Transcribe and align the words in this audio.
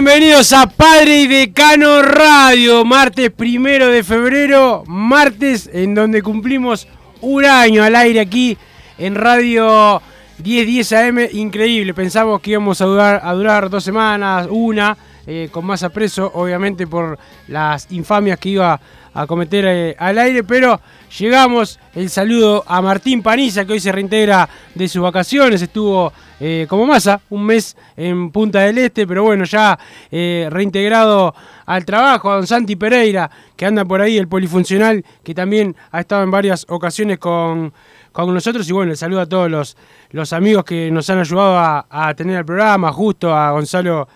Bienvenidos 0.00 0.52
a 0.52 0.68
Padre 0.68 1.22
y 1.22 1.26
Decano 1.26 2.02
Radio, 2.02 2.84
martes 2.84 3.32
primero 3.32 3.88
de 3.88 4.04
febrero, 4.04 4.84
martes 4.86 5.68
en 5.72 5.92
donde 5.92 6.22
cumplimos 6.22 6.86
un 7.20 7.44
año 7.44 7.82
al 7.82 7.96
aire 7.96 8.20
aquí 8.20 8.56
en 8.96 9.16
Radio 9.16 10.00
1010 10.40 10.92
AM, 10.92 11.18
increíble, 11.32 11.94
pensamos 11.94 12.40
que 12.40 12.52
íbamos 12.52 12.80
a 12.80 12.84
durar, 12.84 13.20
a 13.24 13.32
durar 13.32 13.68
dos 13.70 13.82
semanas, 13.82 14.46
una, 14.48 14.96
eh, 15.30 15.50
con 15.52 15.66
más 15.66 15.82
apreso, 15.82 16.32
obviamente 16.36 16.86
por 16.86 17.18
las 17.48 17.92
infamias 17.92 18.38
que 18.38 18.48
iba 18.48 18.80
a 19.12 19.26
cometer 19.26 19.66
eh, 19.68 19.96
al 19.98 20.16
aire, 20.16 20.42
pero 20.42 20.80
llegamos, 21.18 21.78
el 21.94 22.08
saludo 22.08 22.64
a 22.66 22.80
Martín 22.80 23.22
Paniza, 23.22 23.66
que 23.66 23.74
hoy 23.74 23.80
se 23.80 23.92
reintegra 23.92 24.48
de 24.74 24.88
sus 24.88 25.02
vacaciones, 25.02 25.60
estuvo 25.60 26.14
eh, 26.40 26.64
como 26.66 26.86
masa 26.86 27.20
un 27.28 27.44
mes 27.44 27.76
en 27.94 28.30
Punta 28.30 28.60
del 28.60 28.78
Este, 28.78 29.06
pero 29.06 29.22
bueno, 29.22 29.44
ya 29.44 29.78
reintegrado 30.10 31.34
al 31.66 31.84
trabajo, 31.84 32.30
a 32.30 32.36
don 32.36 32.46
Santi 32.46 32.76
Pereira, 32.76 33.30
que 33.54 33.66
anda 33.66 33.84
por 33.84 34.00
ahí, 34.00 34.16
el 34.16 34.28
polifuncional, 34.28 35.04
que 35.22 35.34
también 35.34 35.76
ha 35.90 36.00
estado 36.00 36.22
en 36.22 36.30
varias 36.30 36.64
ocasiones 36.70 37.18
con, 37.18 37.74
con 38.12 38.32
nosotros, 38.32 38.66
y 38.66 38.72
bueno, 38.72 38.92
el 38.92 38.96
saludo 38.96 39.20
a 39.20 39.26
todos 39.26 39.50
los, 39.50 39.76
los 40.10 40.32
amigos 40.32 40.64
que 40.64 40.90
nos 40.90 41.10
han 41.10 41.18
ayudado 41.18 41.58
a, 41.58 41.86
a 41.90 42.14
tener 42.14 42.38
el 42.38 42.44
programa, 42.46 42.90
justo 42.92 43.34
a 43.34 43.50
Gonzalo 43.50 44.08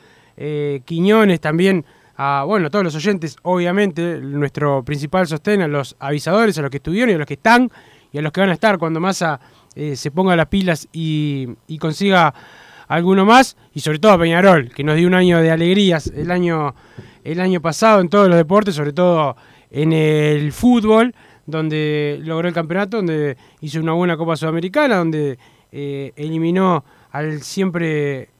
eh, 0.44 0.82
Quiñones, 0.84 1.40
también 1.40 1.84
a 2.16 2.42
bueno, 2.44 2.68
todos 2.68 2.84
los 2.84 2.96
oyentes, 2.96 3.36
obviamente, 3.42 4.18
nuestro 4.20 4.82
principal 4.82 5.28
sostén, 5.28 5.62
a 5.62 5.68
los 5.68 5.94
avisadores, 6.00 6.58
a 6.58 6.62
los 6.62 6.70
que 6.70 6.78
estuvieron 6.78 7.10
y 7.10 7.14
a 7.14 7.18
los 7.18 7.28
que 7.28 7.34
están 7.34 7.70
y 8.12 8.18
a 8.18 8.22
los 8.22 8.32
que 8.32 8.40
van 8.40 8.50
a 8.50 8.54
estar 8.54 8.76
cuando 8.76 8.98
Massa 8.98 9.38
eh, 9.76 9.94
se 9.94 10.10
ponga 10.10 10.34
las 10.34 10.46
pilas 10.46 10.88
y, 10.92 11.46
consiga 11.78 12.34
alguno 12.88 13.24
más, 13.24 13.56
y 13.72 13.78
sobre 13.78 14.00
todo 14.00 14.12
a 14.12 14.18
Peñarol, 14.18 14.70
que 14.74 14.82
nos 14.82 14.96
dio 14.96 15.06
un 15.06 15.14
año 15.14 15.38
de 15.38 15.52
alegrías 15.52 16.08
el 16.08 16.32
año, 16.32 16.74
el 17.22 17.40
año 17.40 17.60
pasado 17.60 18.00
en 18.00 18.08
todos 18.08 18.26
los 18.26 18.36
deportes, 18.36 18.74
sobre 18.74 18.92
todo 18.92 19.36
en 19.70 19.92
el 19.92 20.50
fútbol, 20.50 21.14
donde 21.46 22.18
logró 22.20 22.48
el 22.48 22.54
campeonato, 22.54 22.96
donde 22.96 23.36
hizo 23.60 23.78
una 23.78 23.92
buena 23.92 24.16
Copa 24.16 24.34
Sudamericana, 24.34 24.96
donde 24.96 25.38
eh, 25.70 26.12
eliminó 26.16 26.84
al 27.12 27.42
siempre, 27.42 28.30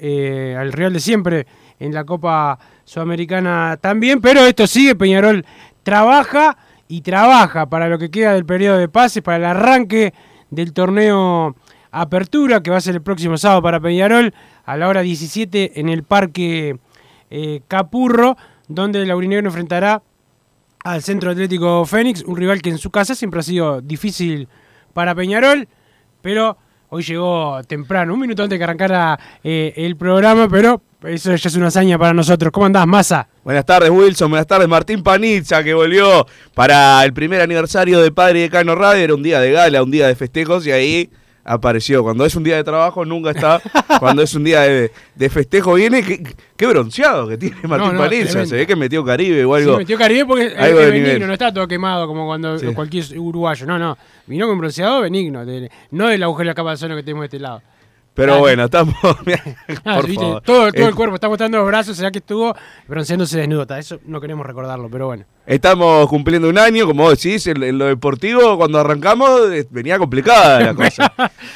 al 0.58 0.72
Real 0.72 0.92
de 0.92 1.00
siempre 1.00 1.46
en 1.82 1.92
la 1.92 2.04
Copa 2.04 2.58
Sudamericana 2.84 3.76
también, 3.80 4.20
pero 4.20 4.46
esto 4.46 4.68
sigue, 4.68 4.94
Peñarol 4.94 5.44
trabaja 5.82 6.56
y 6.86 7.00
trabaja 7.00 7.66
para 7.66 7.88
lo 7.88 7.98
que 7.98 8.10
queda 8.10 8.34
del 8.34 8.46
periodo 8.46 8.78
de 8.78 8.88
pases, 8.88 9.22
para 9.22 9.38
el 9.38 9.44
arranque 9.44 10.14
del 10.50 10.72
torneo 10.72 11.56
Apertura, 11.90 12.62
que 12.62 12.70
va 12.70 12.76
a 12.76 12.80
ser 12.80 12.94
el 12.94 13.02
próximo 13.02 13.36
sábado 13.36 13.62
para 13.62 13.80
Peñarol, 13.80 14.32
a 14.64 14.76
la 14.76 14.88
hora 14.88 15.02
17 15.02 15.80
en 15.80 15.88
el 15.88 16.04
Parque 16.04 16.78
eh, 17.30 17.62
Capurro, 17.66 18.36
donde 18.68 19.02
el 19.02 19.08
Laurinegro 19.08 19.48
enfrentará 19.48 20.02
al 20.84 21.02
Centro 21.02 21.32
Atlético 21.32 21.84
Fénix, 21.84 22.22
un 22.22 22.36
rival 22.36 22.62
que 22.62 22.70
en 22.70 22.78
su 22.78 22.90
casa 22.90 23.16
siempre 23.16 23.40
ha 23.40 23.42
sido 23.42 23.80
difícil 23.80 24.48
para 24.92 25.16
Peñarol, 25.16 25.66
pero 26.20 26.56
hoy 26.90 27.02
llegó 27.02 27.60
temprano, 27.64 28.14
un 28.14 28.20
minuto 28.20 28.44
antes 28.44 28.56
que 28.56 28.64
arrancara 28.64 29.18
eh, 29.42 29.72
el 29.76 29.96
programa, 29.96 30.48
pero 30.48 30.80
eso 31.04 31.34
ya 31.34 31.48
es 31.48 31.56
una 31.56 31.68
hazaña 31.68 31.98
para 31.98 32.12
nosotros. 32.12 32.52
¿Cómo 32.52 32.66
andás, 32.66 32.86
Massa? 32.86 33.28
Buenas 33.44 33.64
tardes, 33.66 33.90
Wilson. 33.90 34.30
Buenas 34.30 34.46
tardes, 34.46 34.68
Martín 34.68 35.02
Panizza, 35.02 35.62
que 35.64 35.74
volvió 35.74 36.26
para 36.54 37.04
el 37.04 37.12
primer 37.12 37.40
aniversario 37.40 38.00
de 38.00 38.12
Padre 38.12 38.40
de 38.42 38.50
Cano 38.50 38.74
Radio. 38.74 39.02
Era 39.04 39.14
un 39.14 39.22
día 39.22 39.40
de 39.40 39.50
gala, 39.52 39.82
un 39.82 39.90
día 39.90 40.06
de 40.06 40.14
festejos, 40.14 40.66
y 40.66 40.70
ahí 40.70 41.10
apareció. 41.44 42.02
Cuando 42.04 42.24
es 42.24 42.36
un 42.36 42.44
día 42.44 42.56
de 42.56 42.62
trabajo, 42.64 43.04
nunca 43.04 43.30
está. 43.30 43.60
Cuando 43.98 44.22
es 44.22 44.32
un 44.34 44.44
día 44.44 44.60
de, 44.60 44.92
de 45.16 45.30
festejo, 45.30 45.74
viene. 45.74 46.04
Qué, 46.04 46.22
qué 46.56 46.66
bronceado 46.66 47.26
que 47.26 47.36
tiene 47.36 47.56
Martín 47.64 47.94
no, 47.94 47.98
Panizza. 47.98 48.46
Se 48.46 48.54
ve 48.54 48.66
que 48.66 48.76
metió 48.76 49.04
Caribe 49.04 49.44
o 49.44 49.54
algo. 49.54 49.72
Sí, 49.72 49.78
metió 49.78 49.98
Caribe 49.98 50.24
porque 50.24 50.54
algo 50.56 50.80
es 50.80 50.92
benigno, 50.92 51.26
no 51.26 51.32
está 51.32 51.52
todo 51.52 51.66
quemado 51.66 52.06
como 52.06 52.26
cuando 52.26 52.58
Sí. 52.58 52.66
cualquier 52.74 53.18
uruguayo. 53.18 53.66
No, 53.66 53.78
no. 53.78 53.98
Vino 54.26 54.46
con 54.46 54.56
bronceado 54.58 55.00
benigno, 55.00 55.44
de- 55.44 55.70
no 55.90 56.08
del 56.08 56.22
agujero 56.22 56.44
de 56.44 56.50
la 56.50 56.54
capa 56.54 56.76
de 56.76 56.88
que 56.96 57.02
tenemos 57.02 57.22
de 57.22 57.26
este 57.26 57.40
lado. 57.40 57.60
Pero 58.14 58.38
bueno, 58.38 58.64
estamos. 58.64 58.94
Ah, 59.84 59.96
por 60.00 60.12
favor. 60.12 60.42
todo, 60.42 60.72
todo 60.72 60.88
el 60.88 60.94
cuerpo 60.94 61.14
está 61.14 61.28
mostrando 61.28 61.58
los 61.58 61.66
brazos, 61.66 61.96
será 61.96 62.10
que 62.10 62.18
estuvo 62.18 62.54
bronceándose 62.86 63.38
desnudo. 63.38 63.66
Eso 63.76 63.98
no 64.04 64.20
queremos 64.20 64.46
recordarlo, 64.46 64.88
pero 64.90 65.06
bueno. 65.06 65.24
Estamos 65.46 66.08
cumpliendo 66.08 66.48
un 66.48 66.58
año, 66.58 66.86
como 66.86 67.04
vos 67.04 67.20
decís, 67.20 67.46
en, 67.46 67.62
en 67.62 67.78
lo 67.78 67.86
deportivo, 67.86 68.56
cuando 68.56 68.78
arrancamos 68.78 69.50
eh, 69.50 69.66
venía 69.70 69.98
complicada 69.98 70.60
la 70.60 70.74
cosa. 70.74 71.12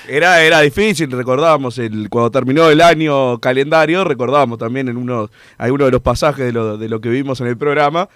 Era, 0.08 0.42
era 0.42 0.60
difícil, 0.60 1.10
recordábamos, 1.10 1.78
el, 1.78 2.08
cuando 2.08 2.30
terminó 2.30 2.68
el 2.70 2.80
año 2.80 3.38
calendario, 3.38 4.02
recordábamos 4.04 4.58
también 4.58 4.88
en 4.88 4.96
unos, 4.96 5.30
algunos 5.58 5.86
de 5.86 5.92
los 5.92 6.02
pasajes 6.02 6.46
de 6.46 6.52
lo, 6.52 6.78
de 6.78 6.88
lo 6.88 7.00
que 7.00 7.10
vimos 7.10 7.40
en 7.40 7.48
el 7.48 7.56
programa, 7.56 8.08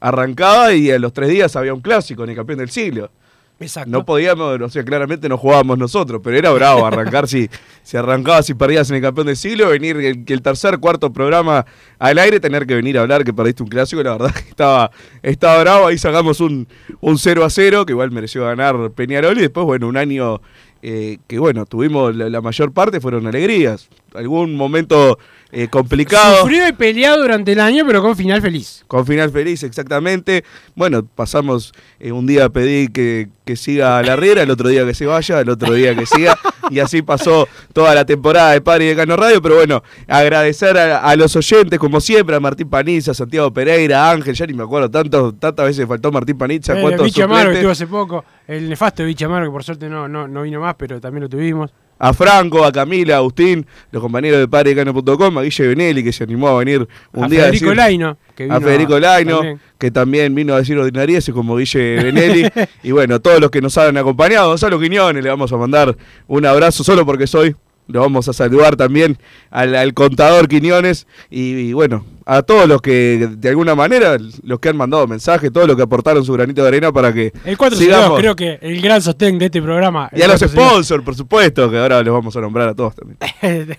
arrancaba 0.00 0.72
y 0.72 0.90
a 0.90 0.98
los 0.98 1.12
tres 1.12 1.28
días 1.30 1.56
había 1.56 1.74
un 1.74 1.80
clásico 1.80 2.24
en 2.24 2.30
el 2.30 2.36
campeón 2.36 2.60
del 2.60 2.70
siglo. 2.70 3.10
Exacto. 3.60 3.90
No 3.90 4.04
podíamos, 4.04 4.60
o 4.60 4.68
sea, 4.68 4.84
claramente 4.84 5.28
no 5.28 5.36
jugábamos 5.36 5.78
nosotros, 5.78 6.20
pero 6.22 6.36
era 6.36 6.50
bravo 6.50 6.86
arrancar 6.86 7.26
si, 7.26 7.50
si 7.82 7.96
arrancabas 7.96 8.46
si 8.46 8.54
perdías 8.54 8.88
en 8.90 8.96
el 8.96 9.02
campeón 9.02 9.26
del 9.26 9.36
siglo, 9.36 9.68
venir 9.68 9.96
el 9.96 10.42
tercer, 10.42 10.78
cuarto 10.78 11.12
programa 11.12 11.66
al 11.98 12.18
aire, 12.18 12.38
tener 12.38 12.66
que 12.66 12.76
venir 12.76 12.98
a 12.98 13.00
hablar 13.00 13.24
que 13.24 13.32
perdiste 13.32 13.64
un 13.64 13.68
clásico, 13.68 14.02
la 14.02 14.12
verdad 14.12 14.32
que 14.42 14.48
estaba, 14.48 14.92
estaba 15.22 15.60
bravo, 15.60 15.86
ahí 15.88 15.98
sacamos 15.98 16.40
un, 16.40 16.68
un 17.00 17.18
0 17.18 17.44
a 17.44 17.50
0, 17.50 17.84
que 17.84 17.92
igual 17.92 18.12
mereció 18.12 18.44
ganar 18.44 18.92
Peñarol, 18.92 19.36
y 19.38 19.42
después, 19.42 19.66
bueno, 19.66 19.88
un 19.88 19.96
año 19.96 20.40
eh, 20.82 21.18
que 21.26 21.38
bueno, 21.38 21.66
tuvimos 21.66 22.14
la, 22.14 22.28
la 22.28 22.40
mayor 22.40 22.72
parte 22.72 23.00
fueron 23.00 23.26
alegrías. 23.26 23.88
Algún 24.14 24.54
momento 24.54 25.18
eh, 25.50 25.68
complicado. 25.68 26.40
Sufrido 26.40 26.68
y 26.68 26.72
peleado 26.72 27.22
durante 27.22 27.52
el 27.52 27.60
año, 27.60 27.84
pero 27.86 28.02
con 28.02 28.16
final 28.16 28.40
feliz. 28.40 28.84
Con 28.86 29.06
final 29.06 29.30
feliz, 29.30 29.62
exactamente. 29.62 30.44
Bueno, 30.74 31.04
pasamos 31.04 31.72
eh, 32.00 32.12
un 32.12 32.26
día 32.26 32.48
pedí 32.48 32.88
que, 32.88 33.28
que 33.44 33.56
siga 33.56 34.02
la 34.02 34.16
Riera, 34.16 34.42
el 34.42 34.50
otro 34.50 34.68
día 34.68 34.84
que 34.86 34.94
se 34.94 35.06
vaya, 35.06 35.40
el 35.40 35.48
otro 35.48 35.72
día 35.74 35.94
que 35.94 36.06
siga. 36.06 36.38
y 36.70 36.80
así 36.80 37.02
pasó 37.02 37.48
toda 37.72 37.94
la 37.94 38.04
temporada 38.04 38.52
de 38.52 38.60
Padre 38.60 38.86
y 38.86 38.88
de 38.88 38.96
Cano 38.96 39.16
Radio. 39.16 39.42
Pero 39.42 39.56
bueno, 39.56 39.82
agradecer 40.06 40.76
a, 40.78 41.00
a 41.00 41.16
los 41.16 41.34
oyentes, 41.36 41.78
como 41.78 42.00
siempre, 42.00 42.36
a 42.36 42.40
Martín 42.40 42.68
Paniza, 42.68 43.14
Santiago 43.14 43.52
Pereira, 43.52 44.10
Ángel, 44.10 44.34
ya 44.34 44.46
ni 44.46 44.54
me 44.54 44.64
acuerdo, 44.64 44.90
tanto, 44.90 45.34
tantas 45.34 45.66
veces 45.66 45.86
faltó 45.86 46.12
Martín 46.12 46.38
Paniza, 46.38 46.74
El 46.74 46.82
cuántos 46.82 47.18
Amaro 47.18 47.52
estuvo 47.52 47.70
hace 47.70 47.86
poco. 47.86 48.24
El 48.48 48.66
nefasto 48.66 49.04
Bicho 49.04 49.26
Amaro, 49.26 49.44
que 49.44 49.52
por 49.52 49.62
suerte 49.62 49.90
no, 49.90 50.08
no, 50.08 50.26
no 50.26 50.42
vino 50.42 50.58
más, 50.58 50.74
pero 50.76 50.98
también 51.02 51.24
lo 51.24 51.28
tuvimos. 51.28 51.70
a 51.98 52.14
Franco, 52.14 52.64
a 52.64 52.72
Camila, 52.72 53.16
a 53.16 53.18
Agustín, 53.18 53.66
los 53.90 54.02
compañeros 54.02 54.40
de 54.40 54.48
padredecano.com, 54.48 55.36
a 55.36 55.42
Guille 55.42 55.68
Benelli, 55.68 56.02
que 56.02 56.12
se 56.12 56.24
animó 56.24 56.48
a 56.48 56.58
venir 56.58 56.88
un 57.12 57.24
a 57.24 57.28
día 57.28 57.40
Federico 57.40 57.66
a 57.66 57.70
decir, 57.70 57.76
Laino, 57.76 58.16
que 58.34 58.44
vino 58.44 58.56
a 58.56 58.60
Federico 58.62 58.98
Laino, 58.98 59.36
también. 59.36 59.60
que 59.76 59.90
también 59.90 60.34
vino 60.34 60.54
a 60.54 60.58
decir 60.58 60.78
ordinarieses 60.78 61.34
como 61.34 61.56
Guille 61.56 62.02
Benelli. 62.02 62.48
y 62.82 62.90
bueno, 62.90 63.20
todos 63.20 63.38
los 63.38 63.50
que 63.50 63.60
nos 63.60 63.76
han 63.76 63.98
acompañado, 63.98 64.48
Gonzalo 64.48 64.80
Quiñones, 64.80 65.22
le 65.22 65.28
vamos 65.28 65.52
a 65.52 65.56
mandar 65.58 65.94
un 66.26 66.46
abrazo 66.46 66.82
solo 66.82 67.04
porque 67.04 67.26
soy. 67.26 67.54
Lo 67.88 68.00
vamos 68.00 68.28
a 68.28 68.32
saludar 68.32 68.76
también 68.76 69.18
al, 69.50 69.74
al 69.74 69.94
contador 69.94 70.46
Quiñones 70.46 71.06
y, 71.30 71.54
y 71.54 71.72
bueno, 71.72 72.04
a 72.26 72.42
todos 72.42 72.68
los 72.68 72.82
que 72.82 73.28
de 73.38 73.48
alguna 73.48 73.74
manera, 73.74 74.18
los 74.42 74.60
que 74.60 74.68
han 74.68 74.76
mandado 74.76 75.06
mensajes, 75.06 75.50
todos 75.50 75.66
los 75.66 75.74
que 75.74 75.82
aportaron 75.82 76.22
su 76.24 76.34
granito 76.34 76.60
de 76.62 76.68
arena 76.68 76.92
para 76.92 77.12
que 77.14 77.32
El 77.46 77.56
4 77.56 77.78
sigamos. 77.78 78.18
creo 78.20 78.36
que 78.36 78.58
el 78.60 78.80
gran 78.82 79.00
sostén 79.00 79.38
de 79.38 79.46
este 79.46 79.62
programa. 79.62 80.10
Y 80.12 80.20
a 80.20 80.28
los 80.28 80.42
El 80.42 80.48
462. 80.50 80.70
sponsors, 80.70 81.02
por 81.04 81.14
supuesto, 81.14 81.70
que 81.70 81.78
ahora 81.78 82.02
los 82.02 82.12
vamos 82.14 82.36
a 82.36 82.40
nombrar 82.42 82.68
a 82.68 82.74
todos 82.74 82.94
también. 82.94 83.18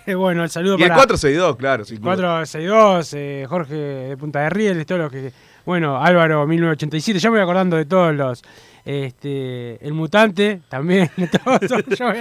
bueno, 0.17 0.43
el 0.43 0.49
saludo 0.49 0.77
Y 0.79 0.81
el 0.83 0.87
para 0.89 0.95
462, 1.05 1.55
claro. 1.57 1.83
duda. 1.85 1.99
462, 2.01 3.13
eh, 3.13 3.45
Jorge 3.47 3.75
de 3.75 4.17
Punta 4.17 4.39
de 4.41 4.49
Rieles, 4.49 4.85
todos 4.87 5.01
los 5.01 5.11
que. 5.11 5.31
Bueno, 5.69 6.03
Álvaro 6.03 6.47
1987, 6.47 7.19
ya 7.19 7.29
me 7.29 7.37
voy 7.37 7.43
acordando 7.43 7.77
de 7.77 7.85
todos 7.85 8.15
los. 8.15 8.41
Este, 8.83 9.77
el 9.85 9.93
mutante 9.93 10.61
también, 10.67 11.11
todos, 11.45 11.59
yo 11.99 12.07
voy 12.07 12.17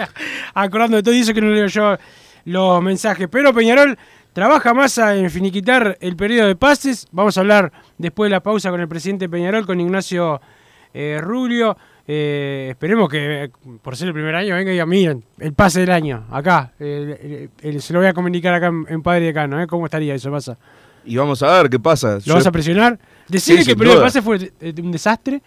acordando 0.52 0.98
de 0.98 1.02
todo 1.02 1.14
y 1.14 1.20
eso 1.20 1.32
que 1.32 1.40
no 1.40 1.48
leo 1.48 1.66
yo 1.66 1.96
los 2.44 2.82
mensajes. 2.82 3.26
Pero 3.30 3.54
Peñarol 3.54 3.96
trabaja 4.34 4.74
más 4.74 4.98
en 4.98 5.30
finiquitar 5.30 5.96
el 6.02 6.14
periodo 6.14 6.46
de 6.46 6.56
pases. 6.56 7.08
Vamos 7.10 7.38
a 7.38 7.40
hablar 7.40 7.72
después 7.96 8.28
de 8.28 8.32
la 8.32 8.42
pausa 8.42 8.68
con 8.68 8.82
el 8.82 8.88
presidente 8.88 9.30
Peñarol, 9.30 9.64
con 9.64 9.80
Ignacio 9.80 10.42
eh, 10.92 11.18
Rubio. 11.18 11.74
Eh, 12.06 12.66
esperemos 12.72 13.08
que 13.08 13.50
por 13.80 13.96
ser 13.96 14.08
el 14.08 14.14
primer 14.14 14.34
año 14.34 14.56
venga 14.56 14.68
y 14.68 14.74
diga, 14.74 14.84
miren, 14.84 15.24
el 15.38 15.54
pase 15.54 15.80
del 15.80 15.92
año, 15.92 16.26
acá. 16.30 16.72
se 16.78 17.92
lo 17.94 18.00
voy 18.00 18.08
a 18.08 18.12
comunicar 18.12 18.52
acá 18.52 18.66
en, 18.66 18.84
en 18.90 19.02
Padre 19.02 19.24
Decano, 19.24 19.58
¿eh? 19.58 19.66
¿Cómo 19.66 19.86
estaría 19.86 20.14
eso 20.14 20.30
pasa? 20.30 20.58
Y 21.08 21.16
vamos 21.16 21.43
a 21.43 21.60
ver 21.62 21.70
qué 21.70 21.78
pasa. 21.81 22.14
¿Lo 22.14 22.19
Yo- 22.20 22.34
vas 22.34 22.46
a 22.46 22.52
presionar? 22.52 22.99
Decirle 23.28 23.62
Sí, 23.62 23.66
que 23.66 23.72
el 23.72 23.78
duda. 23.90 24.02
pase 24.02 24.22
fue 24.22 24.50
eh, 24.60 24.75
un 24.82 24.93
desastre. 24.93 25.43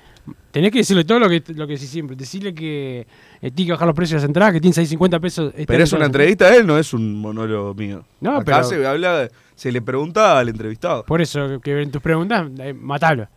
Tenés 0.52 0.72
que 0.72 0.80
decirle 0.80 1.04
todo 1.04 1.20
lo 1.20 1.30
que, 1.30 1.42
lo 1.56 1.66
que 1.68 1.78
sí 1.78 1.88
siempre. 1.88 2.16
Decirle 2.16 2.54
que 2.54 3.08
eh, 3.42 3.52
tiene 3.52 3.68
que 3.68 3.72
bajar 3.72 3.88
los 3.88 3.96
precios 3.96 4.22
de 4.22 4.26
las 4.26 4.30
entradas, 4.30 4.54
que 4.54 4.60
tiene 4.62 4.74
650 4.74 5.20
pesos. 5.20 5.54
Pero 5.66 5.84
es 5.84 5.94
una 5.94 6.06
entrevista 6.06 6.46
a 6.46 6.56
él, 6.56 6.68
no 6.68 6.78
es 6.78 6.94
un 6.94 7.16
monólogo 7.20 7.74
mío. 7.74 8.04
No, 8.20 8.38
Acá 8.38 8.44
pero- 8.46 8.64
se 8.66 8.86
habla, 8.86 9.30
se 9.56 9.72
le 9.72 9.82
pregunta 9.82 10.38
al 10.38 10.50
entrevistado. 10.50 11.06
Por 11.06 11.22
eso, 11.22 11.60
que 11.62 11.82
en 11.82 11.92
tus 11.92 12.02
preguntas, 12.02 12.48
eh, 12.60 12.74
matalo. 12.74 13.28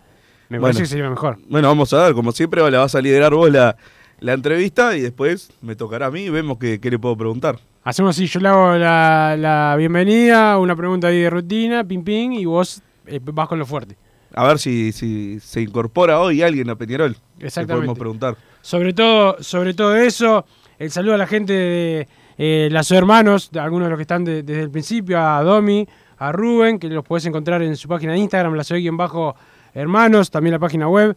Me 0.50 0.58
Bueno. 0.58 0.62
parece 0.62 0.82
que 0.82 0.86
sería 0.88 1.08
mejor. 1.08 1.38
Bueno, 1.48 1.68
vamos 1.68 1.92
a 1.94 2.04
ver, 2.04 2.14
como 2.14 2.30
siempre 2.32 2.60
la 2.70 2.80
vas 2.80 2.94
a 2.94 3.00
liderar 3.00 3.32
vos 3.34 3.50
la, 3.50 3.76
la 4.24 4.32
entrevista 4.32 4.96
y 4.96 5.00
después 5.02 5.50
me 5.60 5.76
tocará 5.76 6.06
a 6.06 6.10
mí 6.10 6.22
y 6.22 6.30
vemos 6.30 6.56
qué, 6.58 6.80
qué 6.80 6.90
le 6.90 6.98
puedo 6.98 7.16
preguntar. 7.16 7.58
Hacemos 7.84 8.16
así, 8.16 8.26
yo 8.26 8.40
le 8.40 8.48
hago 8.48 8.74
la, 8.76 9.36
la 9.38 9.74
bienvenida, 9.76 10.56
una 10.58 10.74
pregunta 10.74 11.08
ahí 11.08 11.20
de 11.20 11.28
rutina, 11.28 11.84
pim 11.84 12.02
pim, 12.02 12.32
y 12.32 12.46
vos 12.46 12.80
eh, 13.06 13.20
vas 13.22 13.46
con 13.48 13.58
lo 13.58 13.66
fuerte. 13.66 13.96
A 14.34 14.46
ver 14.48 14.58
si, 14.58 14.92
si 14.92 15.38
se 15.40 15.60
incorpora 15.60 16.18
hoy 16.20 16.40
alguien 16.42 16.70
a 16.70 16.74
Peñarol. 16.76 17.14
Le 17.38 17.46
Exactamente. 17.46 17.74
podemos 17.86 17.98
preguntar. 17.98 18.36
Sobre 18.62 18.94
todo, 18.94 19.36
sobre 19.40 19.74
todo 19.74 19.94
eso, 19.94 20.46
el 20.78 20.90
saludo 20.90 21.14
a 21.14 21.18
la 21.18 21.26
gente 21.26 21.52
de 21.52 22.08
eh, 22.38 22.68
las 22.72 22.90
hermanos, 22.90 23.50
de 23.52 23.60
algunos 23.60 23.86
de 23.86 23.90
los 23.90 23.98
que 23.98 24.02
están 24.02 24.24
de- 24.24 24.42
desde 24.42 24.62
el 24.62 24.70
principio, 24.70 25.20
a 25.20 25.42
Domi, 25.42 25.86
a 26.16 26.32
Rubén, 26.32 26.78
que 26.78 26.88
los 26.88 27.04
puedes 27.04 27.26
encontrar 27.26 27.60
en 27.62 27.76
su 27.76 27.86
página 27.88 28.12
de 28.12 28.18
Instagram, 28.20 28.54
la 28.54 28.64
bajo 28.92 29.36
hermanos, 29.74 30.30
también 30.30 30.52
la 30.52 30.58
página 30.58 30.88
web, 30.88 31.14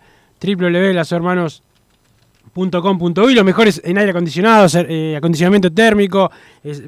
www.lasohermanos.com.uy, 2.53 3.33
los 3.33 3.45
mejores 3.45 3.81
en 3.83 3.97
aire 3.97 4.11
acondicionado, 4.11 4.67
eh, 4.87 5.15
acondicionamiento 5.15 5.71
térmico, 5.71 6.31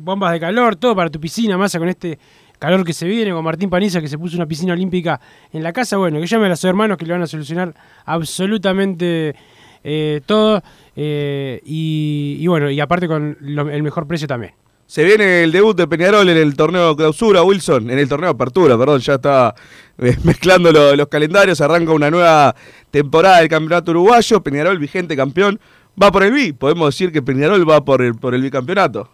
bombas 0.01 0.33
de 0.33 0.39
calor, 0.39 0.75
todo 0.75 0.95
para 0.95 1.09
tu 1.09 1.19
piscina, 1.19 1.57
masa 1.57 1.79
con 1.79 1.89
este 1.89 2.19
calor 2.57 2.83
que 2.83 2.93
se 2.93 3.07
viene, 3.07 3.31
con 3.31 3.43
Martín 3.43 3.69
Paniza 3.69 4.01
que 4.01 4.07
se 4.07 4.17
puso 4.17 4.35
una 4.35 4.45
piscina 4.45 4.73
olímpica 4.73 5.19
en 5.51 5.63
la 5.63 5.71
casa, 5.73 5.97
bueno, 5.97 6.19
que 6.19 6.27
llame 6.27 6.45
a 6.47 6.49
los 6.49 6.63
hermanos 6.63 6.97
que 6.97 7.05
le 7.05 7.13
van 7.13 7.21
a 7.21 7.27
solucionar 7.27 7.73
absolutamente 8.05 9.35
eh, 9.83 10.21
todo, 10.25 10.61
eh, 10.95 11.61
y, 11.63 12.45
bueno, 12.47 12.69
y 12.69 12.79
aparte 12.79 13.07
con 13.07 13.37
el 13.41 13.83
mejor 13.83 14.07
precio 14.07 14.27
también. 14.27 14.53
Se 14.89 15.03
viene 15.03 15.43
el 15.43 15.51
debut 15.51 15.77
de 15.77 15.87
Peñarol 15.87 16.27
en 16.29 16.37
el 16.37 16.55
torneo 16.55 16.95
clausura, 16.95 17.43
Wilson, 17.43 17.91
en 17.91 17.99
el 17.99 18.09
torneo 18.09 18.31
apertura, 18.31 18.75
perdón, 18.75 18.99
ya 19.01 19.13
está 19.15 19.53
eh, 19.99 20.17
mezclando 20.23 20.71
lo- 20.71 20.95
los 20.95 21.07
calendarios, 21.07 21.61
arranca 21.61 21.91
una 21.91 22.09
nueva 22.09 22.55
temporada 22.89 23.37
del 23.37 23.49
campeonato 23.49 23.91
uruguayo, 23.91 24.41
Peñarol 24.41 24.79
vigente 24.79 25.15
campeón, 25.15 25.59
va 26.01 26.11
por 26.11 26.23
el 26.23 26.31
B, 26.31 26.55
podemos 26.55 26.87
decir 26.87 27.11
que 27.11 27.21
Peñarol 27.21 27.69
va 27.69 27.85
por 27.85 28.01
el, 28.01 28.15
por 28.15 28.33
el 28.33 28.41
bicampeonato. 28.41 29.07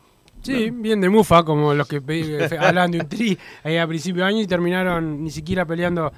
Sí, 0.43 0.69
bien 0.71 1.01
de 1.01 1.09
mufa, 1.09 1.43
como 1.43 1.73
los 1.73 1.87
que 1.89 1.99
fe- 1.99 2.57
hablaban 2.57 2.91
de 2.91 2.99
un 3.01 3.09
tri 3.09 3.37
ahí 3.63 3.75
a 3.75 3.85
principio 3.85 4.23
de 4.23 4.29
año 4.29 4.39
y 4.41 4.47
terminaron 4.47 5.21
ni 5.25 5.29
siquiera 5.29 5.65
peleando 5.65 6.09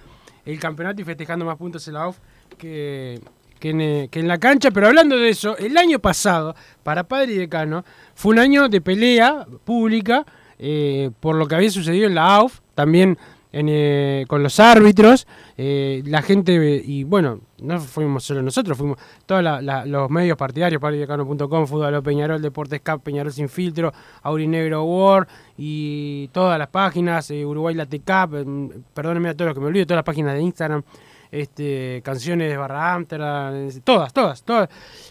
el 0.45 0.59
campeonato 0.59 1.01
y 1.01 1.03
festejando 1.03 1.45
más 1.45 1.57
puntos 1.57 1.87
en 1.87 1.95
la 1.95 2.07
OFF 2.09 2.19
que, 2.59 3.19
que, 3.59 3.71
en, 3.71 3.81
eh, 3.81 4.07
que 4.11 4.19
en 4.19 4.27
la 4.27 4.37
cancha. 4.37 4.71
Pero 4.71 4.87
hablando 4.87 5.17
de 5.17 5.29
eso, 5.29 5.57
el 5.57 5.77
año 5.77 5.99
pasado, 5.99 6.55
para 6.83 7.03
Padre 7.03 7.33
y 7.33 7.37
Decano, 7.37 7.83
fue 8.15 8.33
un 8.33 8.39
año 8.39 8.69
de 8.69 8.81
pelea 8.81 9.45
pública 9.65 10.25
eh, 10.59 11.11
por 11.19 11.35
lo 11.35 11.47
que 11.47 11.55
había 11.55 11.69
sucedido 11.69 12.07
en 12.07 12.15
la 12.15 12.35
AUF, 12.35 12.59
también 12.73 13.17
en, 13.51 13.67
eh, 13.69 14.25
con 14.27 14.43
los 14.43 14.59
árbitros, 14.59 15.27
eh, 15.57 16.03
la 16.05 16.21
gente, 16.21 16.83
y 16.85 17.03
bueno, 17.03 17.39
no 17.59 17.79
fuimos 17.79 18.23
solo 18.23 18.41
nosotros, 18.41 18.77
fuimos 18.77 18.99
todos 19.25 19.43
los 19.85 20.09
medios 20.09 20.37
partidarios, 20.37 20.81
paridecano.com, 20.81 21.65
Fútbol 21.65 22.03
Peñarol, 22.03 22.41
Deportes 22.41 22.81
Cap, 22.81 23.01
Peñarol 23.01 23.31
Sin 23.31 23.49
Filtro, 23.49 23.93
Aurinegro 24.21 24.83
World, 24.83 25.27
y 25.57 26.27
todas 26.29 26.59
las 26.59 26.67
páginas, 26.67 27.31
eh, 27.31 27.45
Uruguay 27.45 27.73
Late 27.73 27.99
Cap, 28.01 28.33
eh, 28.35 28.45
perdónenme 28.93 29.29
a 29.29 29.33
todos 29.33 29.47
los 29.47 29.55
que 29.55 29.61
me 29.61 29.67
olvido, 29.67 29.85
todas 29.85 29.99
las 29.99 30.05
páginas 30.05 30.35
de 30.35 30.41
Instagram, 30.41 30.83
este, 31.31 32.01
canciones 32.03 32.49
de 32.49 32.57
Barra 32.57 32.93
Amsterdam, 32.93 33.69
todas, 33.83 34.13
todas, 34.13 34.43
todas, 34.43 34.69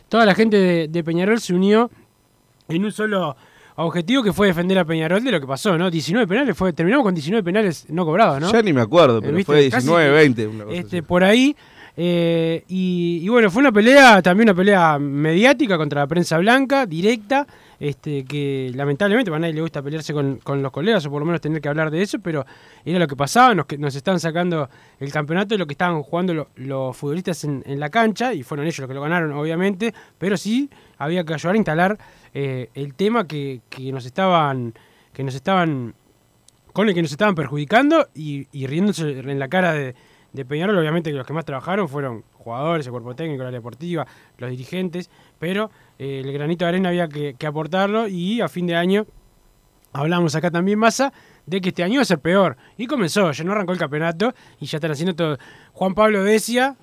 toda 0.09 0.25
la 0.25 0.35
gente 0.35 0.57
de, 0.57 0.89
de 0.89 1.05
Peñarol 1.05 1.41
se 1.41 1.55
unió 1.55 1.91
en 2.69 2.85
un 2.85 2.93
solo 2.93 3.37
objetivo 3.77 4.23
que 4.23 4.33
fue 4.33 4.47
defender 4.47 4.79
a 4.79 4.85
Peñarol 4.85 5.23
de 5.23 5.31
lo 5.33 5.41
que 5.41 5.47
pasó, 5.47 5.77
¿no? 5.77 5.91
19 5.91 6.27
penales, 6.27 6.57
fue, 6.57 6.73
terminamos 6.73 7.05
con 7.05 7.15
19 7.15 7.45
penales 7.45 7.87
no 7.91 8.05
cobrados, 8.05 8.41
¿no? 8.41 8.51
Ya 8.51 8.63
ni 8.63 8.73
me 8.73 8.81
acuerdo, 8.81 9.21
pero 9.21 9.37
¿viste? 9.37 9.53
fue 9.53 9.69
Casi 9.71 9.87
19, 9.87 10.07
que- 10.07 10.13
20. 10.13 10.47
Una 10.47 10.65
cosa 10.65 10.77
este, 10.77 10.97
así. 10.99 11.03
por 11.07 11.25
ahí. 11.25 11.57
Eh, 11.97 12.63
y, 12.69 13.21
y 13.23 13.29
bueno, 13.29 13.51
fue 13.51 13.61
una 13.61 13.73
pelea, 13.73 14.21
también 14.21 14.49
una 14.51 14.57
pelea 14.57 14.99
mediática 14.99 15.77
contra 15.79 16.03
la 16.03 16.07
prensa 16.07 16.37
blanca, 16.39 16.85
directa, 16.87 17.47
este, 17.81 18.25
que 18.25 18.71
lamentablemente 18.75 19.33
a 19.35 19.39
nadie 19.39 19.55
le 19.55 19.61
gusta 19.63 19.83
pelearse 19.83 20.13
con, 20.13 20.37
con 20.39 20.63
los 20.63 20.71
colegas, 20.73 21.05
o 21.07 21.11
por 21.11 21.21
lo 21.21 21.27
menos 21.27 21.41
tener 21.41 21.61
que 21.61 21.69
hablar 21.69 21.91
de 21.91 22.03
eso, 22.03 22.19
pero 22.21 22.45
era 22.85 22.99
lo 22.99 23.07
que 23.07 23.17
pasaba, 23.17 23.55
nos, 23.55 23.67
nos 23.79 23.95
estaban 23.95 24.21
sacando 24.21 24.69
el 25.01 25.11
campeonato 25.13 25.49
de 25.55 25.59
lo 25.59 25.67
que 25.67 25.73
estaban 25.73 26.03
jugando 26.03 26.35
lo- 26.35 26.49
los 26.57 26.97
futbolistas 26.97 27.45
en, 27.45 27.63
la 27.67 27.89
cancha, 27.91 28.35
y 28.35 28.43
fueron 28.43 28.67
ellos 28.67 28.79
los 28.79 28.89
que 28.89 28.95
lo 28.95 29.01
ganaron, 29.03 29.33
obviamente, 29.33 29.95
pero 30.19 30.37
sí 30.37 30.69
había 30.99 31.25
que 31.25 31.35
ayudar 31.35 31.55
a 31.55 31.59
instalar 31.59 31.99
eh, 32.35 32.69
el 32.75 32.95
tema 32.95 33.27
que, 33.27 33.61
que 33.71 33.91
nos 33.93 34.05
estaban 34.07 34.75
que 35.13 35.25
nos 35.25 35.35
estaban 35.35 35.95
con 36.75 36.89
el 36.89 36.95
que 36.95 37.01
nos 37.01 37.11
estaban 37.11 37.35
perjudicando 37.35 38.09
y, 38.15 38.49
y 38.53 38.67
riéndose 38.67 39.19
en 39.21 39.39
la 39.39 39.49
cara 39.49 39.73
de, 39.73 39.95
de 40.37 40.45
Peñarol. 40.45 40.79
Obviamente 40.79 41.11
que 41.11 41.17
los 41.17 41.27
que 41.27 41.33
más 41.33 41.45
trabajaron 41.45 41.89
fueron 41.89 42.25
jugadores, 42.35 42.87
el 42.87 42.93
cuerpo 42.93 43.17
técnico, 43.17 43.43
la 43.43 43.51
deportiva, 43.51 44.07
los 44.39 44.51
dirigentes, 44.51 45.11
pero 45.39 45.71
eh, 45.99 46.23
el 46.25 46.33
granito 46.33 46.65
de 46.65 46.69
arena 46.69 46.91
había 46.91 47.09
que, 47.09 47.35
aportarlo 47.47 48.07
y 48.07 48.41
a 48.41 48.49
fin 48.49 48.67
de 48.67 48.77
año 48.77 49.07
hablamos 49.93 50.35
acá 50.35 50.51
también, 50.51 50.79
Massa, 50.79 51.13
de 51.47 51.61
que 51.61 51.71
este 51.71 51.83
año 51.83 51.95
iba 51.95 52.03
a 52.03 52.07
ser 52.07 52.21
peor. 52.21 52.57
Y 52.77 52.87
comenzó, 52.87 53.33
ya 53.33 53.45
no 53.45 53.53
arrancó 53.53 53.73
el 53.73 53.79
campeonato 53.79 54.35
y 54.61 54.67
ya 54.67 54.77
están 54.77 54.93
haciendo 54.93 55.15
todo. 55.15 55.39
Juan 55.73 55.95
Pablo 55.95 56.23
Decia 56.23 56.77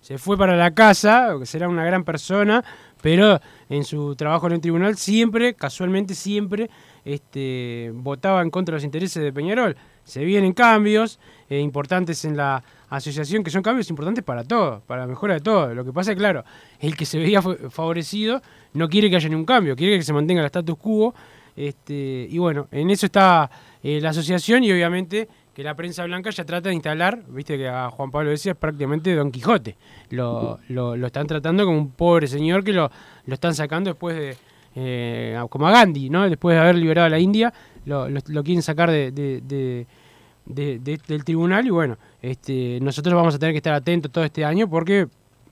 se 0.00 0.18
fue 0.18 0.36
para 0.36 0.56
la 0.56 0.72
casa, 0.72 1.34
será 1.44 1.68
una 1.68 1.84
gran 1.84 2.02
persona, 2.02 2.64
pero 3.02 3.40
en 3.68 3.84
su 3.84 4.16
trabajo 4.16 4.48
en 4.48 4.54
el 4.54 4.60
tribunal 4.60 4.96
siempre, 4.96 5.54
casualmente 5.54 6.14
siempre, 6.14 6.70
este, 7.04 7.92
votaba 7.94 8.42
en 8.42 8.50
contra 8.50 8.72
de 8.72 8.76
los 8.78 8.84
intereses 8.84 9.22
de 9.22 9.32
Peñarol. 9.32 9.76
Se 10.04 10.24
vienen 10.24 10.52
cambios 10.54 11.20
eh, 11.52 11.60
importantes 11.60 12.24
en 12.24 12.36
la 12.36 12.62
asociación, 12.88 13.42
que 13.44 13.50
son 13.50 13.62
cambios 13.62 13.88
importantes 13.90 14.22
para 14.24 14.42
todo, 14.44 14.80
para 14.86 15.02
la 15.02 15.06
mejora 15.08 15.34
de 15.34 15.40
todo. 15.40 15.74
Lo 15.74 15.84
que 15.84 15.92
pasa 15.92 16.12
es, 16.12 16.16
claro, 16.18 16.44
el 16.80 16.94
que 16.96 17.04
se 17.06 17.18
veía 17.18 17.40
fa- 17.42 17.56
favorecido 17.70 18.40
no 18.74 18.88
quiere 18.88 19.08
que 19.10 19.16
haya 19.16 19.28
ningún 19.28 19.44
cambio, 19.44 19.74
quiere 19.76 19.96
que 19.98 20.02
se 20.04 20.12
mantenga 20.12 20.40
el 20.40 20.46
status 20.46 20.76
quo. 20.78 21.14
Este, 21.54 22.26
y 22.30 22.38
bueno, 22.38 22.66
en 22.70 22.88
eso 22.90 23.04
está 23.06 23.50
eh, 23.82 24.00
la 24.00 24.10
asociación 24.10 24.64
y 24.64 24.72
obviamente 24.72 25.28
que 25.54 25.62
la 25.62 25.74
prensa 25.74 26.04
blanca 26.04 26.30
ya 26.30 26.44
trata 26.46 26.70
de 26.70 26.74
instalar, 26.74 27.22
viste 27.28 27.58
que 27.58 27.68
a 27.68 27.90
Juan 27.90 28.10
Pablo 28.10 28.30
decía, 28.30 28.54
prácticamente 28.54 29.14
Don 29.14 29.30
Quijote. 29.30 29.76
Lo, 30.08 30.58
lo, 30.70 31.06
están 31.06 31.26
tratando 31.26 31.66
como 31.66 31.76
un 31.76 31.90
pobre 31.90 32.26
señor 32.26 32.64
que 32.64 32.72
lo, 32.72 32.90
lo 33.26 33.34
están 33.34 33.54
sacando 33.54 33.90
después 33.90 34.16
de, 34.16 34.36
eh, 34.76 35.38
como 35.50 35.66
a 35.68 35.70
Gandhi, 35.72 36.08
¿no? 36.08 36.26
Después 36.28 36.54
de 36.56 36.60
haber 36.62 36.76
liberado 36.76 37.06
a 37.06 37.10
la 37.10 37.18
India, 37.18 37.52
lo, 37.84 38.08
lo- 38.08 38.42
quieren 38.42 38.62
sacar 38.62 38.90
de- 38.90 39.10
de- 40.46 40.78
de- 40.78 41.00
del 41.06 41.24
tribunal 41.24 41.66
y 41.66 41.70
bueno, 41.70 41.96
este, 42.20 42.78
nosotros 42.80 43.14
vamos 43.14 43.34
a 43.34 43.38
tener 43.38 43.52
que 43.52 43.58
estar 43.58 43.74
atentos 43.74 44.10
todo 44.10 44.24
este 44.24 44.44
año 44.44 44.68
porque 44.68 45.06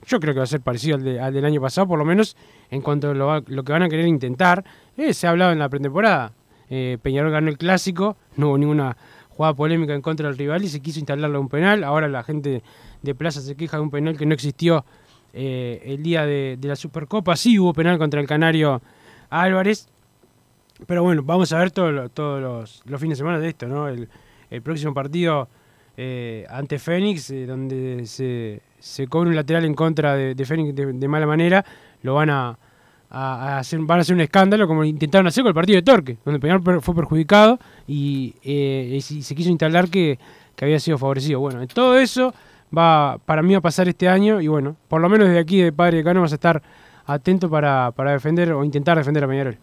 yo 0.07 0.19
creo 0.21 0.33
que 0.35 0.39
va 0.39 0.45
a 0.45 0.49
ser 0.49 0.61
parecido 0.61 0.97
al, 0.97 1.05
de- 1.05 1.21
al 1.21 1.33
del 1.35 1.45
año 1.45 1.61
pasado, 1.61 1.87
por 1.87 1.99
lo 1.99 2.05
menos 2.05 2.37
en 2.71 2.81
cuanto 2.83 3.11
a 3.11 3.15
lo, 3.15 3.45
que 3.65 3.73
van 3.73 3.83
a 3.83 3.89
querer 3.89 4.07
intentar. 4.07 4.65
Eh, 4.97 5.13
se 5.15 5.27
ha 5.27 5.31
hablado 5.31 5.53
en 5.53 5.59
la 5.59 5.69
pretemporada. 5.69 6.33
Eh, 6.71 6.99
Peñarol 7.03 7.31
ganó 7.33 7.49
el 7.51 7.59
clásico, 7.59 8.17
no 8.37 8.49
hubo 8.49 8.59
ninguna 8.59 8.97
jugada 9.29 9.55
polémica 9.55 9.95
en 9.95 10.03
contra 10.03 10.29
del 10.29 10.39
rival 10.39 10.63
y 10.65 10.69
se 10.69 10.81
quiso 10.81 10.99
instalarle 11.01 11.37
un 11.39 11.49
penal. 11.49 11.85
Ahora 11.85 12.09
la 12.09 12.23
gente 12.23 12.63
de 13.03 13.15
Plaza 13.15 13.41
se 13.41 13.57
queja 13.57 13.77
de 13.77 13.83
un 13.83 13.91
penal 13.91 14.17
que 14.17 14.25
no 14.27 14.35
existió 14.35 14.85
eh, 15.33 15.83
el 15.85 16.03
día 16.03 16.25
de, 16.27 16.59
la 16.63 16.77
Supercopa. 16.77 17.37
Sí 17.37 17.59
hubo 17.59 17.73
penal 17.73 17.99
contra 17.99 18.21
el 18.21 18.27
Canario 18.27 18.81
Álvarez. 19.29 19.89
Pero 20.87 21.03
bueno, 21.03 21.23
vamos 21.23 21.53
a 21.53 21.59
ver 21.59 21.71
todo 21.73 22.09
todos 22.09 22.41
los, 22.41 22.83
los 22.87 23.01
fines 23.01 23.19
de 23.19 23.23
semana 23.23 23.39
de 23.39 23.49
esto, 23.49 23.67
¿no? 23.69 23.87
El 24.51 24.63
próximo 24.63 24.93
partido 24.93 25.49
eh, 25.97 26.47
ante 26.49 26.79
Fénix, 26.79 27.31
eh, 27.31 27.47
donde 27.47 28.07
se, 28.07 28.63
se 28.79 29.07
cobra 29.07 29.29
un 29.29 29.37
lateral 29.37 29.65
en 29.65 29.75
contra 29.75 30.17
de, 30.17 30.35
de 30.35 30.45
Fénix 30.45 30.75
de, 30.75 31.09
mala 31.09 31.27
manera, 31.27 31.65
lo 32.03 32.15
van 32.15 32.31
a, 32.31 32.59
hacer, 33.11 33.81
van 33.81 33.99
a 33.99 34.01
hacer 34.03 34.15
un 34.15 34.21
escándalo 34.23 34.67
como 34.67 34.85
intentaron 34.85 35.27
hacer 35.27 35.43
con 35.43 35.49
el 35.49 35.55
partido 35.55 35.77
de 35.77 35.83
Torque, 35.83 36.17
donde 36.25 36.41
Peñarol 36.41 36.81
fue 36.81 36.95
perjudicado 36.95 37.59
y, 37.87 38.35
eh, 38.43 38.99
y 38.99 39.01
se 39.01 39.35
quiso 39.35 39.51
instalar 39.51 39.89
que, 39.89 40.19
que 40.57 40.65
había 40.65 40.81
sido 40.81 40.97
favorecido. 40.99 41.41
Bueno, 41.41 41.67
todo 41.67 41.99
eso 41.99 42.33
va 42.77 43.19
para 43.25 43.43
mí 43.43 43.53
va 43.53 43.59
a 43.59 43.63
pasar 43.63 43.89
este 43.89 44.09
año 44.09 44.41
y 44.41 44.49
bueno, 44.49 44.77
por 44.89 45.01
lo 45.01 45.09
menos 45.09 45.29
desde 45.29 45.41
aquí 45.41 45.61
de 45.61 45.73
Padre 45.73 46.05
Cano 46.05 46.21
vamos 46.21 46.33
a 46.33 46.37
estar 46.37 46.63
atentos 47.05 47.51
para, 47.51 47.91
para 47.93 48.13
defender 48.13 48.53
o 48.53 48.65
intentar 48.65 48.97
defender 48.97 49.25
a 49.25 49.29
Peñarol. 49.29 49.59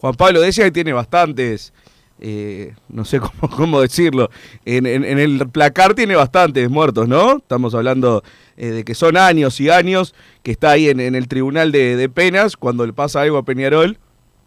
Juan 0.00 0.14
Pablo 0.14 0.40
decía 0.40 0.64
que 0.64 0.72
tiene 0.72 0.92
bastantes, 0.92 1.72
eh, 2.20 2.74
no 2.88 3.04
sé 3.04 3.18
cómo, 3.40 3.54
cómo 3.54 3.80
decirlo, 3.80 4.30
en, 4.64 4.86
el 4.86 5.48
placar 5.48 5.94
tiene 5.94 6.14
bastantes 6.16 6.68
muertos, 6.70 7.08
¿no? 7.08 7.38
Estamos 7.38 7.74
hablando 7.74 8.22
eh, 8.56 8.66
de 8.66 8.84
que 8.84 8.94
son 8.94 9.16
años 9.16 9.58
y 9.60 9.70
años 9.70 10.14
que 10.42 10.50
está 10.50 10.72
ahí 10.72 10.88
en, 10.88 11.00
el 11.00 11.28
tribunal 11.28 11.72
de, 11.72 12.08
penas, 12.08 12.56
cuando 12.56 12.86
le 12.86 12.92
pasa 12.92 13.22
algo 13.22 13.38
a 13.38 13.44
Peñarol, 13.44 13.98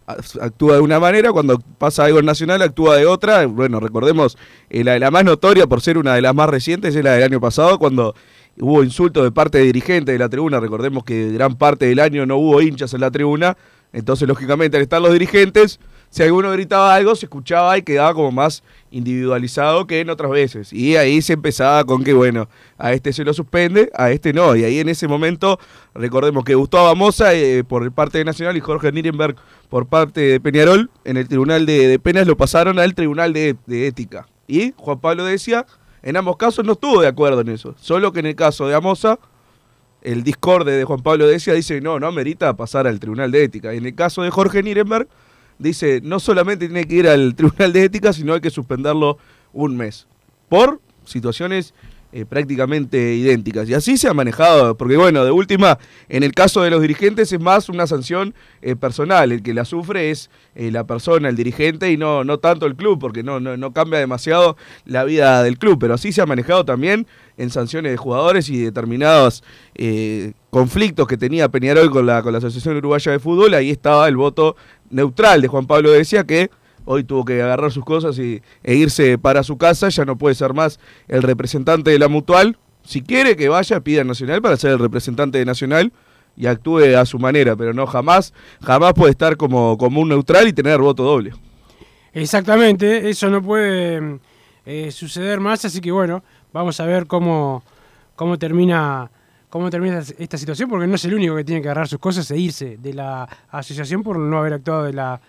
actúa 0.06 0.74
de 0.74 0.80
una 0.80 1.00
manera, 1.00 1.32
cuando 1.32 1.58
pasa 1.78 2.04
algo 2.04 2.20
en 2.20 2.26
Nacional 2.26 2.62
actúa 2.62 2.96
de 2.96 3.06
otra. 3.06 3.46
Bueno, 3.46 3.80
recordemos, 3.80 4.38
eh, 4.70 4.84
la, 4.84 4.98
la 4.98 5.10
más 5.10 5.24
notoria 5.24 5.66
por 5.66 5.80
ser 5.80 5.98
una 5.98 6.14
de 6.14 6.22
las 6.22 6.34
más 6.34 6.48
recientes 6.48 6.94
es 6.94 7.02
la 7.04 7.12
del 7.12 7.24
año 7.24 7.40
pasado, 7.40 7.78
cuando 7.78 8.14
hubo 8.60 8.84
insultos 8.84 9.24
de 9.24 9.32
parte 9.32 9.58
de 9.58 9.64
dirigentes 9.64 10.12
de 10.12 10.18
la 10.18 10.28
tribuna. 10.28 10.60
Recordemos 10.60 11.04
que 11.04 11.32
gran 11.32 11.56
parte 11.56 11.86
del 11.86 11.98
año 11.98 12.26
no 12.26 12.36
hubo 12.36 12.60
hinchas 12.60 12.94
en 12.94 13.00
la 13.00 13.10
tribuna. 13.10 13.56
Entonces, 13.92 14.28
lógicamente, 14.28 14.76
al 14.76 14.82
estar 14.82 15.00
los 15.00 15.12
dirigentes, 15.12 15.80
si 16.14 16.22
alguno 16.22 16.52
gritaba 16.52 16.94
algo, 16.94 17.16
se 17.16 17.26
escuchaba 17.26 17.76
y 17.76 17.82
quedaba 17.82 18.14
como 18.14 18.30
más 18.30 18.62
individualizado 18.92 19.88
que 19.88 19.98
en 19.98 20.10
otras 20.10 20.30
veces. 20.30 20.72
Y 20.72 20.94
ahí 20.94 21.20
se 21.20 21.32
empezaba 21.32 21.82
con 21.82 22.04
que, 22.04 22.12
bueno, 22.12 22.48
a 22.78 22.92
este 22.92 23.12
se 23.12 23.24
lo 23.24 23.34
suspende, 23.34 23.90
a 23.96 24.12
este 24.12 24.32
no. 24.32 24.54
Y 24.54 24.62
ahí 24.62 24.78
en 24.78 24.88
ese 24.88 25.08
momento, 25.08 25.58
recordemos 25.92 26.44
que 26.44 26.54
Gustavo 26.54 26.86
Amosa 26.86 27.34
eh, 27.34 27.64
por 27.64 27.90
parte 27.90 28.18
de 28.18 28.24
Nacional 28.24 28.56
y 28.56 28.60
Jorge 28.60 28.92
Nirenberg 28.92 29.34
por 29.68 29.86
parte 29.86 30.20
de 30.20 30.38
Peñarol, 30.38 30.88
en 31.02 31.16
el 31.16 31.26
Tribunal 31.26 31.66
de, 31.66 31.98
Penas 31.98 32.28
lo 32.28 32.36
pasaron 32.36 32.78
al 32.78 32.94
Tribunal 32.94 33.32
de, 33.32 33.56
Ética. 33.66 34.28
Y 34.46 34.72
Juan 34.76 35.00
Pablo 35.00 35.24
decía, 35.24 35.66
en 36.04 36.16
ambos 36.16 36.36
casos 36.36 36.64
no 36.64 36.74
estuvo 36.74 37.00
de 37.00 37.08
acuerdo 37.08 37.40
en 37.40 37.48
eso. 37.48 37.74
Solo 37.80 38.12
que 38.12 38.20
en 38.20 38.26
el 38.26 38.36
caso 38.36 38.68
de 38.68 38.76
Amosa, 38.76 39.18
el 40.00 40.22
discorde 40.22 40.78
de 40.78 40.84
Juan 40.84 41.00
Pablo 41.00 41.26
decía, 41.26 41.54
dice, 41.54 41.80
no, 41.80 41.98
no 41.98 42.06
amerita 42.06 42.54
pasar 42.54 42.86
al 42.86 43.00
Tribunal 43.00 43.32
de 43.32 43.42
Ética. 43.42 43.74
Y 43.74 43.78
en 43.78 43.86
el 43.86 43.96
caso 43.96 44.22
de 44.22 44.30
Jorge 44.30 44.62
Nirenberg, 44.62 45.08
dice, 45.58 46.00
no 46.02 46.20
solamente 46.20 46.66
tiene 46.66 46.86
que 46.86 46.94
ir 46.94 47.08
al 47.08 47.34
Tribunal 47.34 47.72
de 47.72 47.84
Ética, 47.84 48.12
sino 48.12 48.34
hay 48.34 48.40
que 48.40 48.50
suspenderlo 48.50 49.18
un 49.52 49.76
mes. 49.76 50.06
Por 50.48 50.80
situaciones 51.04 51.74
eh, 52.16 52.24
prácticamente 52.24 53.14
idénticas. 53.16 53.68
Y 53.68 53.74
así 53.74 53.96
se 53.96 54.06
ha 54.06 54.14
manejado, 54.14 54.76
porque 54.76 54.96
bueno, 54.96 55.24
de 55.24 55.32
última, 55.32 55.80
en 56.08 56.22
el 56.22 56.32
caso 56.32 56.62
de 56.62 56.70
los 56.70 56.80
dirigentes 56.80 57.32
es 57.32 57.40
más 57.40 57.68
una 57.68 57.88
sanción 57.88 58.34
eh, 58.62 58.76
personal. 58.76 59.32
El 59.32 59.42
que 59.42 59.52
la 59.52 59.64
sufre 59.64 60.12
es 60.12 60.30
eh, 60.54 60.70
la 60.70 60.84
persona, 60.84 61.28
el 61.28 61.34
dirigente, 61.34 61.90
y 61.90 61.96
no, 61.96 62.22
no 62.22 62.38
tanto 62.38 62.66
el 62.66 62.76
club, 62.76 63.00
porque 63.00 63.24
no, 63.24 63.40
no, 63.40 63.56
no 63.56 63.72
cambia 63.72 63.98
demasiado 63.98 64.56
la 64.84 65.02
vida 65.02 65.42
del 65.42 65.58
club. 65.58 65.78
Pero 65.80 65.94
así 65.94 66.12
se 66.12 66.22
ha 66.22 66.26
manejado 66.26 66.64
también 66.64 67.08
en 67.36 67.50
sanciones 67.50 67.90
de 67.90 67.96
jugadores 67.96 68.48
y 68.48 68.58
determinados 68.58 69.42
eh, 69.74 70.34
conflictos 70.54 71.08
que 71.08 71.16
tenía 71.16 71.48
Peñarol 71.48 71.90
con 71.90 72.06
la, 72.06 72.22
con 72.22 72.30
la 72.30 72.38
Asociación 72.38 72.76
Uruguaya 72.76 73.10
de 73.10 73.18
Fútbol. 73.18 73.54
Ahí 73.54 73.70
estaba 73.70 74.06
el 74.06 74.16
voto 74.16 74.54
neutral 74.88 75.42
de 75.42 75.48
Juan 75.48 75.66
Pablo 75.66 75.90
decía 75.90 76.22
que 76.22 76.48
hoy 76.84 77.02
tuvo 77.02 77.24
que 77.24 77.42
agarrar 77.42 77.72
sus 77.72 77.84
cosas 77.84 78.16
y, 78.20 78.40
e 78.62 78.74
irse 78.76 79.18
para 79.18 79.42
su 79.42 79.58
casa, 79.58 79.88
ya 79.88 80.04
no 80.04 80.16
puede 80.16 80.36
ser 80.36 80.54
más 80.54 80.78
el 81.08 81.22
representante 81.22 81.90
de 81.90 81.98
la 81.98 82.06
mutual. 82.06 82.56
Si 82.84 83.02
quiere 83.02 83.34
que 83.34 83.48
vaya, 83.48 83.80
pida 83.80 84.04
Nacional 84.04 84.42
para 84.42 84.56
ser 84.56 84.70
el 84.70 84.78
representante 84.78 85.38
de 85.38 85.44
Nacional 85.44 85.92
y 86.36 86.46
actúe 86.46 86.96
a 86.96 87.04
su 87.04 87.18
manera, 87.18 87.56
pero 87.56 87.72
no 87.72 87.84
jamás, 87.88 88.32
jamás 88.62 88.92
puede 88.92 89.10
estar 89.10 89.36
como, 89.36 89.76
como 89.76 90.02
un 90.02 90.08
neutral 90.08 90.46
y 90.46 90.52
tener 90.52 90.78
voto 90.78 91.02
doble. 91.02 91.32
Exactamente, 92.12 93.10
eso 93.10 93.28
no 93.28 93.42
puede 93.42 94.20
eh, 94.66 94.92
suceder 94.92 95.40
más, 95.40 95.64
así 95.64 95.80
que 95.80 95.90
bueno, 95.90 96.22
vamos 96.52 96.78
a 96.78 96.86
ver 96.86 97.08
cómo, 97.08 97.64
cómo 98.14 98.38
termina 98.38 99.10
cómo 99.54 99.70
termina 99.70 100.02
esta 100.18 100.36
situación, 100.36 100.68
porque 100.68 100.88
no 100.88 100.96
es 100.96 101.04
el 101.04 101.14
único 101.14 101.36
que 101.36 101.44
tiene 101.44 101.62
que 101.62 101.68
agarrar 101.68 101.86
sus 101.86 102.00
cosas 102.00 102.28
e 102.32 102.36
irse 102.36 102.76
de 102.76 102.92
la 102.92 103.28
asociación 103.52 104.02
por 104.02 104.18
no 104.18 104.38
haber 104.38 104.54
actuado 104.54 104.82
de 104.82 104.92
la, 104.92 105.20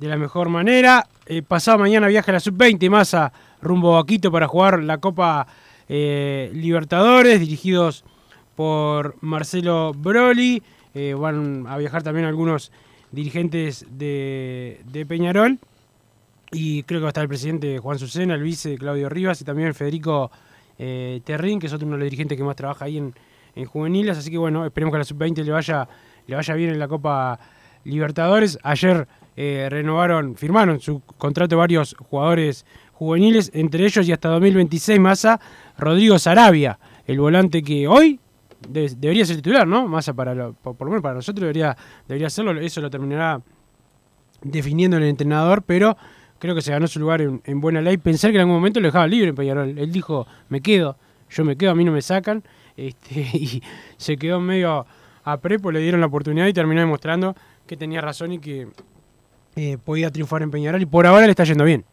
de 0.00 0.08
la 0.08 0.16
mejor 0.16 0.48
manera. 0.48 1.06
Eh, 1.26 1.42
pasado 1.42 1.76
mañana 1.76 2.06
viaja 2.06 2.32
la 2.32 2.40
sub-20 2.40 2.88
Massa 2.88 3.34
rumbo 3.60 3.98
a 3.98 4.06
Quito 4.06 4.32
para 4.32 4.48
jugar 4.48 4.82
la 4.82 4.96
Copa 4.96 5.46
eh, 5.90 6.50
Libertadores, 6.54 7.38
dirigidos 7.38 8.02
por 8.54 9.16
Marcelo 9.20 9.92
Broly. 9.92 10.62
Eh, 10.94 11.12
van 11.12 11.66
a 11.68 11.76
viajar 11.76 12.02
también 12.02 12.24
algunos 12.24 12.72
dirigentes 13.12 13.84
de, 13.90 14.80
de 14.90 15.04
Peñarol. 15.04 15.58
Y 16.50 16.82
creo 16.84 17.00
que 17.00 17.02
va 17.02 17.08
a 17.08 17.10
estar 17.10 17.24
el 17.24 17.28
presidente 17.28 17.78
Juan 17.78 17.98
Susena, 17.98 18.36
el 18.36 18.42
vice 18.42 18.78
Claudio 18.78 19.10
Rivas 19.10 19.42
y 19.42 19.44
también 19.44 19.74
Federico 19.74 20.30
eh, 20.78 21.20
Terrín, 21.24 21.58
que 21.60 21.66
es 21.66 21.74
otro 21.74 21.86
uno 21.86 21.96
de 21.96 22.00
los 22.00 22.06
dirigentes 22.06 22.38
que 22.38 22.44
más 22.44 22.56
trabaja 22.56 22.86
ahí 22.86 22.96
en, 22.96 23.14
en 23.56 23.64
juveniles. 23.64 24.16
Así 24.18 24.30
que 24.30 24.38
bueno, 24.38 24.64
esperemos 24.64 24.92
que 24.92 24.98
la 24.98 25.04
sub-20 25.04 25.42
le 25.42 25.50
vaya, 25.50 25.88
le 26.28 26.36
vaya 26.36 26.54
bien 26.54 26.70
en 26.70 26.78
la 26.78 26.86
Copa 26.86 27.38
Libertadores. 27.84 28.58
Ayer 28.62 29.08
eh, 29.36 29.66
renovaron, 29.70 30.36
firmaron 30.36 30.78
su 30.80 31.00
contrato 31.18 31.56
varios 31.56 31.94
jugadores 32.08 32.64
juveniles, 32.92 33.50
entre 33.54 33.84
ellos 33.84 34.08
y 34.08 34.12
hasta 34.12 34.28
2026 34.30 34.98
Massa, 35.00 35.38
Rodrigo 35.76 36.18
Sarabia, 36.18 36.78
el 37.06 37.18
volante 37.20 37.62
que 37.62 37.86
hoy 37.86 38.18
de- 38.68 38.94
debería 38.96 39.26
ser 39.26 39.36
titular, 39.36 39.66
¿no? 39.66 39.86
Massa 39.86 40.14
para 40.14 40.50
por, 40.52 40.80
lo 40.80 40.86
menos 40.86 41.02
para 41.02 41.14
nosotros 41.16 41.42
debería, 41.42 41.76
debería 42.08 42.30
serlo, 42.30 42.58
eso 42.58 42.80
lo 42.80 42.88
terminará 42.88 43.40
definiendo 44.42 44.96
el 44.96 45.04
entrenador, 45.04 45.62
pero 45.62 45.96
creo 46.38 46.54
que 46.54 46.62
se 46.62 46.70
ganó 46.72 46.86
su 46.86 46.98
lugar 47.00 47.20
en, 47.20 47.42
en 47.44 47.60
buena 47.60 47.80
ley. 47.80 47.96
Pensar 47.98 48.30
que 48.30 48.36
en 48.36 48.40
algún 48.42 48.56
momento 48.56 48.80
lo 48.80 48.88
dejaba 48.88 49.06
libre 49.06 49.28
en 49.30 49.34
Peñarol. 49.34 49.78
Él 49.78 49.92
dijo, 49.92 50.26
me 50.48 50.60
quedo, 50.60 50.96
yo 51.30 51.44
me 51.44 51.56
quedo, 51.56 51.72
a 51.72 51.74
mí 51.74 51.84
no 51.84 51.92
me 51.92 52.02
sacan. 52.02 52.42
Este, 52.76 53.20
y 53.32 53.62
se 53.96 54.16
quedó 54.16 54.40
medio 54.40 54.86
a 55.24 55.36
prepo, 55.38 55.72
le 55.72 55.80
dieron 55.80 56.00
la 56.00 56.06
oportunidad 56.06 56.46
y 56.46 56.52
terminó 56.52 56.80
demostrando 56.80 57.34
que 57.66 57.76
tenía 57.76 58.00
razón 58.00 58.32
y 58.32 58.38
que 58.38 58.68
eh, 59.56 59.78
podía 59.84 60.10
triunfar 60.10 60.42
en 60.42 60.50
Peñarol. 60.50 60.80
Y 60.82 60.86
por 60.86 61.06
ahora 61.06 61.24
le 61.24 61.30
está 61.30 61.44
yendo 61.44 61.64
bien. 61.64 61.84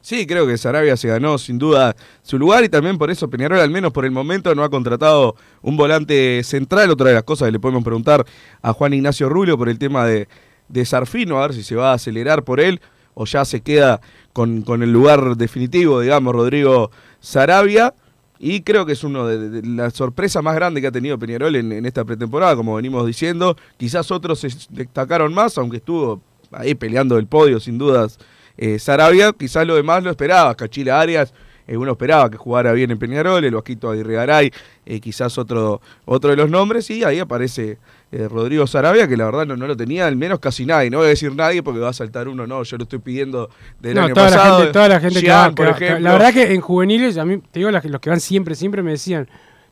Sí, 0.00 0.26
creo 0.26 0.46
que 0.46 0.58
Sarabia 0.58 0.98
se 0.98 1.08
ganó 1.08 1.38
sin 1.38 1.58
duda 1.58 1.96
su 2.22 2.38
lugar 2.38 2.62
y 2.62 2.68
también 2.68 2.98
por 2.98 3.10
eso 3.10 3.30
Peñarol, 3.30 3.60
al 3.60 3.70
menos 3.70 3.92
por 3.92 4.04
el 4.04 4.10
momento, 4.10 4.54
no 4.54 4.62
ha 4.62 4.68
contratado 4.68 5.34
un 5.62 5.76
volante 5.76 6.42
central. 6.44 6.90
Otra 6.90 7.08
de 7.08 7.14
las 7.14 7.22
cosas 7.22 7.46
que 7.46 7.52
le 7.52 7.60
podemos 7.60 7.84
preguntar 7.84 8.26
a 8.60 8.72
Juan 8.72 8.92
Ignacio 8.92 9.28
Rubio 9.28 9.56
por 9.56 9.68
el 9.68 9.78
tema 9.78 10.04
de, 10.04 10.28
de 10.68 10.84
Sarfino, 10.84 11.38
a 11.38 11.46
ver 11.46 11.54
si 11.54 11.62
se 11.62 11.76
va 11.76 11.92
a 11.92 11.94
acelerar 11.94 12.44
por 12.44 12.60
él 12.60 12.80
o 13.14 13.24
ya 13.24 13.44
se 13.44 13.62
queda 13.62 14.00
con, 14.32 14.62
con 14.62 14.82
el 14.82 14.92
lugar 14.92 15.36
definitivo, 15.36 16.00
digamos, 16.00 16.34
Rodrigo 16.34 16.90
Sarabia. 17.20 17.94
Y 18.38 18.62
creo 18.62 18.84
que 18.84 18.92
es 18.92 19.04
uno 19.04 19.26
de, 19.26 19.48
de 19.48 19.66
la 19.66 19.90
sorpresa 19.90 20.42
más 20.42 20.54
grande 20.54 20.80
que 20.80 20.88
ha 20.88 20.92
tenido 20.92 21.18
Peñarol 21.18 21.54
en, 21.56 21.72
en 21.72 21.86
esta 21.86 22.04
pretemporada, 22.04 22.56
como 22.56 22.74
venimos 22.74 23.06
diciendo. 23.06 23.56
Quizás 23.76 24.10
otros 24.10 24.40
se 24.40 24.48
destacaron 24.70 25.32
más, 25.32 25.56
aunque 25.56 25.76
estuvo 25.78 26.20
ahí 26.50 26.74
peleando 26.74 27.16
el 27.18 27.26
podio, 27.26 27.60
sin 27.60 27.78
dudas, 27.78 28.18
eh, 28.56 28.78
Sarabia, 28.78 29.32
quizás 29.32 29.66
lo 29.66 29.74
demás 29.74 30.02
lo 30.04 30.10
esperaba. 30.10 30.54
Cachila 30.54 31.00
Arias, 31.00 31.32
eh, 31.66 31.76
uno 31.76 31.92
esperaba 31.92 32.30
que 32.30 32.36
jugara 32.36 32.72
bien 32.72 32.90
en 32.90 32.98
Peñarol, 32.98 33.44
el 33.44 33.54
Vasquito 33.54 33.90
Aguirre 33.90 34.14
Garay, 34.14 34.52
eh, 34.86 35.00
quizás 35.00 35.38
otro, 35.38 35.80
otro 36.04 36.30
de 36.30 36.36
los 36.36 36.50
nombres, 36.50 36.90
y 36.90 37.02
ahí 37.02 37.18
aparece 37.18 37.78
eh, 38.16 38.28
Rodrigo 38.28 38.66
Sarabia, 38.66 39.08
que 39.08 39.16
la 39.16 39.24
verdad 39.24 39.44
no, 39.46 39.56
no 39.56 39.66
lo 39.66 39.76
tenía, 39.76 40.06
al 40.06 40.14
menos 40.16 40.38
casi 40.38 40.64
nadie. 40.64 40.88
No 40.90 40.98
voy 40.98 41.06
a 41.06 41.10
decir 41.10 41.34
nadie 41.34 41.62
porque 41.62 41.80
va 41.80 41.88
a 41.88 41.92
saltar 41.92 42.28
uno, 42.28 42.46
no, 42.46 42.62
yo 42.62 42.76
lo 42.76 42.84
estoy 42.84 43.00
pidiendo 43.00 43.50
del 43.80 43.94
No, 43.96 44.02
año 44.04 44.14
toda, 44.14 44.26
pasado. 44.26 44.50
la 44.50 44.56
gente, 44.58 44.72
toda 44.72 44.88
la 44.88 45.00
gente 45.00 45.20
que 45.20 45.30
va, 45.30 45.50
por 45.50 45.66
ejemplo. 45.68 45.98
La 46.00 46.12
verdad 46.12 46.32
que 46.32 46.54
en 46.54 46.60
juveniles, 46.60 47.18
a 47.18 47.24
mí, 47.24 47.38
te 47.50 47.58
digo, 47.60 47.70
los 47.70 48.00
que 48.00 48.10
van 48.10 48.20
siempre, 48.20 48.54
siempre 48.54 48.82
me 48.82 48.92
decían, 48.92 49.26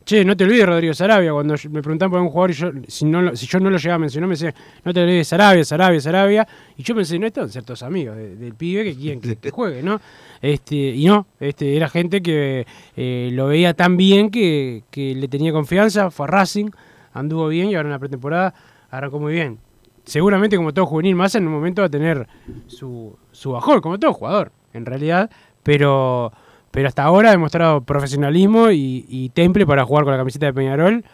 che, 0.04 0.24
no 0.24 0.36
te 0.36 0.42
olvides 0.42 0.66
Rodrigo 0.66 0.92
Sarabia. 0.94 1.30
Cuando 1.32 1.54
me 1.70 1.80
preguntaban 1.82 2.10
por 2.10 2.20
un 2.20 2.28
jugador 2.30 2.50
y 2.50 2.54
yo, 2.54 2.70
si, 2.88 3.04
no, 3.04 3.36
si 3.36 3.46
yo 3.46 3.60
no 3.60 3.70
lo 3.70 3.76
llegaba 3.78 3.94
a 3.94 3.98
mencionar, 4.00 4.26
me 4.28 4.34
decían, 4.34 4.54
no 4.84 4.92
te 4.92 5.00
olvides 5.02 5.28
Sarabia, 5.28 5.64
Sarabia, 5.64 6.00
Sarabia. 6.00 6.48
Y 6.76 6.82
yo 6.82 6.94
pensé, 6.96 7.18
no, 7.20 7.26
estos 7.28 7.42
son 7.44 7.50
ciertos 7.50 7.82
amigos 7.84 8.16
de- 8.16 8.34
del 8.34 8.54
pibe 8.54 8.82
que 8.82 8.96
quieren 8.96 9.20
que, 9.20 9.36
que 9.36 9.50
juegue, 9.50 9.82
¿no? 9.84 10.00
Este, 10.40 10.74
y 10.74 11.04
no, 11.06 11.28
este, 11.38 11.76
era 11.76 11.88
gente 11.88 12.20
que 12.20 12.66
eh, 12.96 13.30
lo 13.32 13.46
veía 13.46 13.74
tan 13.74 13.96
bien 13.96 14.30
que, 14.30 14.82
que 14.90 15.14
le 15.14 15.28
tenía 15.28 15.52
confianza, 15.52 16.10
fue 16.10 16.24
a 16.26 16.30
Racing. 16.30 16.70
Anduvo 17.12 17.48
bien 17.48 17.70
y 17.70 17.74
ahora 17.74 17.88
en 17.88 17.92
la 17.92 17.98
pretemporada 17.98 18.54
arrancó 18.90 19.18
muy 19.18 19.32
bien. 19.32 19.58
Seguramente, 20.04 20.56
como 20.56 20.72
todo 20.74 20.86
juvenil, 20.86 21.14
más 21.14 21.34
en 21.34 21.46
un 21.46 21.52
momento 21.52 21.82
va 21.82 21.86
a 21.86 21.90
tener 21.90 22.26
su, 22.66 23.16
su 23.30 23.52
bajón, 23.52 23.80
como 23.80 23.98
todo 23.98 24.12
jugador, 24.12 24.50
en 24.72 24.84
realidad, 24.84 25.30
pero, 25.62 26.32
pero 26.72 26.88
hasta 26.88 27.04
ahora 27.04 27.28
ha 27.28 27.32
demostrado 27.32 27.82
profesionalismo 27.82 28.70
y, 28.72 29.30
temple 29.32 29.64
para 29.64 29.84
jugar 29.84 30.04
con 30.04 30.12
la 30.12 30.18
camiseta 30.18 30.46
de 30.46 30.54
Peñarol. 30.54 31.04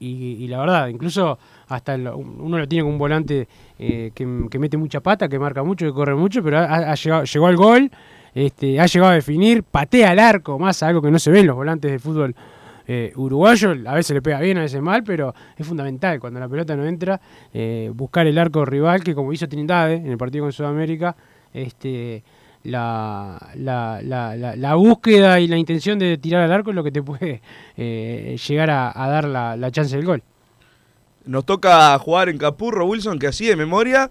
Y, 0.00 0.36
y 0.44 0.48
la 0.48 0.58
verdad, 0.58 0.88
incluso 0.88 1.38
hasta 1.68 1.94
el- 1.94 2.08
uno 2.08 2.58
lo 2.58 2.68
tiene 2.68 2.82
como 2.82 2.92
un 2.92 2.98
volante 2.98 3.48
eh, 3.78 4.10
que, 4.14 4.46
que 4.50 4.58
mete 4.58 4.76
mucha 4.76 5.00
pata, 5.00 5.28
que 5.28 5.38
marca 5.38 5.62
mucho, 5.62 5.86
que 5.86 5.92
corre 5.92 6.14
mucho, 6.14 6.42
pero 6.42 6.58
ha, 6.58 6.64
ha 6.64 6.94
llegado, 6.94 7.24
llegó 7.24 7.46
al 7.46 7.56
gol, 7.56 7.90
este, 8.34 8.78
ha 8.80 8.86
llegado 8.86 9.12
a 9.12 9.14
definir, 9.14 9.62
patea 9.62 10.10
al 10.10 10.18
arco, 10.18 10.58
más 10.58 10.82
algo 10.82 11.00
que 11.00 11.10
no 11.10 11.18
se 11.18 11.30
ve 11.30 11.40
en 11.40 11.46
los 11.46 11.56
volantes 11.56 11.90
de 11.90 11.98
fútbol 11.98 12.34
eh, 12.86 13.12
uruguayo. 13.16 13.74
A 13.86 13.94
veces 13.94 14.14
le 14.14 14.22
pega 14.22 14.40
bien, 14.40 14.58
a 14.58 14.62
veces 14.62 14.80
mal, 14.82 15.02
pero 15.04 15.34
es 15.56 15.66
fundamental 15.66 16.20
cuando 16.20 16.40
la 16.40 16.48
pelota 16.48 16.76
no 16.76 16.84
entra, 16.86 17.20
eh, 17.52 17.90
buscar 17.94 18.26
el 18.26 18.38
arco 18.38 18.64
rival, 18.64 19.02
que 19.02 19.14
como 19.14 19.32
hizo 19.32 19.48
Trindade 19.48 19.94
en 19.96 20.06
el 20.10 20.18
partido 20.18 20.44
con 20.44 20.52
Sudamérica, 20.52 21.16
este, 21.52 22.22
la, 22.64 23.50
la, 23.56 24.00
la, 24.02 24.74
búsqueda 24.74 25.38
y 25.40 25.46
la 25.46 25.56
intención 25.58 25.98
de 25.98 26.18
tirar 26.18 26.42
al 26.42 26.52
arco 26.52 26.70
es 26.70 26.76
lo 26.76 26.82
que 26.84 26.90
te 26.92 27.02
puede 27.02 27.42
eh, 27.76 28.36
llegar 28.48 28.70
a, 28.70 28.90
a 28.94 29.08
dar 29.08 29.24
la, 29.26 29.56
la 29.56 29.70
chance 29.70 29.96
del 29.96 30.06
gol. 30.06 30.22
Nos 31.26 31.44
toca 31.46 31.98
jugar 31.98 32.28
en 32.28 32.38
Capurro, 32.38 32.86
Wilson, 32.86 33.18
que 33.18 33.26
así 33.28 33.46
de 33.46 33.56
memoria 33.56 34.10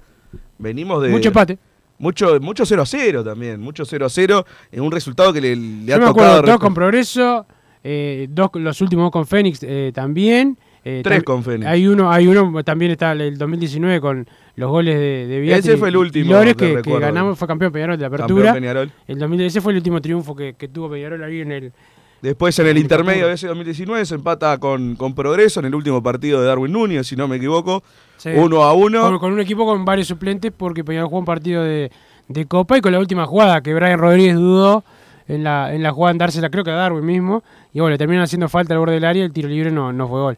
venimos 0.58 1.02
de. 1.04 1.10
Mucho 1.10 1.30
empate. 1.30 1.58
Mucho, 2.00 2.40
mucho 2.42 2.66
0 2.66 2.82
a 2.82 2.86
0 2.86 3.24
también, 3.24 3.62
mucho 3.62 3.86
0 3.86 4.06
a 4.08 4.10
0, 4.10 4.46
en 4.72 4.82
un 4.82 4.92
resultado 4.92 5.32
que 5.32 5.40
le, 5.40 5.56
le 5.56 5.86
Yo 5.86 5.96
ha 5.96 6.00
me 6.00 6.06
tocado. 6.08 6.38
acuerdo, 6.40 6.60
con 6.60 6.74
Progreso, 6.74 7.46
eh, 7.84 8.28
dos, 8.30 8.50
los 8.56 8.80
últimos 8.82 9.12
con 9.12 9.26
Fénix 9.28 9.60
eh, 9.64 9.92
también. 9.94 10.58
eh, 10.86 11.02
Tres 11.04 11.24
con 11.24 11.44
Fénix. 11.44 11.66
Hay 11.68 11.88
uno, 11.88 12.12
hay 12.12 12.28
uno, 12.28 12.64
también 12.64 12.92
está 12.92 13.12
el 13.12 13.38
2019 13.38 14.00
con 14.02 14.28
los 14.56 14.70
goles 14.70 14.96
de, 14.96 15.28
de 15.28 15.40
Viatri 15.40 15.70
Ese 15.72 15.78
fue 15.78 15.90
el 15.90 15.98
último 15.98 16.32
Lores, 16.34 16.56
que 16.56 16.82
ganamos, 16.82 17.38
fue 17.38 17.48
campeón 17.48 17.72
Peñarol 17.72 17.98
de 17.98 18.06
apertura. 18.06 18.54
Peñarol. 18.54 18.92
El 19.08 19.20
2000, 19.20 19.42
ese 19.42 19.62
fue 19.62 19.74
el 19.74 19.78
último 19.78 20.02
triunfo 20.02 20.36
que, 20.36 20.54
que 20.54 20.68
tuvo 20.68 20.90
Peñarol 20.90 21.24
ahí 21.24 21.42
en 21.42 21.52
el... 21.52 21.74
Después 22.22 22.58
en 22.60 22.68
el 22.68 22.72
En 22.72 22.78
el 22.78 22.84
intermedio 22.84 23.28
de 23.28 23.34
ese 23.34 23.48
2019 23.48 24.06
se 24.06 24.16
empata 24.16 24.58
con, 24.58 24.96
con 24.96 25.14
Progreso 25.14 25.60
en 25.60 25.66
el 25.66 25.76
último 25.76 26.02
partido 26.02 26.40
de 26.40 26.48
Darwin 26.48 26.72
Núñez, 26.72 27.06
si 27.06 27.18
no 27.18 27.28
me 27.28 27.36
equivoco. 27.36 27.84
Sí. 28.16 28.30
Uno 28.34 28.64
a 28.64 28.72
uno. 28.72 29.02
Con, 29.02 29.20
con 29.20 29.34
un 29.34 29.42
equipo 29.42 29.66
con 29.66 29.84
varios 29.84 30.08
suplentes 30.08 30.54
porque 30.56 30.86
Peñarol 30.86 31.10
jugó 31.10 31.20
un 31.20 31.26
partido 31.26 31.64
de, 31.64 31.92
de 32.30 32.46
Copa 32.46 32.78
y 32.78 32.82
con 32.82 32.94
la 32.94 33.00
última 33.00 33.26
jugada 33.26 33.60
que 33.62 33.74
Brian 33.74 34.00
Rodríguez 34.00 34.36
dudó 34.36 34.86
en 35.28 35.44
la, 35.44 35.74
en 35.74 35.84
la 35.84 35.92
jugada 35.92 36.12
en 36.12 36.18
dársela 36.20 36.50
creo 36.50 36.64
que 36.64 36.72
a 36.72 36.76
Darwin 36.76 37.06
mismo 37.06 37.44
y 37.74 37.80
bueno, 37.80 37.92
le 37.92 37.98
terminan 37.98 38.24
haciendo 38.24 38.48
falta 38.50 38.74
al 38.74 38.80
borde 38.80 38.94
del 38.94 39.06
área 39.06 39.22
y 39.22 39.26
el 39.26 39.34
tiro 39.34 39.50
libre 39.50 39.72
no, 39.72 39.92
no 39.92 40.08
fue 40.08 40.20
gol. 40.22 40.38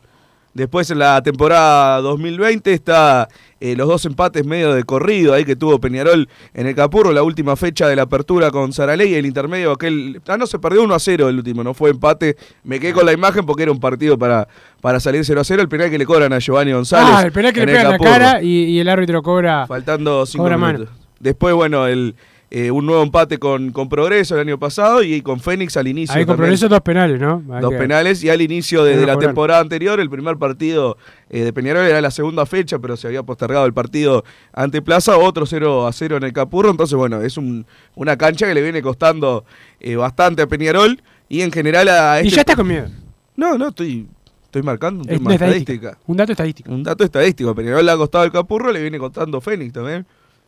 Después 0.56 0.90
en 0.90 1.00
la 1.00 1.22
temporada 1.22 2.00
2020 2.00 2.72
está 2.72 3.28
eh, 3.60 3.76
los 3.76 3.90
dos 3.90 4.06
empates 4.06 4.46
medio 4.46 4.74
de 4.74 4.86
corrido 4.86 5.34
ahí 5.34 5.44
que 5.44 5.58
tuvo 5.58 5.82
Peñarol 5.82 6.30
en 6.54 6.66
el 6.66 6.74
Capurro, 6.74 7.12
la 7.12 7.24
última 7.24 7.58
fecha 7.58 7.90
de 7.90 7.98
la 7.98 8.04
apertura 8.04 8.52
con 8.52 8.72
Saraley 8.72 9.10
y 9.12 9.16
el 9.16 9.26
intermedio 9.26 9.74
aquel... 9.74 10.22
Ah, 10.26 10.38
no, 10.38 10.48
se 10.48 10.58
perdió 10.58 10.82
1 10.84 10.96
a 10.96 11.00
0 11.00 11.28
el 11.28 11.40
último, 11.40 11.62
no 11.62 11.74
fue 11.74 11.90
empate. 11.90 12.38
Me 12.64 12.80
quedé 12.80 12.94
con 12.94 13.06
la 13.06 13.12
imagen 13.12 13.46
porque 13.46 13.64
era 13.64 13.72
un 13.74 13.82
partido 13.82 14.18
para, 14.18 14.48
para 14.80 15.02
salir 15.02 15.26
0 15.26 15.42
a 15.42 15.44
0. 15.44 15.62
El 15.62 15.68
penal 15.68 15.90
que 15.90 15.98
le 15.98 16.06
cobran 16.06 16.32
a 16.32 16.40
Giovanni 16.40 16.72
González. 16.72 17.14
Ah, 17.14 17.24
el 17.26 17.34
penal 17.34 17.52
que 17.52 17.60
le 17.60 17.64
en 17.64 17.78
pega 17.78 17.82
en 17.82 17.90
la 17.90 18.00
cara 18.00 18.42
y, 18.42 18.48
y 18.48 18.80
el 18.80 18.88
árbitro 18.88 19.22
cobra... 19.22 19.68
Faltando 19.68 20.26
5 20.26 20.42
Cobra 20.42 20.58
minutos. 20.58 20.88
mano. 20.88 21.00
Después, 21.20 21.54
bueno, 21.54 21.86
el, 21.88 22.16
eh, 22.52 22.70
un 22.72 22.86
nuevo 22.86 23.02
empate 23.04 23.38
con, 23.40 23.72
con 23.72 23.90
Progreso 23.90 24.36
el 24.36 24.42
año 24.48 24.60
pasado 24.60 25.02
y 25.04 25.22
con 25.22 25.40
Fénix 25.40 25.76
al 25.78 25.88
inicio. 25.88 26.14
Ahí 26.16 26.22
con 26.22 26.34
también. 26.34 26.38
progreso 26.50 26.70
dos 26.70 26.82
penales, 26.82 27.20
¿no? 27.20 27.44
Hay 27.52 27.62
Dos 27.62 27.72
que- 27.72 27.78
penales 27.78 28.24
y 28.24 28.30
al 28.30 28.42
inicio 28.42 28.84
de, 28.84 28.98
de 28.98 29.06
la 29.06 29.18
temporada 29.18 29.60
anterior, 29.62 30.00
el 30.00 30.10
primer 30.10 30.38
partido 30.38 30.98
eh, 31.30 31.42
de 31.44 31.52
Peñarol 31.54 31.86
era 31.86 32.00
la 32.02 32.12
segunda 32.12 32.46
fecha, 32.46 32.78
pero 32.80 32.96
se 32.98 33.08
había 33.08 33.24
postergado 33.24 33.66
el 33.66 33.74
partido 33.74 34.24
ante 34.54 34.82
Plaza, 34.82 35.18
otro 35.18 35.46
0 35.46 35.88
a 35.88 35.92
0 35.92 36.18
en 36.18 36.24
el 36.24 36.34
Capurro, 36.34 36.70
entonces 36.70 36.96
bueno, 36.96 37.22
es 37.22 37.38
un- 37.38 37.66
una 37.96 38.16
cancha 38.18 38.46
que 38.48 38.54
le 38.54 38.62
viene 38.62 38.82
costando 38.82 39.44
eh, 39.80 39.96
bastante 39.96 40.42
a 40.44 40.48
Peñarol 40.48 41.02
y 41.28 41.42
en 41.42 41.52
general 41.52 41.90
a 41.90 42.22
Y 42.22 42.28
este- 42.28 42.36
ya 42.36 42.42
está 42.42 42.56
con 42.56 42.68
miedo. 42.68 42.88
No, 43.36 43.58
no, 43.58 43.70
estoy, 43.70 44.08
estoy 44.46 44.62
marcando 44.62 45.02
un 45.04 45.10
Es 45.10 45.18
tema 45.18 45.26
una 45.28 45.34
estadística. 45.36 45.74
estadística. 45.74 46.00
Un 46.08 46.16
dato 46.18 46.32
estadístico. 46.32 46.72
Un 46.72 46.84
dato 46.84 47.04
estadístico, 47.04 47.56
Peñarol 47.56 47.86
le 47.86 47.92
ha 47.92 47.98
costado 47.98 48.24
el 48.24 48.32
Capurro, 48.32 48.72
le 48.72 48.82
viene 48.82 49.00
costando 49.00 49.42
Fénix 49.42 49.74
también. 49.74 50.06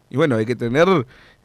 Y 0.09 0.17
bueno, 0.17 0.35
hay 0.35 0.45
que 0.45 0.55
tener 0.55 0.87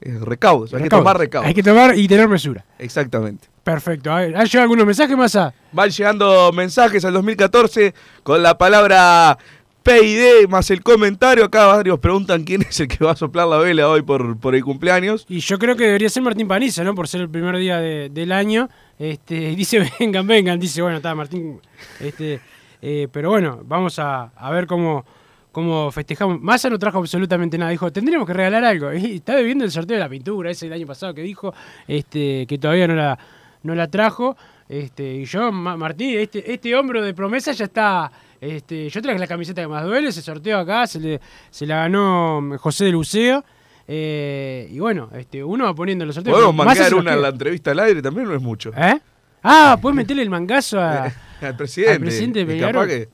eh, 0.01 0.19
recaudos, 0.21 0.73
hay 0.75 0.83
que 0.85 0.89
tomar 0.89 1.19
recaudos. 1.19 1.49
Hay 1.49 1.55
que 1.55 1.63
tomar 1.63 1.97
y 1.99 2.07
tener 2.09 2.29
mesura. 2.29 2.65
Exactamente. 2.79 3.49
Perfecto. 3.65 4.11
A 4.13 4.21
ver, 4.21 4.37
¿Han 4.37 4.45
llegado 4.47 4.63
algunos 4.63 4.87
mensajes 4.87 5.17
más 5.17 5.35
a? 5.37 5.53
Van 5.73 5.91
llegando 5.91 6.51
mensajes 6.53 7.05
al 7.05 7.13
2014 7.15 7.95
con 8.23 8.43
la 8.43 8.59
palabra 8.59 9.39
PID 9.83 10.49
más 10.49 10.71
el 10.71 10.83
comentario. 10.83 11.45
Acá 11.45 11.67
varios 11.67 11.99
preguntan 11.99 12.45
quién 12.45 12.63
es 12.63 12.79
el 12.81 12.89
que 12.89 13.05
va 13.05 13.13
a 13.13 13.17
soplar 13.17 13.47
la 13.49 13.59
vela 13.59 13.89
hoy 13.89 14.03
por, 14.03 14.37
por 14.39 14.55
el 14.55 14.63
cumpleaños. 14.65 15.27
Y 15.29 15.41
yo 15.41 15.59
creo 15.59 15.77
que 15.77 15.85
debería 15.87 16.09
ser 16.09 16.23
Martín 16.23 16.47
Paniza, 16.49 16.85
¿no? 16.85 16.95
Por 16.95 17.09
ser 17.09 17.21
el 17.23 17.29
primer 17.29 17.57
día 17.57 17.79
de- 17.79 18.09
del 18.09 18.33
año. 18.33 18.69
Este, 18.99 19.35
dice, 19.57 19.85
vengan, 20.01 20.27
vengan. 20.27 20.59
Dice, 20.61 20.83
bueno, 20.83 20.99
está 20.99 21.15
Martín. 21.15 21.61
Este, 22.01 22.41
eh, 22.81 23.09
pero 23.13 23.31
bueno, 23.31 23.61
vamos 23.65 23.99
a, 23.99 24.25
a 24.37 24.51
ver 24.51 24.67
cómo, 24.67 25.05
cómo 25.53 25.91
festejamos. 25.93 26.41
Massa 26.41 26.69
no 26.71 26.79
trajo 26.79 26.99
absolutamente 26.99 27.57
nada. 27.59 27.71
Dijo, 27.71 27.93
tendríamos 27.93 28.27
que 28.27 28.33
regalar 28.33 28.65
algo. 28.65 28.93
Y 28.95 29.17
está 29.17 29.35
bebiendo 29.37 29.65
el 29.65 29.71
sorteo 29.71 29.97
de 29.97 30.01
la 30.03 30.09
pintura, 30.09 30.51
ese 30.51 30.67
del 30.67 30.73
año 30.75 30.87
pasado 30.87 31.15
que 31.15 31.23
dijo, 31.23 31.55
este, 31.87 32.47
que 32.47 32.59
todavía 32.59 32.89
no 32.89 32.95
la, 32.95 33.19
no 33.63 33.75
la 33.75 33.89
trajo. 33.89 34.37
Este, 34.69 35.15
y 35.17 35.25
yo, 35.27 35.53
Ma- 35.53 35.77
Martín, 35.77 36.19
este, 36.19 36.51
este 36.53 36.75
hombro 36.75 37.03
de 37.03 37.13
promesa 37.15 37.53
ya 37.53 37.67
está. 37.67 38.11
Este, 38.41 38.89
yo 38.89 39.01
traje 39.03 39.19
la 39.19 39.27
camiseta 39.27 39.63
que 39.63 39.69
más 39.69 39.85
duele, 39.85 40.11
se 40.11 40.21
sorteó 40.23 40.59
acá, 40.59 40.87
se, 40.89 40.99
le, 40.99 41.21
se 41.51 41.65
la 41.67 41.77
ganó 41.77 42.43
José 42.59 42.87
de 42.87 42.91
Luceo. 42.93 43.45
Eh, 43.87 44.69
y 44.71 44.79
bueno, 44.79 45.11
este, 45.15 45.45
uno 45.45 45.65
va 45.65 45.75
poniendo 45.75 46.05
los 46.07 46.15
sorteos. 46.15 46.35
Podemos 46.37 46.55
mangar 46.55 46.95
una 46.95 47.13
en 47.13 47.23
la 47.23 47.29
entrevista 47.29 47.73
al 47.73 47.81
aire, 47.81 48.01
también 48.01 48.27
no 48.27 48.35
es 48.35 48.41
mucho. 48.43 48.71
¿Eh? 48.77 48.99
Ah, 49.43 49.77
puedes 49.81 49.97
meterle 49.97 50.23
el 50.23 50.31
mangazo 50.31 50.81
a, 50.81 51.13
al 51.41 51.57
presidente. 51.57 51.93
al 51.95 52.01
presidente 52.01 52.45
de 52.45 52.59
capaz 52.59 52.87
que 52.87 53.09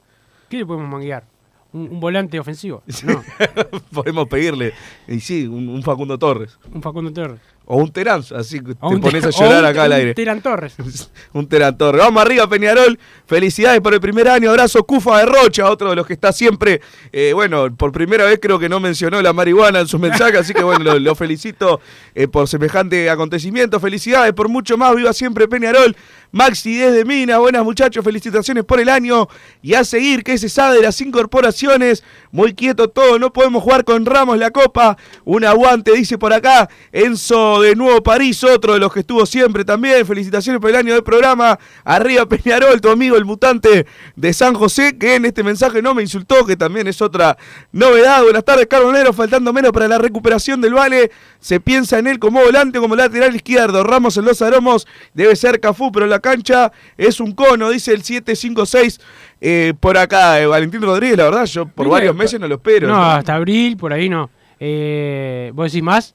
¿Qué 0.48 0.58
le 0.58 0.66
podemos 0.66 0.88
manguear? 0.88 1.24
¿Un, 1.72 1.82
un 1.90 2.00
volante 2.00 2.38
ofensivo? 2.40 2.82
No, 3.04 3.22
podemos 3.92 4.26
pedirle. 4.28 4.72
Y 5.06 5.20
sí, 5.20 5.46
un, 5.46 5.68
un 5.68 5.82
Facundo 5.82 6.18
Torres. 6.18 6.58
un 6.72 6.80
Facundo 6.82 7.12
Torres. 7.12 7.40
O 7.70 7.76
un 7.76 7.92
Terán, 7.92 8.22
así 8.34 8.60
que 8.60 8.74
te 8.74 8.78
un 8.86 8.98
pones 8.98 9.22
a 9.26 9.28
llorar 9.28 9.62
un- 9.62 9.66
acá 9.68 9.82
al 9.82 9.90
un 9.90 9.96
aire. 9.98 10.14
Terán 10.14 10.40
Torres. 10.40 10.74
un 11.34 11.46
Terán 11.46 11.76
Torres. 11.76 12.00
Vamos 12.02 12.22
arriba, 12.22 12.48
Peñarol. 12.48 12.98
Felicidades 13.26 13.82
por 13.82 13.92
el 13.92 14.00
primer 14.00 14.26
año. 14.26 14.48
Abrazo, 14.48 14.82
Cufa 14.84 15.18
de 15.18 15.26
Rocha, 15.26 15.70
otro 15.70 15.90
de 15.90 15.96
los 15.96 16.06
que 16.06 16.14
está 16.14 16.32
siempre. 16.32 16.80
eh, 17.12 17.32
bueno, 17.34 17.66
por 17.76 17.92
primera 17.92 18.24
vez 18.24 18.38
creo 18.40 18.58
que 18.58 18.70
no 18.70 18.80
mencionó 18.80 19.20
la 19.20 19.34
marihuana 19.34 19.80
en 19.80 19.86
su 19.86 19.98
mensaje, 19.98 20.38
así 20.38 20.54
que 20.54 20.62
bueno, 20.62 20.82
lo, 20.82 20.98
lo 20.98 21.14
felicito 21.14 21.82
eh, 22.14 22.26
por 22.26 22.48
semejante 22.48 23.10
acontecimiento. 23.10 23.78
Felicidades 23.80 24.32
por 24.32 24.48
mucho 24.48 24.78
más. 24.78 24.96
Viva 24.96 25.12
siempre 25.12 25.46
Peñarol. 25.46 25.94
Maxi 26.30 26.76
desde 26.76 27.04
Mina, 27.06 27.38
buenas 27.38 27.64
muchachos, 27.64 28.04
felicitaciones 28.04 28.64
por 28.64 28.80
el 28.80 28.88
año. 28.88 29.28
Y 29.62 29.74
a 29.74 29.84
seguir, 29.84 30.22
que 30.22 30.36
se 30.36 30.48
sabe 30.48 30.76
de 30.76 30.82
las 30.82 31.00
incorporaciones. 31.00 32.04
Muy 32.30 32.52
quieto 32.52 32.88
todo, 32.88 33.18
no 33.18 33.32
podemos 33.32 33.62
jugar 33.62 33.84
con 33.84 34.04
Ramos 34.04 34.36
la 34.36 34.50
copa. 34.50 34.98
Un 35.24 35.44
aguante, 35.44 35.92
dice 35.92 36.18
por 36.18 36.32
acá. 36.32 36.68
Enzo 36.92 37.62
de 37.62 37.74
Nuevo 37.74 38.02
París, 38.02 38.44
otro 38.44 38.74
de 38.74 38.78
los 38.78 38.92
que 38.92 39.00
estuvo 39.00 39.24
siempre 39.24 39.64
también. 39.64 40.06
Felicitaciones 40.06 40.60
por 40.60 40.70
el 40.70 40.76
año 40.76 40.92
del 40.92 41.02
programa. 41.02 41.58
Arriba 41.84 42.26
Peñarol, 42.26 42.80
tu 42.80 42.90
amigo 42.90 43.16
el 43.16 43.24
mutante 43.24 43.86
de 44.14 44.32
San 44.34 44.54
José, 44.54 44.98
que 44.98 45.14
en 45.14 45.24
este 45.24 45.42
mensaje 45.42 45.80
no 45.80 45.94
me 45.94 46.02
insultó, 46.02 46.44
que 46.44 46.56
también 46.56 46.86
es 46.88 47.00
otra 47.00 47.38
novedad. 47.72 48.22
Buenas 48.22 48.44
tardes, 48.44 48.66
Carbonero. 48.66 49.14
Faltando 49.14 49.52
menos 49.52 49.72
para 49.72 49.88
la 49.88 49.96
recuperación 49.96 50.60
del 50.60 50.74
Vale. 50.74 51.10
Se 51.40 51.60
piensa 51.60 51.98
en 51.98 52.06
él 52.06 52.18
como 52.18 52.42
volante, 52.42 52.80
como 52.80 52.96
lateral 52.96 53.34
izquierdo. 53.34 53.82
Ramos 53.84 54.16
en 54.16 54.24
los 54.24 54.42
aromos 54.42 54.86
debe 55.14 55.34
ser 55.36 55.60
Cafú, 55.60 55.90
pero 55.92 56.06
la 56.06 56.17
cancha 56.20 56.72
es 56.96 57.20
un 57.20 57.32
cono, 57.32 57.70
dice 57.70 57.92
el 57.92 58.02
756. 58.02 59.00
Eh, 59.40 59.74
por 59.78 59.96
acá, 59.96 60.40
eh, 60.40 60.46
Valentín 60.46 60.82
Rodríguez, 60.82 61.16
la 61.16 61.24
verdad, 61.24 61.44
yo 61.46 61.66
por 61.66 61.88
varios 61.88 62.14
meses 62.14 62.40
no 62.40 62.48
lo 62.48 62.56
espero. 62.56 62.88
No, 62.88 63.02
hasta 63.02 63.34
abril, 63.34 63.76
por 63.76 63.92
ahí 63.92 64.08
no. 64.08 64.30
Eh, 64.58 65.52
¿Vos 65.54 65.70
decís 65.70 65.82
más? 65.82 66.14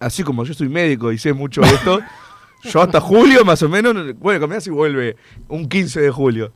Así 0.00 0.22
como 0.22 0.44
yo 0.44 0.52
soy 0.52 0.68
médico 0.68 1.12
y 1.12 1.18
sé 1.18 1.32
mucho 1.32 1.60
de 1.60 1.68
esto, 1.68 2.00
yo 2.64 2.82
hasta 2.82 3.00
julio 3.00 3.44
más 3.44 3.62
o 3.62 3.68
menos, 3.68 3.94
bueno, 4.18 4.40
cambiá 4.40 4.60
si 4.60 4.70
vuelve 4.70 5.16
un 5.48 5.68
15 5.68 6.00
de 6.00 6.10
julio. 6.10 6.52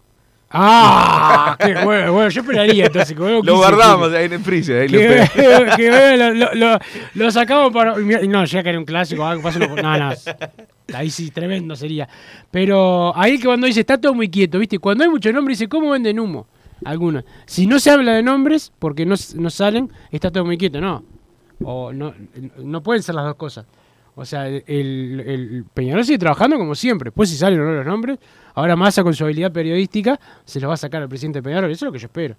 ¡Ah! 0.59 1.57
qué 1.59 1.75
bueno, 1.85 2.13
bueno, 2.13 2.29
yo 2.31 2.41
esperaría 2.41 2.87
entonces. 2.87 3.15
que 3.17 3.21
Lo 3.23 3.29
15 3.43 3.47
de 3.51 3.57
guardamos 3.57 4.13
ahí 4.13 4.25
en 4.27 4.33
el 4.33 4.41
freezer. 4.41 4.83
Ahí 4.83 4.89
lo 4.89 4.99
Que, 4.99 5.19
espera. 5.23 5.77
que 5.77 6.17
lo, 6.35 6.55
lo- 6.55 6.79
lo 7.15 7.31
sacamos 7.31 7.73
para. 7.73 7.95
No, 7.97 8.45
ya 8.45 8.63
que 8.63 8.69
era 8.71 8.79
un 8.79 8.85
clásico, 8.85 9.25
algo 9.25 9.43
pasa 9.43 9.59
no, 9.59 9.77
no. 9.77 10.11
Ahí 10.95 11.11
sí, 11.11 11.31
tremendo 11.31 11.75
sería. 11.77 12.09
Pero 12.51 13.13
ahí 13.17 13.39
que 13.39 13.45
cuando 13.47 13.67
dice 13.67 13.81
está 13.81 14.01
todo 14.01 14.15
muy 14.15 14.29
quieto, 14.29 14.59
¿viste? 14.59 14.79
Cuando 14.79 15.05
hay 15.05 15.11
mucho 15.11 15.33
nombre, 15.33 15.53
dice 15.53 15.69
¿cómo 15.69 15.91
venden 15.91 16.19
humo? 16.21 16.47
Algunos. 16.85 17.25
Si 17.47 17.67
no 17.67 17.79
se 17.81 17.91
habla 17.91 18.13
de 18.15 18.23
nombres, 18.23 18.73
porque 18.79 19.05
no, 19.07 19.15
no 19.37 19.51
salen, 19.51 19.91
está 20.11 20.31
todo 20.31 20.45
muy 20.45 20.57
quieto, 20.59 20.81
no. 20.81 21.03
O 21.65 21.93
no, 21.93 22.15
no 22.59 22.83
pueden 22.83 23.03
ser 23.03 23.15
las 23.15 23.25
dos 23.25 23.35
cosas. 23.37 23.67
O 24.15 24.25
sea, 24.25 24.47
el, 24.49 24.63
el- 24.67 25.21
el 25.21 25.65
Peñarol 25.75 26.05
sigue 26.05 26.19
trabajando 26.19 26.57
como 26.57 26.75
siempre. 26.75 27.09
Después 27.09 27.29
si 27.31 27.37
salen 27.37 27.61
o 27.61 27.65
no 27.65 27.73
los 27.73 27.87
nombres, 27.87 28.19
ahora 28.57 28.75
Massa 28.75 29.05
con 29.05 29.15
su 29.15 29.23
habilidad 29.23 29.53
periodística 29.53 30.19
se 30.45 30.59
los 30.59 30.69
va 30.69 30.75
a 30.75 30.79
sacar 30.79 31.03
al 31.03 31.09
presidente 31.09 31.41
Peñarol. 31.41 31.71
Eso 31.71 31.85
es 31.85 31.89
lo 31.89 31.93
que 31.93 32.01
yo 32.01 32.07
espero. 32.07 32.35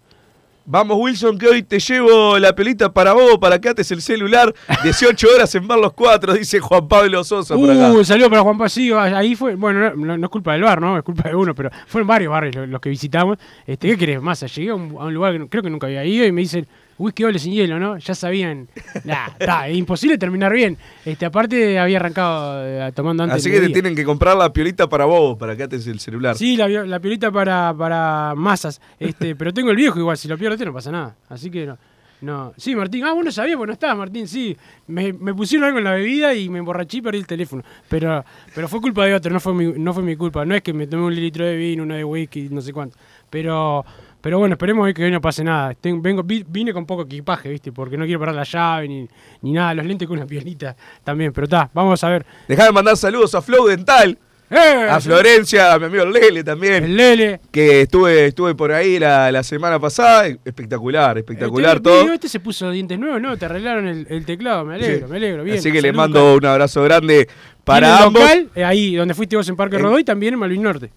Vamos, 0.69 0.97
Wilson, 0.99 1.37
que 1.37 1.47
hoy 1.47 1.63
te 1.63 1.79
llevo 1.79 2.37
la 2.37 2.53
pelita 2.53 2.91
para 2.91 3.13
vos, 3.13 3.37
para 3.39 3.57
que 3.57 3.69
ates 3.69 3.89
el 3.91 4.01
celular. 4.01 4.53
18 4.83 5.27
horas 5.33 5.55
en 5.55 5.65
ver 5.65 5.77
los 5.79 5.93
cuatro, 5.93 6.33
dice 6.33 6.59
Juan 6.59 6.89
Pablo 6.89 7.23
Sosa 7.23 7.55
por 7.55 7.71
acá. 7.71 7.93
Uh, 7.93 8.03
salió 8.03 8.29
para 8.29 8.41
Juan 8.41 8.57
Pasillo. 8.57 8.99
Ahí 8.99 9.33
fue, 9.33 9.55
bueno, 9.55 9.95
no, 9.95 10.25
es 10.25 10.29
culpa 10.29 10.51
del 10.51 10.63
bar, 10.63 10.81
¿no? 10.81 10.97
Es 10.97 11.03
culpa 11.05 11.29
de 11.29 11.35
uno, 11.35 11.55
pero 11.55 11.69
fueron 11.87 12.05
varios 12.05 12.31
barrios 12.31 12.67
los, 12.67 12.81
que 12.81 12.89
visitamos. 12.89 13.37
Este, 13.65 13.87
¿Qué 13.87 13.97
querés, 13.97 14.21
Massa? 14.21 14.47
Llegué 14.47 14.71
a 14.71 14.75
un, 14.75 14.97
a 14.99 15.05
un 15.05 15.13
lugar 15.13 15.37
que 15.37 15.47
creo 15.47 15.63
que 15.63 15.69
nunca 15.69 15.87
había 15.87 16.03
ido 16.03 16.25
y 16.25 16.33
me 16.33 16.41
dicen, 16.41 16.67
whisky 16.97 17.23
doble 17.23 17.39
sin 17.39 17.53
hielo, 17.53 17.79
¿no? 17.79 17.97
Ya 17.97 18.15
sabían. 18.15 18.67
Nah, 19.03 19.27
está, 19.39 19.67
es 19.67 19.77
imposible 19.77 20.17
terminar 20.17 20.51
bien. 20.53 20.77
Este, 21.05 21.25
aparte 21.25 21.79
había 21.79 21.97
arrancado 21.97 22.61
eh, 22.65 22.91
tomando 22.93 23.23
antes. 23.23 23.37
Así 23.37 23.51
que 23.51 23.59
te 23.59 23.69
tienen 23.69 23.95
que 23.95 24.03
comprar 24.03 24.35
la 24.35 24.51
piolita 24.51 24.87
para 24.87 25.05
vos, 25.05 25.37
para 25.37 25.55
que 25.55 25.63
ates 25.63 25.85
el 25.87 25.99
celular. 25.99 26.35
Sí, 26.35 26.57
la, 26.57 26.67
la 26.67 26.99
piolita 26.99 27.31
para, 27.31 27.73
para 27.77 28.33
masas. 28.35 28.81
Este, 28.99 29.35
pero 29.35 29.53
tengo 29.53 29.71
el 29.71 29.75
viejo 29.77 29.99
igual, 29.99 30.17
si 30.17 30.27
lo 30.27 30.37
pierdo 30.37 30.53
este 30.55 30.65
no 30.65 30.73
pasa 30.73 30.91
nada. 30.91 31.15
Así 31.29 31.49
que 31.49 31.65
no. 31.65 31.77
No. 32.19 32.51
Sí, 32.57 32.75
Martín. 32.75 33.03
Ah, 33.03 33.13
vos 33.13 33.23
no 33.23 33.31
sabías, 33.31 33.57
porque 33.57 33.67
no 33.67 33.73
estabas, 33.73 33.95
Martín, 33.95 34.27
sí. 34.27 34.57
Me, 34.87 35.13
me 35.13 35.35
pusieron 35.35 35.67
algo 35.67 35.77
en 35.77 35.83
la 35.83 35.91
bebida 35.91 36.33
y 36.33 36.49
me 36.49 36.57
emborraché 36.57 36.97
y 36.97 37.01
perdí 37.01 37.19
el 37.19 37.27
teléfono. 37.27 37.63
Pero, 37.89 38.25
pero 38.55 38.67
fue 38.67 38.81
culpa 38.81 39.05
de 39.05 39.13
otro, 39.13 39.31
no 39.31 39.39
fue 39.39 39.53
mi, 39.53 39.65
no 39.73 39.93
fue 39.93 40.01
mi 40.01 40.15
culpa. 40.15 40.43
No 40.43 40.55
es 40.55 40.63
que 40.63 40.73
me 40.73 40.87
tomé 40.87 41.03
un 41.03 41.15
litro 41.15 41.45
de 41.45 41.55
vino, 41.55 41.83
uno 41.83 41.93
de 41.93 42.03
whisky, 42.03 42.49
no 42.49 42.61
sé 42.61 42.73
cuánto. 42.73 42.97
Pero, 43.29 43.85
pero 44.27 44.39
bueno, 44.39 44.55
esperemos 44.55 44.93
que 44.93 45.05
hoy 45.05 45.09
no 45.11 45.21
pase 45.21 45.41
nada. 45.41 45.73
Ten- 45.73 46.01
vengo, 46.01 46.21
vi- 46.21 46.43
vine 46.45 46.73
con 46.73 46.85
poco 46.85 47.03
equipaje, 47.03 47.47
¿viste? 47.47 47.71
Porque 47.71 47.95
no 47.95 48.03
quiero 48.03 48.19
parar 48.19 48.35
la 48.35 48.43
llave 48.43 48.85
ni, 48.89 49.07
ni 49.41 49.53
nada. 49.53 49.73
Los 49.73 49.85
lentes 49.85 50.05
con 50.05 50.17
una 50.17 50.27
piolita 50.27 50.75
también. 51.01 51.31
Pero 51.31 51.45
está, 51.45 51.69
vamos 51.73 52.03
a 52.03 52.09
ver. 52.09 52.25
Dejá 52.45 52.65
de 52.65 52.73
mandar 52.73 52.97
saludos 52.97 53.33
a 53.35 53.41
Flow 53.41 53.65
Dental, 53.67 54.17
¡Eh! 54.51 54.87
a 54.89 54.99
Florencia, 54.99 55.71
a 55.71 55.79
mi 55.79 55.85
amigo 55.85 56.03
Lele 56.03 56.43
también. 56.43 56.83
El 56.83 56.97
Lele. 56.97 57.39
Que 57.51 57.83
estuve, 57.83 58.25
estuve 58.25 58.53
por 58.53 58.73
ahí 58.73 58.99
la, 58.99 59.31
la 59.31 59.43
semana 59.43 59.79
pasada. 59.79 60.27
Espectacular, 60.27 61.17
espectacular 61.19 61.77
Este, 61.77 61.83
todo. 61.89 62.11
Este 62.11 62.27
se 62.27 62.41
puso 62.41 62.69
dientes 62.69 62.99
nuevos, 62.99 63.21
¿no? 63.21 63.37
Te 63.37 63.45
arreglaron 63.45 63.87
el, 63.87 64.07
el 64.09 64.25
teclado, 64.25 64.65
me 64.65 64.75
alegro, 64.75 65.07
Sí. 65.07 65.11
me 65.11 65.15
alegro. 65.15 65.43
Bien. 65.45 65.57
Así 65.59 65.71
que 65.71 65.81
le 65.81 65.93
mando 65.93 66.35
un 66.35 66.45
abrazo 66.45 66.83
grande 66.83 67.29
para 67.63 68.03
ambos. 68.03 68.21
local, 68.21 68.49
eh, 68.55 68.65
ahí 68.65 68.93
donde 68.95 69.13
fuiste 69.13 69.37
vos 69.37 69.47
en 69.47 69.55
Parque 69.55 69.77
Rodó 69.77 69.97
y 69.99 70.03
también 70.03 70.33
en 70.33 70.39
Malvin 70.41 70.63
Norte. 70.63 70.91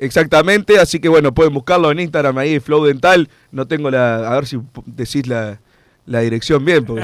Exactamente, 0.00 0.78
así 0.78 0.98
que 0.98 1.10
bueno, 1.10 1.34
pueden 1.34 1.52
buscarlo 1.52 1.90
en 1.90 2.00
Instagram 2.00 2.38
ahí, 2.38 2.58
Flow 2.58 2.86
Dental. 2.86 3.28
No 3.52 3.66
tengo 3.66 3.90
la. 3.90 4.30
A 4.30 4.34
ver 4.34 4.46
si 4.46 4.58
decís 4.86 5.26
la, 5.26 5.60
la 6.06 6.20
dirección 6.20 6.64
bien. 6.64 6.86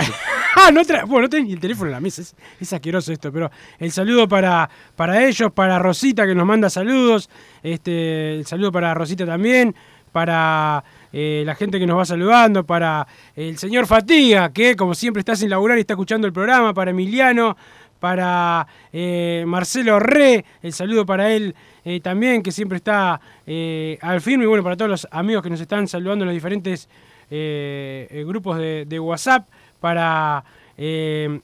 Ah, 0.59 0.71
no, 0.73 0.83
tra 0.87 1.05
bueno, 1.05 1.25
no 1.25 1.29
tenés 1.29 1.49
ni 1.49 1.53
el 1.53 1.61
teléfono 1.61 1.89
en 1.89 1.93
la 1.93 2.01
mesa, 2.01 2.23
es, 2.23 2.35
es 2.59 2.73
asqueroso 2.73 3.13
esto, 3.13 3.31
pero 3.31 3.51
el 3.79 3.93
saludo 3.93 4.27
para, 4.27 4.71
para 4.97 5.23
ellos, 5.23 5.53
para 5.53 5.79
Rosita 5.79 6.27
que 6.27 6.35
nos 6.35 6.47
manda 6.47 6.71
saludos, 6.71 7.29
este, 7.63 8.37
el 8.37 8.47
saludo 8.47 8.73
para 8.73 8.95
Rosita 8.95 9.27
también, 9.27 9.77
para 10.13 10.83
eh, 11.13 11.43
la 11.45 11.55
gente 11.55 11.79
que 11.79 11.87
nos 11.87 11.99
va 11.99 12.07
saludando, 12.07 12.65
para 12.65 13.07
el 13.35 13.59
señor 13.59 13.87
Fatiga, 13.87 14.51
que 14.51 14.77
como 14.77 14.95
siempre 14.95 15.21
está 15.21 15.37
sin 15.37 15.51
laburar 15.51 15.77
y 15.77 15.83
está 15.83 15.93
escuchando 15.93 16.27
el 16.27 16.33
programa, 16.33 16.73
para 16.73 16.91
Emiliano, 16.91 17.55
para 18.01 18.67
eh, 18.93 19.45
Marcelo 19.47 19.99
Re, 19.99 20.45
el 20.63 20.73
saludo 20.73 21.07
para 21.07 21.33
él 21.33 21.55
eh, 21.85 22.01
también, 22.01 22.43
que 22.43 22.53
siempre 22.53 22.77
está 22.77 23.21
eh, 23.47 23.99
al 24.01 24.21
firme, 24.21 24.45
y 24.45 24.47
bueno, 24.47 24.63
para 24.63 24.77
todos 24.77 24.91
los 24.91 25.09
amigos 25.11 25.43
que 25.43 25.51
nos 25.51 25.61
están 25.61 25.89
saludando 25.89 26.25
en 26.25 26.27
los 26.27 26.35
diferentes 26.35 26.89
grupos 27.29 28.59
de, 28.59 28.85
de 28.87 29.01
WhatsApp, 29.01 29.49
para 29.81 30.45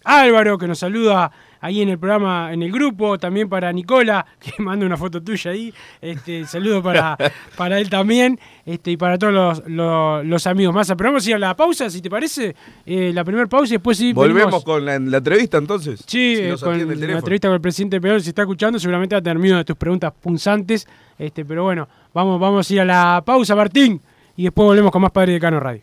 Álvaro, 0.05 0.57
que 0.57 0.69
nos 0.69 0.79
saluda 0.79 1.33
ahí 1.63 1.81
en 1.81 1.89
el 1.89 1.99
programa, 1.99 2.53
en 2.53 2.63
el 2.63 2.71
grupo, 2.71 3.17
también 3.19 3.49
para 3.49 3.73
Nicola, 3.73 4.27
que 4.39 4.63
manda 4.63 4.85
una 4.85 4.99
foto 4.99 5.23
tuya 5.23 5.53
ahí, 5.53 5.73
este, 6.03 6.45
saludo 6.45 6.83
para, 6.83 7.17
para 7.57 7.79
él 7.81 7.89
también, 7.89 8.39
este, 8.67 8.91
y 8.91 8.97
para 8.99 9.17
todos 9.17 9.33
los, 9.33 9.63
los- 9.67 10.27
los 10.27 10.47
amigos 10.47 10.75
más. 10.75 10.89
Pero 10.97 11.11
vamos 11.11 11.27
a 11.27 11.31
ir 11.31 11.37
a 11.37 11.39
la 11.39 11.57
pausa, 11.57 11.89
si 11.89 12.03
te 12.03 12.11
parece, 12.11 12.55
eh, 12.85 13.11
la 13.15 13.25
primera 13.25 13.47
pausa 13.47 13.73
y 13.73 13.77
después 13.79 13.97
sí 13.97 14.13
Volvemos 14.13 14.43
venimos- 14.53 14.65
con 14.65 14.85
la, 14.85 14.99
la 14.99 15.17
entrevista 15.17 15.57
entonces. 15.57 16.01
Sí, 16.07 16.37
Si 16.37 16.43
eh, 16.43 16.55
con 16.61 16.75
el 16.75 16.87
la 17.01 17.13
entrevista 17.19 17.49
con 17.49 17.55
el 17.55 17.61
presidente 17.63 18.01
Peor, 18.01 18.21
si 18.21 18.29
está 18.29 18.43
escuchando, 18.43 18.79
seguramente 18.79 19.15
va 19.15 19.21
a 19.21 19.23
tener 19.23 19.39
miedo 19.39 19.57
de 19.57 19.65
tus 19.65 19.77
preguntas 19.77 20.13
punzantes. 20.21 20.87
Este, 21.19 21.45
pero 21.45 21.63
bueno, 21.63 21.89
vamos, 22.13 22.41
vamos 22.41 22.69
a 22.69 22.75
ir 22.75 22.81
a 22.81 22.85
la 22.85 23.23
pausa, 23.25 23.55
Martín, 23.55 24.01
y 24.37 24.43
después 24.45 24.67
volvemos 24.67 24.91
con 24.91 25.01
más 25.03 25.13
Padre 25.13 25.35
de 25.35 25.41
Cano 25.41 25.61
Radio. 25.61 25.83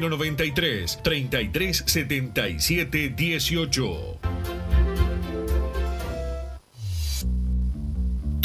093 0.00 0.96
3377 1.02 3.14
18. 3.16 4.45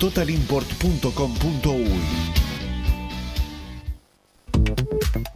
www.totalimport.com.uy. 0.00 2.49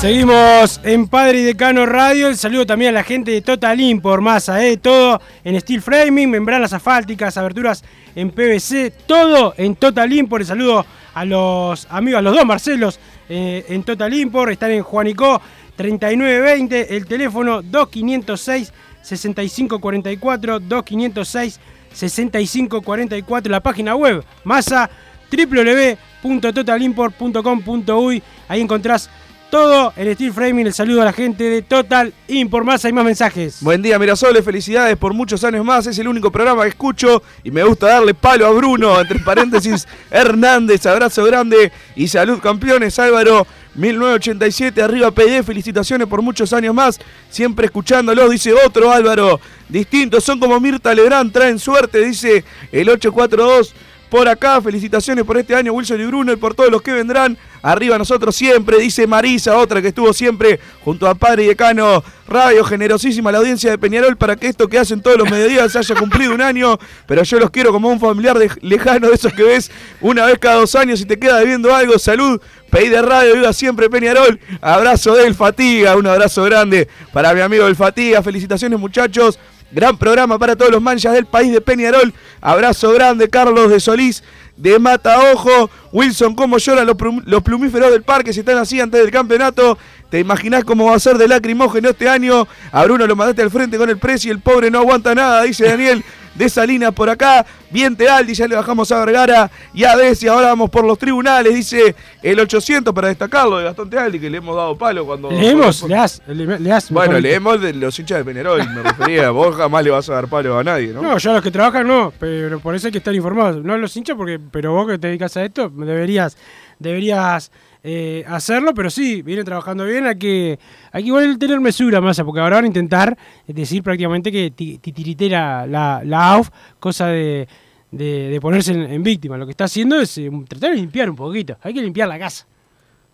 Seguimos 0.00 0.80
en 0.84 1.08
Padre 1.08 1.40
y 1.40 1.42
Decano 1.42 1.84
Radio. 1.84 2.28
El 2.28 2.36
saludo 2.36 2.64
también 2.64 2.90
a 2.90 2.92
la 2.92 3.02
gente 3.02 3.32
de 3.32 3.40
Total 3.40 3.80
Import, 3.80 4.22
masa, 4.22 4.64
¿eh? 4.64 4.76
todo 4.76 5.20
en 5.42 5.60
steel 5.60 5.82
framing, 5.82 6.30
membranas 6.30 6.72
asfálticas, 6.72 7.36
aberturas 7.36 7.82
en 8.14 8.30
PVC, 8.30 8.92
todo 9.06 9.54
en 9.56 9.74
Total 9.74 10.12
Import. 10.12 10.42
El 10.42 10.46
saludo 10.46 10.86
a 11.12 11.24
los 11.24 11.88
amigos, 11.90 12.20
a 12.20 12.22
los 12.22 12.32
dos 12.32 12.46
Marcelos 12.46 13.00
eh, 13.28 13.64
en 13.70 13.82
Total 13.82 14.14
Import. 14.14 14.52
Están 14.52 14.70
en 14.70 14.84
Juanico 14.84 15.42
3920, 15.74 16.96
el 16.96 17.04
teléfono 17.04 17.60
2506 17.60 18.72
6544 19.02 20.60
2506 20.60 21.58
6544, 21.92 23.50
la 23.50 23.60
página 23.60 23.96
web 23.96 24.22
masa 24.44 24.88
www.totalimport.com.uy. 25.28 28.22
Ahí 28.46 28.60
encontrás 28.60 29.10
todo 29.50 29.92
el 29.96 30.14
steel 30.14 30.32
framing. 30.32 30.66
El 30.66 30.74
saludo 30.74 31.02
a 31.02 31.04
la 31.04 31.12
gente 31.12 31.44
de 31.44 31.62
Total 31.62 32.12
Import. 32.28 32.64
Más 32.64 32.84
hay 32.84 32.92
más 32.92 33.04
mensajes. 33.04 33.58
Buen 33.60 33.82
día, 33.82 33.98
Mirasoles, 33.98 34.44
felicidades 34.44 34.96
por 34.96 35.14
muchos 35.14 35.42
años 35.44 35.64
más. 35.64 35.86
Es 35.86 35.98
el 35.98 36.08
único 36.08 36.30
programa 36.30 36.62
que 36.62 36.70
escucho 36.70 37.22
y 37.42 37.50
me 37.50 37.62
gusta 37.62 37.88
darle 37.88 38.14
palo 38.14 38.46
a 38.46 38.50
Bruno, 38.50 39.00
entre 39.00 39.18
paréntesis, 39.20 39.86
Hernández, 40.10 40.86
abrazo 40.86 41.24
grande 41.24 41.72
y 41.96 42.08
salud 42.08 42.38
campeones, 42.40 42.98
Álvaro. 42.98 43.46
1987, 43.74 44.82
arriba 44.82 45.12
PD, 45.12 45.44
felicitaciones 45.44 46.08
por 46.08 46.20
muchos 46.20 46.52
años 46.52 46.74
más, 46.74 46.98
siempre 47.30 47.66
escuchándolo, 47.66 48.28
dice 48.28 48.52
otro 48.52 48.90
Álvaro, 48.90 49.38
distintos, 49.68 50.24
son 50.24 50.40
como 50.40 50.58
Mirta 50.58 50.92
Legrand, 50.92 51.32
traen 51.32 51.60
suerte, 51.60 52.00
dice 52.00 52.44
el 52.72 52.88
842 52.88 53.72
por 54.10 54.28
acá, 54.28 54.60
felicitaciones 54.60 55.24
por 55.24 55.36
este 55.36 55.54
año 55.54 55.72
Wilson 55.72 56.00
y 56.00 56.06
Bruno 56.06 56.32
y 56.32 56.36
por 56.36 56.54
todos 56.54 56.70
los 56.70 56.82
que 56.82 56.92
vendrán, 56.92 57.36
arriba 57.62 57.98
nosotros 57.98 58.34
siempre, 58.34 58.78
dice 58.78 59.06
Marisa, 59.06 59.56
otra 59.56 59.82
que 59.82 59.88
estuvo 59.88 60.12
siempre 60.12 60.58
junto 60.84 61.06
a 61.08 61.14
Padre 61.14 61.44
y 61.44 61.46
Decano 61.48 62.02
Radio, 62.28 62.64
generosísima 62.64 63.32
la 63.32 63.38
audiencia 63.38 63.70
de 63.70 63.78
Peñarol 63.78 64.16
para 64.16 64.36
que 64.36 64.48
esto 64.48 64.68
que 64.68 64.78
hacen 64.78 65.00
todos 65.00 65.18
los 65.18 65.30
mediodías 65.30 65.74
haya 65.76 65.94
cumplido 65.94 66.34
un 66.34 66.42
año, 66.42 66.78
pero 67.06 67.22
yo 67.22 67.38
los 67.38 67.50
quiero 67.50 67.72
como 67.72 67.88
un 67.88 68.00
familiar 68.00 68.36
lejano 68.60 69.08
de 69.08 69.14
esos 69.14 69.32
que 69.32 69.42
ves 69.42 69.70
una 70.00 70.26
vez 70.26 70.38
cada 70.38 70.56
dos 70.56 70.74
años 70.74 71.00
y 71.00 71.04
te 71.04 71.18
queda 71.18 71.38
debiendo 71.38 71.74
algo, 71.74 71.98
salud, 71.98 72.40
Pedí 72.70 72.88
de 72.88 73.00
radio, 73.00 73.34
viva 73.34 73.52
siempre 73.52 73.88
Peñarol. 73.88 74.38
Abrazo 74.60 75.14
del 75.14 75.34
Fatiga, 75.34 75.96
un 75.96 76.06
abrazo 76.06 76.44
grande 76.44 76.86
para 77.12 77.32
mi 77.32 77.40
amigo 77.40 77.64
del 77.64 77.76
Fatiga. 77.76 78.22
Felicitaciones 78.22 78.78
muchachos. 78.78 79.38
Gran 79.70 79.98
programa 79.98 80.38
para 80.38 80.56
todos 80.56 80.70
los 80.70 80.80
manchas 80.80 81.12
del 81.12 81.26
país 81.26 81.52
de 81.52 81.60
Peñarol. 81.60 82.14
Abrazo 82.40 82.92
grande, 82.92 83.28
Carlos 83.28 83.70
de 83.70 83.80
Solís, 83.80 84.22
de 84.56 84.78
Mata 84.78 85.32
Ojo. 85.32 85.70
Wilson, 85.92 86.34
cómo 86.34 86.58
lloran 86.58 86.86
los 86.86 87.42
plumíferos 87.42 87.90
del 87.90 88.02
parque 88.02 88.32
si 88.32 88.40
están 88.40 88.58
así 88.58 88.80
antes 88.80 89.00
del 89.00 89.10
campeonato. 89.10 89.76
¿Te 90.10 90.18
imaginás 90.18 90.64
cómo 90.64 90.86
va 90.86 90.96
a 90.96 91.00
ser 91.00 91.18
de 91.18 91.28
lacrimógeno 91.28 91.90
este 91.90 92.08
año? 92.08 92.48
A 92.72 92.84
Bruno 92.84 93.06
lo 93.06 93.14
mandaste 93.14 93.42
al 93.42 93.50
frente 93.50 93.76
con 93.76 93.90
el 93.90 93.98
precio 93.98 94.30
y 94.30 94.34
el 94.34 94.40
pobre 94.40 94.70
no 94.70 94.78
aguanta 94.78 95.14
nada, 95.14 95.42
dice 95.42 95.66
Daniel 95.66 96.02
de 96.34 96.48
Salinas 96.48 96.92
por 96.94 97.10
acá. 97.10 97.44
Bien 97.70 97.94
Tealdi, 97.94 98.32
ya 98.32 98.48
le 98.48 98.56
bajamos 98.56 98.90
a 98.90 99.04
Vergara 99.04 99.50
y 99.74 99.84
a 99.84 99.96
Desi. 99.96 100.28
Ahora 100.28 100.46
vamos 100.48 100.70
por 100.70 100.84
los 100.86 100.98
tribunales, 100.98 101.54
dice 101.54 101.94
el 102.22 102.40
800 102.40 102.94
para 102.94 103.08
destacarlo 103.08 103.58
de 103.58 103.64
Gastón 103.64 103.90
Tealdi, 103.90 104.18
que 104.18 104.30
le 104.30 104.38
hemos 104.38 104.56
dado 104.56 104.78
palo 104.78 105.04
cuando. 105.04 105.30
Leemos, 105.30 105.82
le 105.82 105.94
das, 105.94 106.22
le, 106.26 106.58
le 106.58 106.78
Bueno, 106.90 107.20
leemos 107.20 107.60
de 107.60 107.74
los 107.74 107.98
hinchas 107.98 108.18
de 108.18 108.24
Peñarol, 108.24 108.66
me 108.70 108.82
refería. 108.82 109.30
Vos 109.30 109.54
jamás 109.56 109.84
le 109.84 109.90
vas 109.90 110.08
a 110.08 110.14
dar 110.14 110.28
palo 110.28 110.58
a 110.58 110.64
nadie, 110.64 110.88
¿no? 110.88 111.02
No, 111.02 111.18
yo 111.18 111.32
a 111.32 111.34
los 111.34 111.42
que 111.42 111.50
trabajan 111.50 111.86
no, 111.86 112.14
pero 112.18 112.58
por 112.60 112.74
eso 112.74 112.86
hay 112.86 112.92
que 112.92 112.98
estar 112.98 113.14
informados. 113.14 113.62
No 113.62 113.74
a 113.74 113.76
los 113.76 113.94
hinchas, 113.94 114.16
porque, 114.16 114.40
pero 114.50 114.72
vos 114.72 114.86
que 114.88 114.98
te 114.98 115.08
dedicas 115.08 115.36
a 115.36 115.44
esto, 115.44 115.68
deberías, 115.68 116.38
deberías 116.78 117.50
eh, 117.90 118.22
hacerlo, 118.28 118.74
pero 118.74 118.90
sí, 118.90 119.22
viene 119.22 119.44
trabajando 119.44 119.86
bien. 119.86 120.06
Hay 120.06 120.16
que, 120.16 120.58
hay 120.92 121.02
que 121.04 121.08
igual 121.08 121.38
tener 121.38 121.58
mesura, 121.58 122.02
Massa, 122.02 122.22
porque 122.22 122.40
ahora 122.40 122.56
van 122.56 122.64
a 122.64 122.66
intentar 122.66 123.16
decir 123.46 123.82
prácticamente 123.82 124.30
que 124.30 124.50
titiritera 124.50 125.66
la, 125.66 126.02
la 126.04 126.32
AUF, 126.34 126.50
cosa 126.78 127.06
de, 127.06 127.48
de, 127.90 128.38
ponerse 128.42 128.72
en, 128.72 129.02
víctima. 129.02 129.38
Lo 129.38 129.46
que 129.46 129.52
está 129.52 129.64
haciendo 129.64 129.98
es 129.98 130.18
eh, 130.18 130.30
tratar 130.46 130.72
de 130.72 130.76
limpiar 130.76 131.08
un 131.08 131.16
poquito. 131.16 131.56
Hay 131.62 131.72
que 131.72 131.80
limpiar 131.80 132.08
la 132.08 132.18
casa. 132.18 132.46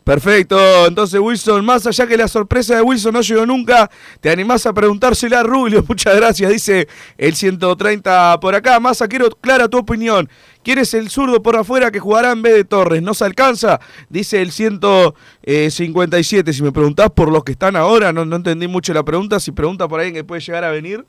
Perfecto, 0.04 0.86
entonces 0.86 1.18
Wilson, 1.18 1.64
más 1.64 1.86
allá 1.86 2.06
que 2.06 2.18
la 2.18 2.28
sorpresa 2.28 2.76
de 2.76 2.82
Wilson 2.82 3.14
no 3.14 3.22
llegó 3.22 3.46
nunca, 3.46 3.90
te 4.20 4.28
animás 4.28 4.66
a 4.66 4.74
preguntársela 4.74 5.40
a 5.40 5.42
Rubio, 5.42 5.82
muchas 5.88 6.14
gracias, 6.16 6.52
dice 6.52 6.86
el 7.16 7.34
130 7.34 8.38
por 8.38 8.54
acá. 8.54 8.78
Massa, 8.80 9.08
quiero 9.08 9.30
clara 9.30 9.66
tu 9.66 9.78
opinión. 9.78 10.28
¿Quién 10.62 10.78
es 10.78 10.92
el 10.92 11.08
zurdo 11.08 11.42
por 11.42 11.56
afuera 11.56 11.90
que 11.90 12.00
jugará 12.00 12.32
en 12.32 12.42
vez 12.42 12.52
de 12.52 12.64
Torres? 12.64 13.02
¿No 13.02 13.14
se 13.14 13.24
alcanza? 13.24 13.80
Dice 14.10 14.42
el 14.42 14.52
157. 14.52 16.52
Si 16.52 16.62
me 16.62 16.72
preguntás 16.72 17.10
por 17.10 17.32
los 17.32 17.42
que 17.42 17.52
están 17.52 17.74
ahora, 17.74 18.12
no, 18.12 18.26
no 18.26 18.36
entendí 18.36 18.66
mucho 18.66 18.92
la 18.92 19.04
pregunta. 19.04 19.40
Si 19.40 19.52
pregunta 19.52 19.88
por 19.88 20.00
alguien 20.00 20.14
que 20.14 20.24
puede 20.24 20.42
llegar 20.42 20.64
a 20.64 20.70
venir 20.70 21.06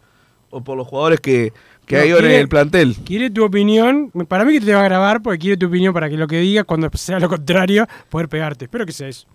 o 0.50 0.64
por 0.64 0.78
los 0.78 0.88
jugadores 0.88 1.20
que, 1.20 1.52
que 1.86 1.98
hay 1.98 2.12
ahora 2.12 2.34
en 2.34 2.40
el 2.40 2.50
plantel. 2.50 2.96
Quiere 3.06 3.30
tu 3.30 3.44
opinión. 3.44 4.12
Para 4.28 4.46
mí 4.46 4.54
que 4.54 4.66
te 4.66 4.74
va 4.74 4.82
a 4.82 4.86
grabar 4.86 5.22
porque 5.22 5.40
quiere 5.40 5.58
tu 5.58 5.68
opinión 5.68 5.94
para 5.94 6.10
que 6.10 6.18
lo 6.18 6.28
que 6.28 6.40
digas, 6.40 6.66
cuando 6.66 6.90
sea 6.96 7.20
lo 7.20 7.30
contrario, 7.30 7.88
poder 8.10 8.28
pegarte. 8.28 8.66
Espero 8.66 8.86
que 8.86 8.92
sea 8.92 9.08
eso. 9.08 9.28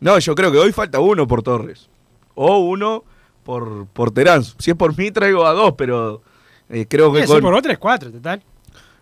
No, 0.00 0.18
yo 0.18 0.34
creo 0.34 0.52
que 0.52 0.58
hoy 0.58 0.72
falta 0.72 1.00
uno 1.00 1.26
por 1.26 1.42
Torres. 1.42 1.88
O 2.34 2.58
uno 2.58 3.04
por, 3.42 3.86
por 3.86 4.10
Terán. 4.10 4.44
Si 4.44 4.70
es 4.70 4.76
por 4.76 4.96
mí, 4.96 5.10
traigo 5.10 5.46
a 5.46 5.52
dos, 5.52 5.74
pero 5.76 6.22
eh, 6.68 6.86
creo 6.88 7.12
que. 7.12 7.24
Con... 7.24 7.40
por 7.40 7.54
otro 7.54 7.72
es 7.72 7.78
cuatro, 7.78 8.12
total. 8.12 8.42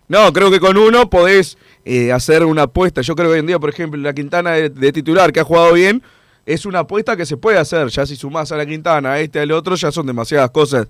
No, 0.07 0.31
creo 0.31 0.49
que 0.49 0.59
con 0.59 0.77
uno 0.77 1.09
podés 1.09 1.57
eh, 1.83 2.13
hacer 2.13 2.45
una 2.45 2.63
apuesta. 2.63 3.01
Yo 3.01 3.15
creo 3.15 3.27
que 3.27 3.33
hoy 3.33 3.39
en 3.39 3.47
día, 3.47 3.59
por 3.59 3.69
ejemplo, 3.69 4.01
la 4.01 4.13
Quintana 4.13 4.51
de, 4.51 4.91
titular, 4.93 5.33
que 5.33 5.41
ha 5.41 5.43
jugado 5.43 5.73
bien, 5.73 6.01
es 6.45 6.65
una 6.65 6.79
apuesta 6.79 7.17
que 7.17 7.25
se 7.25 7.35
puede 7.35 7.57
hacer. 7.57 7.89
Ya 7.89 8.05
si 8.05 8.15
sumás 8.15 8.51
a 8.53 8.57
la 8.57 8.65
Quintana, 8.65 9.13
a 9.13 9.19
este, 9.19 9.41
al 9.41 9.51
otro, 9.51 9.75
ya 9.75 9.91
son 9.91 10.07
demasiadas 10.07 10.49
cosas 10.51 10.87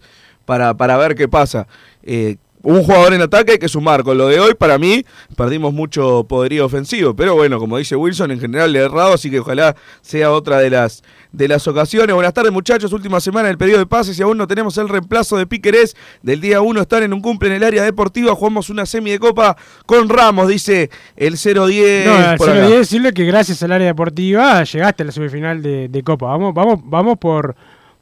para, 0.48 0.76
para 0.78 0.96
ver 0.98 1.14
qué 1.14 1.28
pasa. 1.28 1.68
Eh, 2.04 2.38
un 2.64 2.84
jugador 2.84 3.14
en 3.14 3.22
ataque 3.22 3.54
hay 3.54 3.58
que 3.60 3.68
sumar. 3.68 4.04
Con 4.04 4.18
lo 4.18 4.28
de 4.28 4.40
hoy, 4.40 4.54
para 4.54 4.78
mí, 4.78 5.06
perdimos 5.36 5.74
mucho 5.74 6.26
poderío 6.28 6.66
ofensivo. 6.66 7.16
Pero 7.16 7.36
bueno, 7.36 7.60
como 7.60 7.78
dice 7.78 7.96
Wilson, 7.96 8.32
en 8.32 8.40
general 8.40 8.72
le 8.72 8.80
he 8.80 8.86
errado, 8.86 9.14
así 9.14 9.30
que 9.30 9.40
ojalá 9.40 9.76
sea 10.02 10.32
otra 10.32 10.60
de 10.60 10.70
las, 10.70 11.04
de 11.34 11.50
las 11.50 11.68
ocasiones. 11.68 12.16
Buenas 12.16 12.34
tardes, 12.34 12.52
muchachos. 12.52 12.92
Última 12.94 13.20
semana 13.20 13.50
del 13.50 13.58
periodo 13.58 13.80
de 13.80 13.86
pases 13.86 14.18
y 14.18 14.24
aún 14.24 14.38
no 14.38 14.48
tenemos 14.48 14.78
el 14.78 14.88
reemplazo 14.88 15.38
de 15.38 15.46
Piquerés. 15.46 15.98
Del 16.24 16.40
día 16.40 16.62
1 16.62 16.82
están 16.82 17.04
en 17.04 17.14
un 17.14 17.22
cumple 17.22 17.50
en 17.50 17.56
el 17.56 17.64
área 17.64 17.84
deportiva. 17.84 18.34
Jugamos 18.36 18.70
una 18.70 18.86
semi 18.86 19.12
de 19.12 19.20
copa 19.20 19.58
con 19.86 20.08
Ramos, 20.08 20.48
dice 20.48 20.90
el 21.18 21.36
010. 21.36 22.06
No, 22.06 22.32
el 22.32 22.38
010 22.38 22.70
decirle 22.70 23.14
que 23.14 23.26
gracias 23.26 23.62
al 23.64 23.74
área 23.74 23.88
deportiva 23.88 24.64
llegaste 24.64 25.04
a 25.04 25.06
la 25.06 25.12
semifinal 25.12 25.62
de, 25.62 25.90
de 25.90 26.04
copa. 26.04 26.28
Vamos, 26.28 26.54
vamos, 26.54 26.80
vamos 26.84 27.18
por 27.18 27.56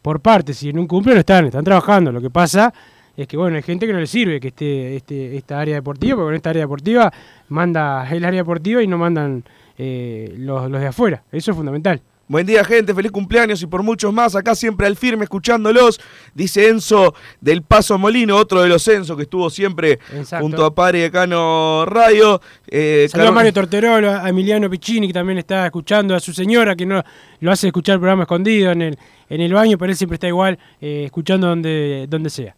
por 0.06 0.20
partes. 0.20 0.58
Si 0.58 0.70
en 0.70 0.78
un 0.78 0.86
cumple 0.86 1.16
no 1.16 1.22
están, 1.22 1.46
están 1.46 1.64
trabajando. 1.64 2.12
Lo 2.12 2.22
que 2.22 2.30
pasa 2.30 2.72
es 3.18 3.28
que, 3.28 3.36
bueno, 3.36 3.56
hay 3.56 3.64
gente 3.64 3.88
que 3.88 3.94
no 3.94 4.00
le 4.00 4.06
sirve 4.06 4.40
que 4.40 4.50
esté 4.50 4.98
este, 4.98 5.36
esta 5.36 5.60
área 5.60 5.74
deportiva, 5.74 6.18
porque 6.18 6.30
en 6.30 6.36
esta 6.36 6.52
área 6.52 6.62
deportiva 6.62 7.12
manda 7.50 8.08
el 8.12 8.24
área 8.24 8.42
deportiva 8.42 8.84
y 8.84 8.88
no 8.88 9.00
mandan 9.00 9.44
eh, 9.80 10.32
los, 10.38 10.70
los 10.70 10.80
de 10.80 10.86
afuera. 10.86 11.24
Eso 11.32 11.50
es 11.50 11.58
fundamental. 11.58 12.00
Buen 12.28 12.48
día, 12.48 12.64
gente. 12.64 12.92
Feliz 12.96 13.12
cumpleaños 13.12 13.62
y 13.62 13.68
por 13.68 13.84
muchos 13.84 14.12
más. 14.12 14.36
Acá 14.36 14.56
siempre 14.56 14.88
al 14.88 14.96
firme 14.96 15.26
escuchándolos. 15.26 16.02
Dice 16.34 16.70
Enzo 16.70 17.14
del 17.40 17.62
Paso 17.62 18.00
Molino, 18.00 18.36
otro 18.36 18.64
de 18.64 18.70
los 18.70 18.88
Enzo 18.88 19.16
que 19.16 19.24
estuvo 19.24 19.48
siempre 19.52 20.00
junto 20.40 20.66
a 20.66 20.74
Padre 20.74 21.02
de 21.02 21.12
Cano 21.12 21.86
Radio. 21.86 22.42
Eh, 22.68 23.08
Saludos 23.12 23.30
a 23.30 23.34
Mario 23.34 23.54
Torterolo, 23.54 24.10
a 24.10 24.28
Emiliano 24.28 24.68
Piccini 24.72 25.06
que 25.06 25.14
también 25.14 25.38
está 25.38 25.66
escuchando, 25.68 26.16
a 26.16 26.20
su 26.20 26.34
señora 26.34 26.76
que 26.76 26.88
no 26.88 27.04
lo 27.42 27.52
hace 27.52 27.68
escuchar 27.68 27.94
el 27.94 28.00
programa 28.00 28.24
escondido 28.24 28.72
en 28.72 28.82
el, 28.82 28.98
en 29.30 29.42
el 29.42 29.54
baño, 29.54 29.78
pero 29.78 29.92
él 29.92 29.98
siempre 29.98 30.16
está 30.16 30.28
igual 30.28 30.58
eh, 30.82 31.04
escuchando 31.06 31.46
donde, 31.48 32.08
donde 32.10 32.32
sea. 32.32 32.56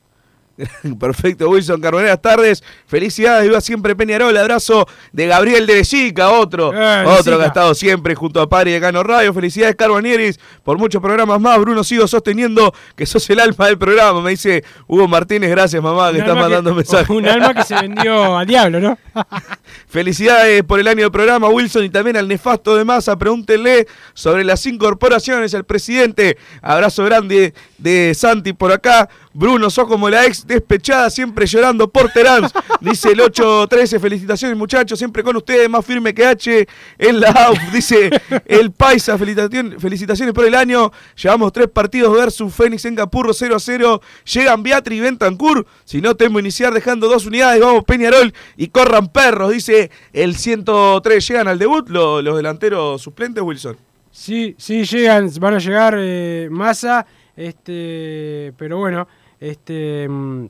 Perfecto, 0.99 1.49
Wilson 1.49 1.79
Carboneras 1.81 2.21
tardes. 2.21 2.63
Felicidades, 2.87 3.43
viva 3.43 3.61
siempre 3.61 3.95
Peñarol. 3.95 4.35
Abrazo 4.37 4.87
de 5.11 5.27
Gabriel 5.27 5.67
de 5.67 5.75
Lechica, 5.75 6.31
otro, 6.31 6.73
eh, 6.73 7.05
otro 7.05 7.37
que 7.37 7.43
ha 7.43 7.47
estado 7.47 7.75
siempre 7.75 8.15
junto 8.15 8.41
a 8.41 8.49
Pari 8.49 8.71
de 8.71 8.81
Cano 8.81 9.03
Radio. 9.03 9.33
Felicidades, 9.33 9.75
Carbonieris, 9.75 10.39
por 10.63 10.77
muchos 10.77 11.01
programas 11.01 11.39
más. 11.39 11.59
Bruno, 11.59 11.83
sigo 11.83 12.07
sosteniendo 12.07 12.73
que 12.95 13.05
sos 13.05 13.29
el 13.29 13.39
alma 13.39 13.67
del 13.67 13.77
programa. 13.77 14.21
Me 14.21 14.31
dice 14.31 14.63
Hugo 14.87 15.07
Martínez, 15.07 15.49
gracias 15.51 15.81
mamá, 15.81 16.11
que 16.11 16.19
estás 16.19 16.35
mandando 16.35 16.73
mensajes. 16.73 17.09
Un 17.09 17.27
alma 17.27 17.53
que 17.53 17.63
se 17.63 17.75
vendió 17.75 18.37
al 18.37 18.47
diablo, 18.47 18.79
¿no? 18.79 18.97
Felicidades 19.87 20.63
por 20.63 20.79
el 20.79 20.87
año 20.87 21.01
del 21.01 21.11
programa, 21.11 21.49
Wilson, 21.49 21.83
y 21.83 21.89
también 21.89 22.17
al 22.17 22.27
nefasto 22.27 22.75
de 22.75 22.83
masa. 22.83 23.17
Pregúntenle 23.17 23.87
sobre 24.13 24.43
las 24.43 24.65
incorporaciones 24.65 25.53
al 25.53 25.65
presidente. 25.65 26.37
Abrazo 26.61 27.03
grande 27.05 27.53
de 27.77 28.13
Santi 28.15 28.53
por 28.53 28.71
acá. 28.71 29.09
Bruno, 29.37 29.69
sos 29.69 29.85
como 29.85 30.09
la 30.09 30.25
ex 30.25 30.47
despechada, 30.47 31.11
siempre 31.11 31.45
llorando 31.45 31.87
por 31.87 32.09
Terán. 32.09 32.49
Dice 32.81 33.11
el 33.11 33.21
813, 33.21 33.99
felicitaciones 33.99 34.57
muchachos, 34.57 34.97
siempre 34.97 35.21
con 35.21 35.35
ustedes, 35.35 35.69
más 35.69 35.85
firme 35.85 36.11
que 36.11 36.25
H 36.25 36.67
en 36.97 37.19
la 37.19 37.29
AUF. 37.29 37.71
Dice 37.71 38.09
el 38.47 38.71
Paisa, 38.71 39.15
felicitaciones 39.15 40.33
por 40.33 40.43
el 40.43 40.55
año. 40.55 40.91
Llevamos 41.21 41.53
tres 41.53 41.67
partidos 41.67 42.17
versus 42.17 42.51
Fénix 42.51 42.85
en 42.85 42.95
Capurro 42.95 43.31
0 43.31 43.55
a 43.55 43.59
0. 43.59 44.01
Llegan 44.25 44.63
Beatri 44.63 44.95
y 44.97 45.01
Bentancur. 45.01 45.67
Si 45.85 46.01
no, 46.01 46.15
temo 46.15 46.39
iniciar 46.39 46.73
dejando 46.73 47.07
dos 47.07 47.27
unidades. 47.27 47.61
Vamos 47.61 47.83
Peñarol 47.83 48.33
y 48.55 48.69
corran 48.69 49.07
perros, 49.09 49.51
dice 49.51 49.91
el 50.13 50.35
103. 50.35 51.27
Llegan 51.27 51.47
al 51.47 51.59
debut 51.59 51.87
los, 51.89 52.23
delanteros 52.23 53.03
suplentes, 53.03 53.43
Wilson. 53.43 53.77
Sí, 54.09 54.55
sí, 54.57 54.83
llegan, 54.83 55.29
van 55.39 55.53
a 55.53 55.59
llegar 55.59 55.95
eh, 55.95 56.47
Massa, 56.49 57.05
este, 57.35 58.51
pero 58.57 58.79
bueno, 58.79 59.07
este, 59.39 60.07
mm, 60.07 60.45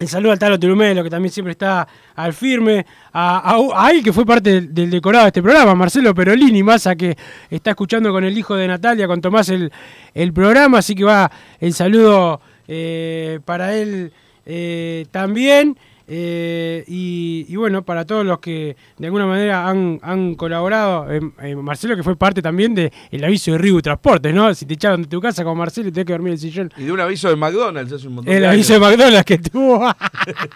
el 0.00 0.08
saludo 0.08 0.32
al 0.32 0.38
Talo 0.38 0.58
Telumelo, 0.58 1.04
que 1.04 1.10
también 1.10 1.32
siempre 1.32 1.52
está 1.52 1.86
al 2.16 2.32
firme. 2.32 2.84
A, 3.12 3.56
a, 3.56 3.90
que 4.02 4.12
fue 4.12 4.26
parte 4.26 4.60
del, 4.60 4.90
decorado 4.90 5.24
de 5.24 5.28
este 5.28 5.42
programa, 5.42 5.74
Marcelo 5.74 6.14
Perolini, 6.14 6.62
Massa, 6.62 6.96
que 6.96 7.16
está 7.48 7.70
escuchando 7.70 8.10
con 8.10 8.24
el 8.24 8.36
hijo 8.36 8.56
de 8.56 8.66
Natalia, 8.66 9.06
con 9.06 9.20
Tomás, 9.20 9.48
el, 9.50 9.72
el 10.12 10.32
programa. 10.32 10.78
Así 10.78 10.94
que 10.94 11.04
va 11.04 11.30
el 11.60 11.74
saludo 11.74 12.40
eh, 12.66 13.38
para 13.44 13.76
él 13.76 14.12
eh, 14.46 15.06
también. 15.12 15.78
Eh, 16.06 16.84
y, 16.86 17.56
bueno, 17.56 17.82
para 17.84 18.04
todos 18.04 18.26
los 18.26 18.38
que 18.38 18.76
de 18.98 19.06
alguna 19.06 19.26
manera 19.26 19.68
han, 19.68 20.34
colaborado, 20.34 21.10
eh, 21.10 21.20
eh, 21.42 21.56
Marcelo 21.56 21.96
que 21.96 22.02
fue 22.02 22.16
parte 22.16 22.42
también 22.42 22.74
del 22.74 22.92
el 23.10 23.24
aviso 23.24 23.52
de 23.52 23.58
Ribu 23.58 23.80
Transportes, 23.80 24.34
¿no? 24.34 24.54
Si 24.54 24.66
te 24.66 24.74
echaron 24.74 25.02
de 25.02 25.08
tu 25.08 25.20
casa 25.20 25.44
con 25.44 25.56
Marcelo 25.56 25.88
y 25.88 25.92
te 25.92 26.04
que 26.04 26.12
dormir 26.12 26.28
en 26.28 26.34
el 26.34 26.38
sillón. 26.38 26.72
Y 26.76 26.84
de 26.84 26.92
un 26.92 27.00
aviso 27.00 27.28
de 27.28 27.36
McDonald's 27.36 27.92
hace 27.92 28.08
un 28.08 28.16
montón 28.16 28.34
El 28.34 28.44
aviso 28.44 28.74
de 28.74 28.80
McDonald's 28.80 29.24
que 29.24 29.38
tuvo. 29.38 29.84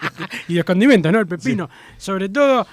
y 0.47 0.53
los 0.53 0.65
condimentos, 0.65 1.11
¿no? 1.11 1.19
El 1.19 1.27
pepino. 1.27 1.69
Sobre 1.97 2.29
todo, 2.29 2.67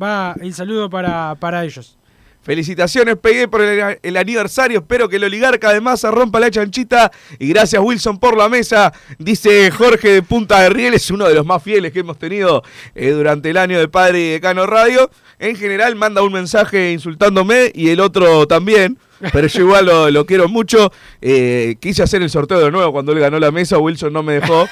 va 0.00 0.36
el 0.40 0.54
saludo 0.54 0.88
para, 0.88 1.34
para 1.34 1.64
ellos. 1.64 1.96
Felicitaciones, 2.44 3.16
pegué 3.16 3.48
por 3.48 3.62
el, 3.62 4.16
aniversario. 4.18 4.80
Espero 4.80 5.08
que 5.08 5.16
el 5.16 5.24
oligarca 5.24 5.72
de 5.72 5.80
masa 5.80 6.10
rompa 6.10 6.38
la 6.38 6.50
chanchita. 6.50 7.10
Y 7.38 7.48
gracias, 7.48 7.82
Wilson, 7.82 8.18
por 8.18 8.36
la 8.36 8.50
mesa. 8.50 8.92
Dice 9.18 9.70
Jorge 9.70 10.12
de 10.12 10.22
Punta 10.22 10.60
de 10.60 10.68
Riel, 10.68 10.92
es 10.92 11.10
uno 11.10 11.26
de 11.26 11.34
los 11.34 11.46
más 11.46 11.62
fieles 11.62 11.90
que 11.90 12.00
hemos 12.00 12.18
tenido 12.18 12.62
eh, 12.94 13.12
durante 13.12 13.48
el 13.48 13.56
año 13.56 13.78
de 13.78 13.88
Padre 13.88 14.20
y 14.20 14.30
de 14.32 14.40
Cano 14.42 14.66
Radio. 14.66 15.10
En 15.38 15.56
general, 15.56 15.96
manda 15.96 16.20
un 16.20 16.34
mensaje 16.34 16.92
insultándome 16.92 17.72
y 17.74 17.88
el 17.88 18.00
otro 18.00 18.46
también. 18.46 18.98
Pero 19.32 19.46
yo 19.46 19.60
igual 19.62 19.86
lo, 20.12 20.26
quiero 20.26 20.46
mucho. 20.46 20.92
Eh, 21.22 21.76
quise 21.80 22.02
hacer 22.02 22.20
el 22.20 22.28
sorteo 22.28 22.60
de 22.60 22.70
nuevo 22.70 22.92
cuando 22.92 23.12
él 23.12 23.20
ganó 23.20 23.38
la 23.38 23.52
mesa. 23.52 23.78
Wilson 23.78 24.12
no 24.12 24.22
me 24.22 24.34
dejó 24.34 24.68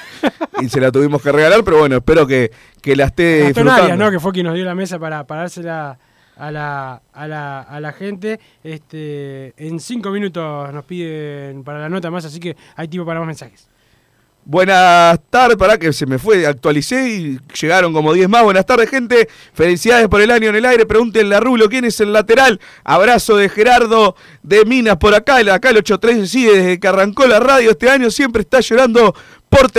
y 0.61 0.69
se 0.69 0.79
la 0.79 0.91
tuvimos 0.91 1.23
que 1.23 1.31
regalar. 1.31 1.63
Pero 1.63 1.79
bueno, 1.79 1.95
espero 1.95 2.27
que, 2.27 2.51
que 2.83 2.95
la 2.95 3.05
esté 3.05 3.47
disfrutando. 3.47 3.97
¿no? 3.97 4.11
Que 4.11 4.19
fue 4.19 4.31
quien 4.31 4.45
nos 4.45 4.53
dio 4.53 4.63
la 4.63 4.75
mesa 4.75 4.99
para, 4.99 5.25
para 5.25 5.41
dársela 5.41 5.97
a 6.37 6.51
la, 6.51 7.01
a 7.13 7.27
la, 7.27 7.61
a 7.61 7.79
la 7.79 7.91
gente. 7.93 8.39
Este, 8.63 9.53
en 9.57 9.79
cinco 9.79 10.11
minutos 10.11 10.73
nos 10.73 10.85
piden 10.85 11.63
para 11.63 11.79
la 11.79 11.89
nota 11.89 12.11
más, 12.11 12.25
así 12.25 12.39
que 12.39 12.55
hay 12.75 12.87
tiempo 12.87 13.05
para 13.05 13.19
más 13.19 13.27
mensajes. 13.27 13.69
Buenas 14.45 15.21
tardes, 15.29 15.55
para 15.55 15.77
que 15.77 15.93
se 15.93 16.05
me 16.05 16.19
fue, 16.19 16.45
actualicé 16.45 17.09
y 17.09 17.39
llegaron 17.61 17.93
como 17.93 18.11
10 18.11 18.27
más. 18.27 18.43
Buenas 18.43 18.65
tardes, 18.65 18.89
gente. 18.89 19.29
Felicidades 19.53 20.09
por 20.09 20.19
el 20.19 20.31
año 20.31 20.49
en 20.49 20.55
el 20.55 20.65
aire. 20.65 20.85
Pregúntenle 20.85 21.33
a 21.33 21.39
Rulo 21.39 21.69
quién 21.69 21.85
es 21.85 22.01
el 22.01 22.11
lateral. 22.11 22.59
Abrazo 22.83 23.37
de 23.37 23.47
Gerardo 23.47 24.17
de 24.41 24.65
Minas 24.65 24.97
por 24.97 25.15
acá. 25.15 25.37
Acá 25.37 25.69
el 25.69 25.77
83 25.77 26.29
sí, 26.29 26.45
desde 26.45 26.77
que 26.77 26.87
arrancó 26.89 27.25
la 27.25 27.39
radio 27.39 27.71
este 27.71 27.89
año 27.89 28.11
siempre 28.11 28.41
está 28.41 28.59
llorando 28.59 29.15
por 29.47 29.71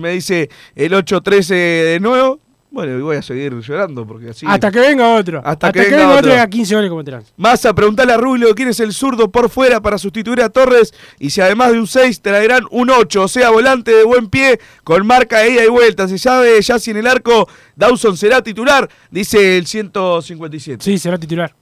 me 0.00 0.10
dice 0.10 0.50
el 0.76 0.94
813 0.94 1.54
de 1.54 2.00
nuevo. 2.00 2.41
Bueno, 2.72 2.98
y 2.98 3.02
voy 3.02 3.16
a 3.16 3.22
seguir 3.22 3.52
llorando 3.60 4.06
porque 4.06 4.30
así. 4.30 4.46
Hasta 4.48 4.70
que 4.70 4.80
venga 4.80 5.14
otro. 5.14 5.42
Hasta, 5.44 5.70
que, 5.70 5.80
venga, 5.80 6.16
otro. 6.16 6.32
a 6.32 6.46
15 6.46 6.74
goles 6.74 6.88
como 6.88 7.04
trans. 7.04 7.30
Más 7.36 7.66
a 7.66 7.74
preguntarle 7.74 8.14
a 8.14 8.16
Rubio 8.16 8.54
quién 8.54 8.68
es 8.68 8.80
el 8.80 8.94
zurdo 8.94 9.30
por 9.30 9.50
fuera 9.50 9.82
para 9.82 9.98
sustituir 9.98 10.40
a 10.40 10.48
Torres. 10.48 10.94
Y 11.18 11.28
si 11.28 11.42
además 11.42 11.72
de 11.72 11.80
un 11.80 11.86
6 11.86 12.22
traerán 12.22 12.64
un 12.70 12.88
8, 12.88 13.24
o 13.24 13.28
sea, 13.28 13.50
volante 13.50 13.94
de 13.94 14.04
buen 14.04 14.30
pie 14.30 14.58
con 14.84 15.06
marca 15.06 15.40
de 15.40 15.50
ida 15.50 15.64
y 15.64 15.68
vuelta. 15.68 16.08
Se 16.08 16.16
sabe 16.18 16.62
ya 16.62 16.78
si 16.78 16.92
en 16.92 16.96
el 16.96 17.06
arco 17.06 17.46
Dawson 17.76 18.16
será 18.16 18.42
titular, 18.42 18.88
dice 19.10 19.58
el 19.58 19.66
157. 19.66 20.82
Sí, 20.82 20.96
será 20.96 21.18
titular. 21.18 21.54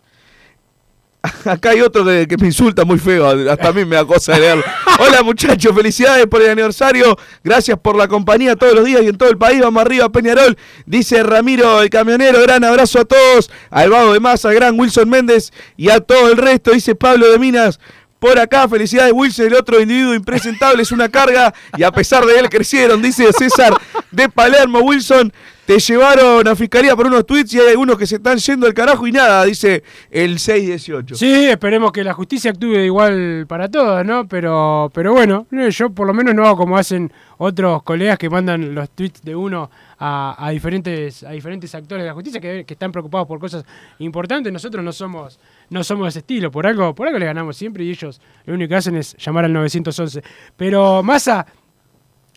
Acá 1.45 1.71
hay 1.71 1.81
otro 1.83 2.05
que, 2.05 2.27
que 2.27 2.37
me 2.39 2.47
insulta 2.47 2.85
muy 2.85 2.99
feo, 2.99 3.27
hasta 3.51 3.69
a 3.69 3.73
mí 3.73 3.85
me 3.85 3.97
da 3.97 4.05
cosa 4.05 4.33
de 4.33 4.41
leerlo. 4.41 4.65
Hola 4.99 5.23
muchachos, 5.23 5.75
felicidades 5.75 6.27
por 6.27 6.41
el 6.41 6.51
aniversario, 6.51 7.17
gracias 7.45 7.79
por 7.79 7.97
la 7.97 8.09
compañía 8.09 8.57
todos 8.57 8.75
los 8.75 8.85
días 8.85 9.03
y 9.03 9.09
en 9.09 9.19
todo 9.19 9.29
el 9.29 9.37
país, 9.37 9.61
vamos 9.61 9.83
arriba 9.83 10.09
Peñarol, 10.09 10.57
dice 10.87 11.23
Ramiro 11.23 11.83
el 11.83 11.91
camionero, 11.91 12.41
gran 12.43 12.65
abrazo 12.65 13.01
a 13.01 13.05
todos, 13.05 13.51
al 13.71 13.91
vago 13.91 14.15
de 14.15 14.21
Masa, 14.21 14.53
gran 14.53 14.79
Wilson 14.79 15.09
Méndez 15.09 15.53
y 15.77 15.91
a 15.91 16.01
todo 16.01 16.31
el 16.31 16.39
resto, 16.39 16.71
dice 16.71 16.95
Pablo 16.95 17.31
de 17.31 17.39
Minas. 17.39 17.79
Por 18.19 18.39
acá, 18.39 18.69
felicidades 18.69 19.15
Wilson, 19.15 19.47
el 19.47 19.55
otro 19.55 19.81
individuo 19.81 20.15
impresentable 20.15 20.83
es 20.83 20.93
una 20.93 21.09
carga 21.09 21.55
y 21.79 21.83
a 21.85 21.91
pesar 21.91 22.27
de 22.27 22.39
él 22.39 22.51
crecieron, 22.51 23.01
dice 23.01 23.33
César 23.33 23.73
de 24.11 24.29
Palermo. 24.29 24.81
Wilson, 24.81 25.33
te 25.67 25.79
llevaron 25.79 26.47
a 26.49 26.57
fiscalía 26.57 26.97
por 26.97 27.07
unos 27.07 27.27
tweets 27.27 27.55
y 27.55 27.61
hay 27.61 27.69
algunos 27.69 27.97
que 27.97 28.07
se 28.07 28.17
están 28.17 28.39
yendo 28.39 28.67
al 28.67 28.75
carajo 28.75 29.07
y 29.07 29.13
nada, 29.13 29.45
dice 29.45 29.83
el 30.11 30.39
618. 30.39 31.15
Sí, 31.15 31.49
esperemos 31.49 31.93
que 31.93 32.03
la 32.03 32.13
justicia 32.13 32.51
actúe 32.51 32.77
igual 32.79 33.47
para 33.49 33.71
todos, 33.71 34.05
¿no? 34.05 34.27
Pero, 34.27 34.91
pero 34.93 35.13
bueno, 35.13 35.47
yo 35.71 35.91
por 35.91 36.07
lo 36.07 36.15
menos 36.15 36.35
no 36.35 36.47
hago 36.47 36.57
como 36.57 36.77
hacen 36.77 37.13
otros 37.39 37.83
colegas 37.85 38.19
que 38.19 38.29
mandan 38.29 38.75
los 38.75 38.91
tweets 38.91 39.23
de 39.23 39.35
uno 39.35 39.71
a, 39.99 40.35
a 40.39 40.51
diferentes, 40.51 41.23
a 41.23 41.31
diferentes 41.31 41.75
actores 41.75 42.03
de 42.03 42.09
la 42.09 42.15
justicia 42.15 42.41
que, 42.41 42.65
que, 42.67 42.75
están 42.75 42.91
preocupados 42.91 43.29
por 43.29 43.39
cosas 43.39 43.65
importantes. 43.99 44.53
Nosotros 44.53 44.85
no 44.85 44.93
somos, 44.93 45.39
no 45.69 45.85
somos 45.85 46.05
de 46.07 46.09
ese 46.11 46.19
estilo, 46.21 46.51
por 46.51 46.67
algo, 46.67 46.95
por 46.95 47.07
algo 47.07 47.19
le 47.19 47.27
ganamos 47.27 47.57
siempre 47.57 47.85
y 47.85 47.91
ellos 47.91 48.21
lo 48.45 48.55
único 48.55 48.71
que 48.71 48.77
hacen 48.77 48.97
es 48.97 49.17
llamar 49.17 49.45
al 49.45 49.53
911. 49.53 50.23
Pero 50.57 51.03
Massa 51.03 51.47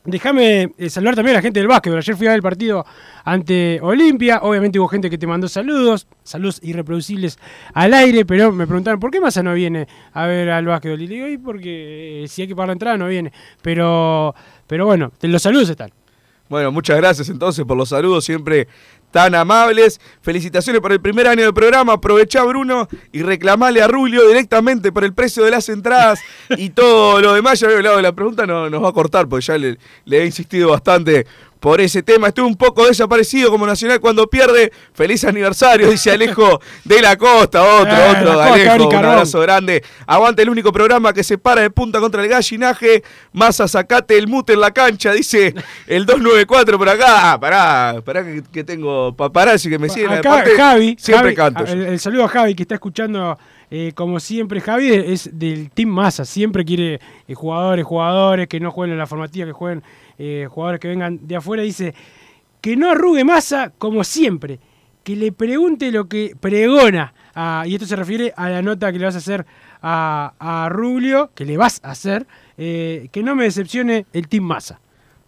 Déjame 0.05 0.73
eh, 0.77 0.89
saludar 0.89 1.15
también 1.15 1.35
a 1.35 1.39
la 1.39 1.41
gente 1.41 1.61
del 1.61 1.67
básquet. 1.67 1.93
Ayer 1.93 2.17
fui 2.17 2.27
a 2.27 2.31
ver 2.31 2.37
el 2.37 2.41
partido 2.41 2.85
ante 3.23 3.79
Olimpia. 3.81 4.39
Obviamente 4.41 4.77
hubo 4.77 4.89
gente 4.89 5.09
que 5.09 5.17
te 5.17 5.25
mandó 5.25 5.47
saludos, 5.47 6.07
saludos 6.23 6.59
irreproducibles 6.61 7.39
al 7.73 7.93
aire, 7.93 8.25
pero 8.25 8.51
me 8.51 8.67
preguntaron 8.67 8.99
por 8.99 9.11
qué 9.11 9.21
Massa 9.21 9.41
no 9.41 9.53
viene 9.53 9.87
a 10.11 10.25
ver 10.25 10.49
al 10.49 10.65
básquet. 10.65 10.99
Y 10.99 11.07
digo, 11.07 11.27
y 11.27 11.37
porque 11.37 12.23
eh, 12.23 12.27
si 12.27 12.41
hay 12.41 12.47
que 12.49 12.55
pagar 12.55 12.67
la 12.67 12.73
entrada 12.73 12.97
no 12.97 13.07
viene. 13.07 13.31
Pero, 13.61 14.35
pero 14.67 14.85
bueno, 14.85 15.13
los 15.21 15.41
saludos 15.41 15.69
están. 15.69 15.91
Bueno, 16.49 16.71
muchas 16.73 16.97
gracias 16.97 17.29
entonces 17.29 17.63
por 17.63 17.77
los 17.77 17.89
saludos, 17.89 18.25
siempre 18.25 18.67
tan 19.13 19.35
amables. 19.35 20.01
Felicitaciones 20.21 20.81
por 20.81 20.91
el 20.91 20.99
primer 20.99 21.27
año 21.27 21.43
del 21.43 21.53
programa. 21.53 21.93
Aprovechá, 21.93 22.43
Bruno, 22.43 22.89
y 23.11 23.21
reclamale 23.21 23.81
a 23.81 23.87
Rulio 23.87 24.27
directamente 24.27 24.91
por 24.91 25.05
el 25.05 25.13
precio 25.13 25.45
de 25.45 25.51
las 25.51 25.69
entradas 25.69 26.19
y 26.57 26.71
todo 26.71 27.21
lo 27.21 27.33
demás. 27.33 27.59
Ya 27.59 27.67
de 27.69 28.01
la 28.01 28.11
pregunta, 28.11 28.47
no 28.47 28.69
nos 28.69 28.83
va 28.83 28.89
a 28.89 28.93
cortar 28.93 29.29
porque 29.29 29.45
ya 29.45 29.57
le 29.57 29.77
he 30.05 30.25
insistido 30.25 30.71
bastante 30.71 31.27
por 31.63 31.79
ese 31.79 32.03
tema. 32.03 32.27
Estuve 32.27 32.45
un 32.45 32.57
poco 32.57 32.85
desaparecido 32.85 33.49
como 33.49 33.65
Nacional 33.65 34.01
cuando 34.01 34.27
pierde. 34.27 34.73
Feliz 34.93 35.23
aniversario, 35.23 35.89
dice 35.89 36.11
Alejo 36.11 36.59
de 36.83 37.01
la 37.01 37.15
Costa. 37.15 37.63
Otro, 37.63 37.93
Eh, 37.95 38.09
otro, 38.17 38.41
Alejo. 38.41 38.89
Un 38.89 38.95
abrazo 38.95 39.39
grande. 39.39 39.81
Aguante 40.05 40.41
el 40.41 40.49
único 40.49 40.73
programa 40.73 41.13
que 41.13 41.23
se 41.23 41.37
para 41.37 41.61
de 41.61 41.69
punta 41.69 42.01
contra 42.01 42.21
el 42.21 42.27
gallinaje. 42.27 43.01
Massa, 43.31 43.69
sacate 43.69 44.17
el 44.17 44.27
mute 44.27 44.51
en 44.51 44.59
la 44.59 44.71
cancha, 44.71 45.13
dice 45.13 45.55
el 45.87 46.05
294 46.05 46.77
por 46.77 46.89
acá. 46.89 47.31
Ah, 47.31 47.39
pará, 47.39 48.01
pará 48.03 48.25
que, 48.25 48.43
que 48.51 48.65
tengo 48.65 49.15
paparazzi 49.15 49.69
que 49.69 49.79
me 49.79 49.87
siguen. 49.87 50.11
Acá 50.11 50.33
Aparte, 50.33 50.57
Javi, 50.57 50.97
Siempre 50.99 51.33
Javi, 51.33 51.53
canto. 51.55 51.71
el 51.71 51.97
saludo 51.97 52.25
a 52.25 52.27
Javi 52.27 52.55
que 52.55 52.63
está 52.63 52.75
escuchando 52.75 53.37
eh, 53.71 53.93
como 53.95 54.19
siempre. 54.19 54.59
Javi 54.59 54.93
es 54.93 55.29
del 55.31 55.71
Team 55.71 55.87
Massa, 55.89 56.25
siempre 56.25 56.65
quiere 56.65 56.99
eh, 57.25 57.33
jugadores, 57.33 57.85
jugadores 57.85 58.49
que 58.49 58.59
no 58.59 58.69
jueguen 58.69 58.91
en 58.93 58.99
la 58.99 59.07
formativa, 59.07 59.45
que 59.45 59.53
jueguen 59.53 59.81
eh, 60.17 60.47
jugadores 60.49 60.79
que 60.79 60.87
vengan 60.87 61.19
de 61.27 61.35
afuera. 61.35 61.63
Dice 61.63 61.93
que 62.61 62.75
no 62.75 62.91
arrugue 62.91 63.23
Massa 63.23 63.71
como 63.77 64.03
siempre, 64.03 64.59
que 65.03 65.15
le 65.15 65.31
pregunte 65.31 65.91
lo 65.91 66.07
que 66.07 66.35
pregona. 66.39 67.13
Ah, 67.35 67.63
y 67.65 67.73
esto 67.73 67.85
se 67.85 67.95
refiere 67.95 68.33
a 68.35 68.49
la 68.49 68.61
nota 68.61 68.91
que 68.91 68.99
le 68.99 69.05
vas 69.05 69.15
a 69.15 69.19
hacer 69.19 69.45
a, 69.81 70.33
a 70.39 70.69
Rubio, 70.69 71.31
que 71.35 71.45
le 71.45 71.57
vas 71.57 71.81
a 71.83 71.91
hacer, 71.91 72.27
eh, 72.57 73.09
que 73.11 73.23
no 73.23 73.35
me 73.35 73.45
decepcione 73.45 74.05
el 74.13 74.27
Team 74.27 74.43
Massa. 74.43 74.79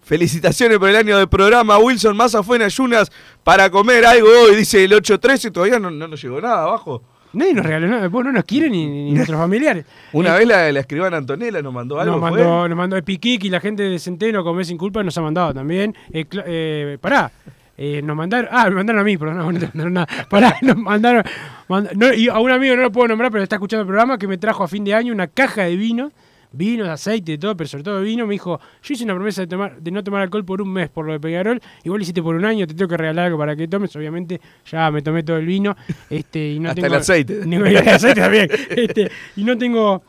Felicitaciones 0.01 0.77
por 0.77 0.88
el 0.88 0.95
año 0.95 1.17
del 1.17 1.27
programa. 1.27 1.79
Wilson 1.79 2.15
Massa 2.15 2.43
fue 2.43 2.57
en 2.57 2.61
ayunas 2.61 3.11
para 3.43 3.71
comer 3.71 4.05
algo 4.05 4.27
hoy, 4.27 4.55
dice 4.55 4.83
el 4.83 4.93
813. 4.93 5.49
Todavía 5.49 5.79
no, 5.79 5.89
no 5.89 6.07
nos 6.07 6.21
llegó 6.21 6.39
nada 6.39 6.63
abajo. 6.63 7.01
Nadie 7.36 7.53
nos 7.53 7.65
regaló 7.65 7.88
nada, 7.88 8.07
vos 8.07 8.23
no 8.25 8.31
nos 8.31 8.43
quieren 8.45 8.71
ni, 8.71 8.88
ni 8.88 9.11
nuestros 9.13 9.39
familiares. 9.39 9.86
Una 10.13 10.36
Eh, 10.36 10.39
vez 10.39 10.47
la, 10.47 10.71
la 10.71 10.79
escribana 10.79 11.17
Antonella 11.17 11.61
nos 11.61 11.73
mandó 11.73 11.99
algo. 11.99 12.13
Nos 12.17 12.21
¿fue? 12.29 12.31
mandó, 12.31 12.67
nos 12.67 12.77
mandó 12.77 12.97
Epiquic 12.97 13.43
y 13.43 13.49
la 13.49 13.59
gente 13.59 13.83
de 13.83 13.99
Centeno, 13.99 14.43
Comer 14.43 14.65
Sin 14.65 14.77
Culpa, 14.77 15.03
nos 15.03 15.17
ha 15.17 15.21
mandado 15.21 15.53
también. 15.53 15.95
Eh, 16.11 16.25
eh, 16.45 16.97
pará, 17.01 17.31
eh, 17.77 18.01
nos 18.03 18.15
mandaron. 18.15 18.49
Ah, 18.51 18.69
me 18.69 18.75
mandaron 18.75 19.01
a 19.01 19.03
mí, 19.03 19.17
pero 19.17 19.33
no, 19.33 19.43
no 19.51 19.59
mandaron 19.59 19.93
nada. 19.93 20.07
Pará, 20.29 20.55
nos 20.61 20.77
mandaron. 20.77 21.23
mand- 21.67 21.91
no, 21.93 22.13
y 22.13 22.27
a 22.29 22.39
un 22.39 22.51
amigo 22.51 22.75
no 22.75 22.83
lo 22.83 22.91
puedo 22.91 23.07
nombrar, 23.09 23.31
pero 23.31 23.43
está 23.43 23.57
escuchando 23.57 23.81
el 23.81 23.88
programa 23.88 24.17
que 24.17 24.27
me 24.27 24.38
trajo 24.38 24.63
a 24.63 24.67
fin 24.67 24.83
de 24.83 24.93
año 24.93 25.13
una 25.13 25.27
caja 25.27 25.63
de 25.63 25.75
vino. 25.75 26.11
Vinos, 26.56 26.88
aceite, 26.88 27.34
de 27.34 27.38
todo, 27.38 27.56
pero 27.58 27.68
sobre 27.68 27.84
todo 27.84 28.01
vino. 28.01 28.26
Me 28.26 28.34
dijo: 28.34 28.60
Yo 28.84 28.93
hice 28.93 29.03
una 29.03 29.14
promesa 29.16 29.41
de, 29.41 29.47
tomar, 29.47 29.80
de 29.82 29.91
no 29.91 30.03
tomar 30.03 30.22
alcohol 30.22 30.45
por 30.45 30.62
un 30.62 30.72
mes 30.72 30.89
por 30.89 31.06
lo 31.06 31.14
de 31.14 31.20
Peñarol. 31.20 31.62
Igual 31.84 31.99
lo 31.99 32.03
hiciste 32.03 32.22
por 32.24 32.36
un 32.36 32.45
año, 32.45 32.66
te 32.68 32.74
tengo 32.74 32.89
que 32.89 32.97
regalar 32.97 33.26
algo 33.26 33.38
para 33.38 33.56
que 33.56 33.68
tomes. 33.68 33.95
Obviamente, 33.95 34.39
ya 34.70 34.89
me 34.91 35.01
tomé 35.01 35.24
todo 35.24 35.38
el 35.38 35.45
vino. 35.45 35.76
Este, 36.10 36.53
y 36.53 36.60
no 36.60 36.70
Hasta 36.70 36.82
tengo, 36.82 36.95
el 36.95 37.01
aceite. 37.01 37.41
Ningún- 37.45 37.68
el 37.68 37.78
aceite 37.89 38.22
también. 38.22 38.49
Este, 38.70 39.12
y 39.36 39.43
no 39.43 39.58
tengo 39.58 40.03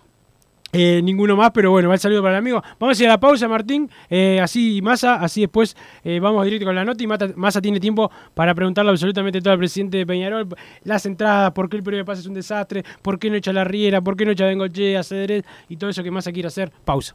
eh, 0.77 1.01
ninguno 1.03 1.37
más, 1.37 1.51
pero 1.53 1.71
bueno, 1.71 1.89
va 1.89 1.95
el 1.95 2.01
saludo 2.01 2.23
para 2.23 2.35
el 2.35 2.39
amigo. 2.39 2.63
Vamos 2.79 2.99
a 2.99 3.03
ir 3.03 3.09
a 3.09 3.13
la 3.13 3.21
pausa, 3.21 3.49
Martín. 3.49 3.91
Eh, 4.11 4.41
así 4.41 4.81
Massa, 4.83 5.15
así 5.15 5.43
después 5.43 5.77
eh, 6.05 6.21
vamos 6.21 6.45
directo 6.45 6.67
con 6.67 6.75
la 6.75 6.85
nota 6.85 7.03
y 7.03 7.07
Massa 7.07 7.61
tiene 7.61 7.81
tiempo 7.81 8.11
para 8.35 8.55
preguntarle 8.55 8.91
absolutamente 8.91 9.41
todo 9.41 9.53
al 9.53 9.59
presidente 9.59 9.99
de 9.99 10.07
Peñarol. 10.07 10.49
Las 10.85 11.07
entradas, 11.07 11.53
por 11.53 11.69
qué 11.69 11.77
el 11.77 11.83
periodo 11.83 12.05
de 12.05 12.13
es 12.13 12.27
un 12.27 12.35
desastre, 12.35 12.85
por 13.03 13.19
qué 13.19 13.31
no 13.31 13.37
echa 13.37 13.53
la 13.53 13.65
Riera, 13.65 14.01
por 14.01 14.17
qué 14.17 14.25
no 14.25 14.33
echa 14.33 14.47
Bengoche, 14.47 15.03
Cedrés 15.03 15.45
y 15.69 15.77
todo 15.77 15.91
eso 15.91 16.03
que 16.03 16.11
Massa 16.11 16.33
quiere 16.33 16.49
hacer. 16.49 16.71
Pausa. 16.85 17.15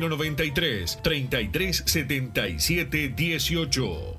093 0.00 0.96
33 1.02 1.82
77 1.86 3.14
18. 3.14 4.18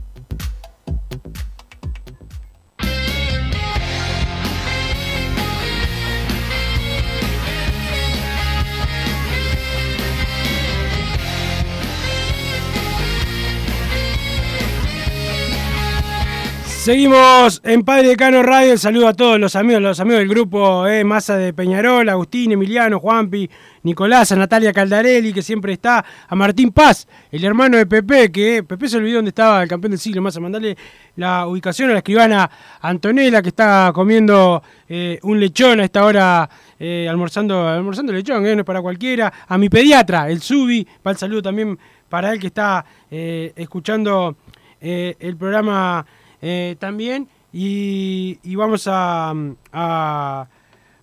Seguimos 16.81 17.61
en 17.63 17.83
Padre 17.83 18.07
Decano 18.07 18.41
Radio. 18.41 18.71
El 18.71 18.79
saludo 18.79 19.07
a 19.07 19.13
todos 19.13 19.39
los 19.39 19.55
amigos, 19.55 19.83
los 19.83 19.99
amigos 19.99 20.17
del 20.17 20.27
grupo 20.27 20.87
eh, 20.87 21.03
Masa 21.03 21.37
de 21.37 21.53
Peñarol, 21.53 22.09
Agustín, 22.09 22.53
Emiliano, 22.53 22.99
Juanpi, 22.99 23.47
Nicolás, 23.83 24.31
a 24.31 24.35
Natalia 24.35 24.73
Caldarelli, 24.73 25.31
que 25.31 25.43
siempre 25.43 25.73
está, 25.73 26.03
a 26.27 26.35
Martín 26.35 26.71
Paz, 26.71 27.07
el 27.31 27.45
hermano 27.45 27.77
de 27.77 27.85
Pepe, 27.85 28.31
que 28.31 28.63
Pepe 28.63 28.89
se 28.89 28.97
olvidó 28.97 29.17
dónde 29.17 29.29
estaba 29.29 29.61
el 29.61 29.69
campeón 29.69 29.91
del 29.91 29.99
siglo. 29.99 30.23
Más 30.23 30.35
a 30.35 30.39
mandarle 30.39 30.75
la 31.17 31.45
ubicación 31.45 31.91
a 31.91 31.93
la 31.93 31.99
escribana 31.99 32.49
Antonella, 32.81 33.43
que 33.43 33.49
está 33.49 33.91
comiendo 33.93 34.63
eh, 34.89 35.19
un 35.21 35.39
lechón 35.39 35.81
a 35.81 35.83
esta 35.83 36.03
hora, 36.03 36.49
eh, 36.79 37.05
almorzando, 37.07 37.67
almorzando 37.67 38.11
lechón, 38.11 38.43
eh, 38.47 38.55
no 38.55 38.61
es 38.61 38.65
para 38.65 38.81
cualquiera. 38.81 39.31
A 39.47 39.55
mi 39.59 39.69
pediatra, 39.69 40.31
el 40.31 40.41
Subi, 40.41 40.87
va 41.05 41.11
el 41.11 41.17
saludo 41.17 41.43
también 41.43 41.77
para 42.09 42.33
él 42.33 42.39
que 42.39 42.47
está 42.47 42.83
escuchando 43.11 44.35
el 44.81 45.37
programa. 45.37 46.03
Eh, 46.41 46.75
también 46.79 47.27
y, 47.53 48.39
y 48.43 48.55
vamos 48.55 48.87
a, 48.87 49.33
a, 49.71 50.47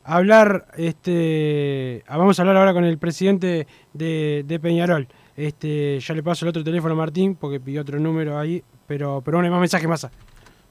hablar 0.04 0.66
este 0.76 2.02
a- 2.08 2.16
vamos 2.16 2.38
a 2.38 2.42
hablar 2.42 2.56
ahora 2.56 2.72
con 2.72 2.84
el 2.84 2.98
presidente 2.98 3.66
de, 3.92 4.44
de 4.46 4.60
Peñarol. 4.60 5.06
Este 5.36 6.00
ya 6.00 6.14
le 6.14 6.22
paso 6.22 6.44
el 6.44 6.48
otro 6.50 6.64
teléfono 6.64 6.94
a 6.94 6.96
Martín 6.96 7.36
porque 7.36 7.60
pidió 7.60 7.82
otro 7.82 8.00
número 8.00 8.38
ahí 8.38 8.62
pero 8.86 9.22
pero 9.24 9.36
bueno 9.36 9.46
hay 9.46 9.50
más 9.52 9.60
mensajes 9.60 9.88
más 9.88 10.08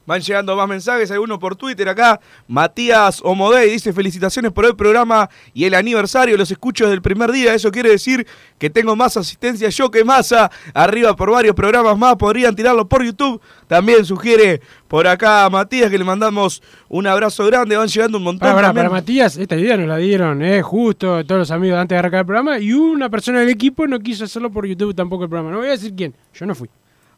Van 0.08 0.22
llegando 0.22 0.56
más 0.56 0.66
mensajes, 0.66 1.10
hay 1.10 1.18
uno 1.18 1.38
por 1.38 1.54
Twitter 1.54 1.86
acá. 1.86 2.18
Matías 2.46 3.20
Omodey 3.22 3.70
dice 3.70 3.92
felicitaciones 3.92 4.52
por 4.52 4.64
el 4.64 4.74
programa 4.74 5.28
y 5.52 5.66
el 5.66 5.74
aniversario, 5.74 6.38
los 6.38 6.50
escucho 6.50 6.84
desde 6.84 6.94
el 6.94 7.02
primer 7.02 7.30
día. 7.30 7.52
Eso 7.52 7.70
quiere 7.70 7.90
decir 7.90 8.26
que 8.58 8.70
tengo 8.70 8.96
más 8.96 9.18
asistencia 9.18 9.68
yo 9.68 9.90
que 9.90 10.04
masa. 10.04 10.50
Arriba 10.72 11.14
por 11.14 11.30
varios 11.30 11.54
programas 11.54 11.98
más, 11.98 12.16
podrían 12.16 12.56
tirarlo 12.56 12.88
por 12.88 13.04
YouTube. 13.04 13.38
También 13.66 14.06
sugiere 14.06 14.62
por 14.88 15.06
acá 15.06 15.44
a 15.44 15.50
Matías 15.50 15.90
que 15.90 15.98
le 15.98 16.04
mandamos 16.04 16.62
un 16.88 17.06
abrazo 17.06 17.44
grande. 17.44 17.76
Van 17.76 17.88
llegando 17.88 18.16
un 18.16 18.24
montón. 18.24 18.48
para, 18.48 18.54
para, 18.54 18.72
para 18.72 18.88
Matías 18.88 19.36
esta 19.36 19.56
idea 19.56 19.76
nos 19.76 19.88
la 19.88 19.98
dieron 19.98 20.40
eh, 20.40 20.62
justo 20.62 21.22
todos 21.26 21.40
los 21.40 21.50
amigos 21.50 21.76
antes 21.76 21.94
de 21.94 21.98
arrancar 21.98 22.20
el 22.20 22.26
programa 22.26 22.58
y 22.58 22.72
una 22.72 23.10
persona 23.10 23.40
del 23.40 23.50
equipo 23.50 23.86
no 23.86 24.00
quiso 24.00 24.24
hacerlo 24.24 24.50
por 24.50 24.66
YouTube 24.66 24.94
tampoco 24.94 25.24
el 25.24 25.28
programa 25.28 25.50
no 25.50 25.58
voy 25.58 25.68
a 25.68 25.72
decir 25.72 25.92
quién 25.94 26.14
yo 26.32 26.46
no 26.46 26.54
fui 26.54 26.70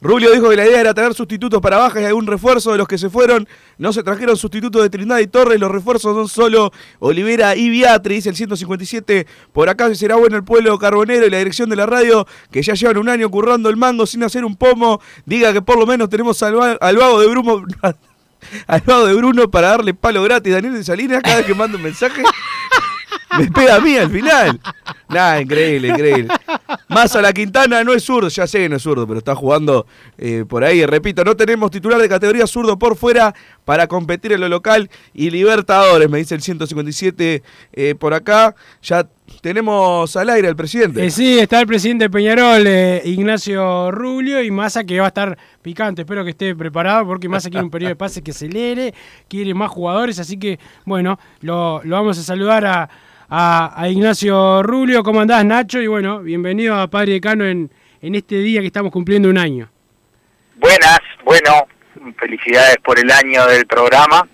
Rulio 0.02 0.32
dijo 0.32 0.48
que 0.48 0.56
la 0.56 0.66
idea 0.66 0.80
era 0.80 0.94
traer 0.94 1.12
sustitutos 1.12 1.60
para 1.60 1.76
bajas 1.76 2.02
y 2.02 2.06
algún 2.06 2.26
refuerzo 2.26 2.72
de 2.72 2.78
los 2.78 2.88
que 2.88 2.96
se 2.96 3.10
fueron. 3.10 3.46
No 3.76 3.92
se 3.92 4.02
trajeron 4.02 4.36
sustitutos 4.36 4.82
de 4.82 4.88
Trindad 4.88 5.18
y 5.18 5.26
Torres. 5.26 5.60
Los 5.60 5.70
refuerzos 5.70 6.14
son 6.14 6.28
solo 6.28 6.72
Olivera 7.00 7.54
y 7.54 7.68
dice 7.68 8.30
el 8.30 8.36
157. 8.36 9.26
Por 9.52 9.68
acá 9.68 9.94
será 9.94 10.16
bueno 10.16 10.36
el 10.36 10.44
pueblo 10.44 10.78
carbonero 10.78 11.26
y 11.26 11.30
la 11.30 11.38
dirección 11.38 11.68
de 11.68 11.76
la 11.76 11.84
radio, 11.84 12.26
que 12.50 12.62
ya 12.62 12.74
llevan 12.74 12.96
un 12.96 13.08
año 13.10 13.30
currando 13.30 13.68
el 13.68 13.76
mango 13.76 14.06
sin 14.06 14.22
hacer 14.22 14.44
un 14.44 14.56
pomo. 14.56 15.00
Diga 15.26 15.52
que 15.52 15.60
por 15.60 15.78
lo 15.78 15.86
menos 15.86 16.08
tenemos 16.08 16.42
al, 16.42 16.78
al 16.80 16.96
vago 16.96 17.20
de 17.20 17.26
Bruno. 17.28 17.64
Al 18.66 18.80
vago 18.80 19.04
de 19.04 19.12
Bruno 19.12 19.50
para 19.50 19.68
darle 19.68 19.92
palo 19.92 20.22
gratis. 20.22 20.50
Daniel 20.50 20.72
de 20.72 20.82
Salinas, 20.82 21.22
cada 21.22 21.36
vez 21.36 21.46
que 21.46 21.54
manda 21.54 21.76
un 21.76 21.82
mensaje, 21.82 22.22
me 23.38 23.50
pega 23.50 23.76
a 23.76 23.80
mí 23.80 23.96
al 23.96 24.10
final. 24.10 24.60
Nah, 25.08 25.40
increíble, 25.40 25.88
increíble. 25.88 26.28
Más 26.88 27.14
a 27.16 27.22
la 27.22 27.32
Quintana 27.32 27.82
no 27.84 27.92
es 27.92 28.04
zurdo, 28.04 28.28
ya 28.28 28.46
sé 28.46 28.58
que 28.58 28.68
no 28.68 28.76
es 28.76 28.82
zurdo, 28.82 29.06
pero 29.06 29.18
está 29.18 29.34
jugando 29.34 29.86
eh, 30.18 30.44
por 30.48 30.64
ahí. 30.64 30.84
Repito, 30.86 31.24
no 31.24 31.36
tenemos 31.36 31.70
titular 31.70 32.00
de 32.00 32.08
categoría 32.08 32.46
zurdo 32.46 32.78
por 32.78 32.96
fuera 32.96 33.34
para 33.70 33.86
competir 33.86 34.32
en 34.32 34.40
lo 34.40 34.48
local 34.48 34.90
y 35.14 35.30
Libertadores, 35.30 36.10
me 36.10 36.18
dice 36.18 36.34
el 36.34 36.42
157 36.42 37.40
eh, 37.72 37.94
por 37.94 38.14
acá. 38.14 38.56
Ya 38.82 39.06
tenemos 39.42 40.16
al 40.16 40.28
aire 40.30 40.48
al 40.48 40.56
presidente. 40.56 41.06
Eh, 41.06 41.10
sí, 41.12 41.38
está 41.38 41.60
el 41.60 41.68
presidente 41.68 42.06
de 42.06 42.10
Peñarol, 42.10 42.66
eh, 42.66 43.00
Ignacio 43.04 43.92
Rubio, 43.92 44.42
y 44.42 44.50
Massa 44.50 44.82
que 44.82 44.98
va 44.98 45.04
a 45.04 45.08
estar 45.10 45.38
picante. 45.62 46.02
Espero 46.02 46.24
que 46.24 46.30
esté 46.30 46.52
preparado 46.56 47.06
porque 47.06 47.28
Massa 47.28 47.48
quiere 47.48 47.62
un 47.62 47.70
periodo 47.70 47.90
de 47.90 47.94
pase 47.94 48.22
que 48.22 48.32
acelere, 48.32 48.92
quiere 49.28 49.54
más 49.54 49.70
jugadores, 49.70 50.18
así 50.18 50.36
que 50.36 50.58
bueno, 50.84 51.20
lo, 51.40 51.80
lo 51.84 51.94
vamos 51.94 52.18
a 52.18 52.24
saludar 52.24 52.66
a, 52.66 52.90
a- 53.28 53.80
a 53.80 53.88
Ignacio 53.88 54.64
Rubio. 54.64 55.04
¿Cómo 55.04 55.20
andás, 55.20 55.44
Nacho? 55.44 55.80
Y 55.80 55.86
bueno, 55.86 56.18
bienvenido 56.22 56.74
a 56.74 56.88
Padre 56.88 57.12
Decano 57.12 57.44
en, 57.46 57.70
en 58.02 58.16
este 58.16 58.34
día 58.40 58.62
que 58.62 58.66
estamos 58.66 58.90
cumpliendo 58.90 59.28
un 59.30 59.38
año. 59.38 59.70
Buenas, 60.56 60.98
bueno, 61.24 61.68
felicidades 62.16 62.76
por 62.78 62.98
el 62.98 63.10
año 63.10 63.46
del 63.46 63.66
programa 63.66 64.26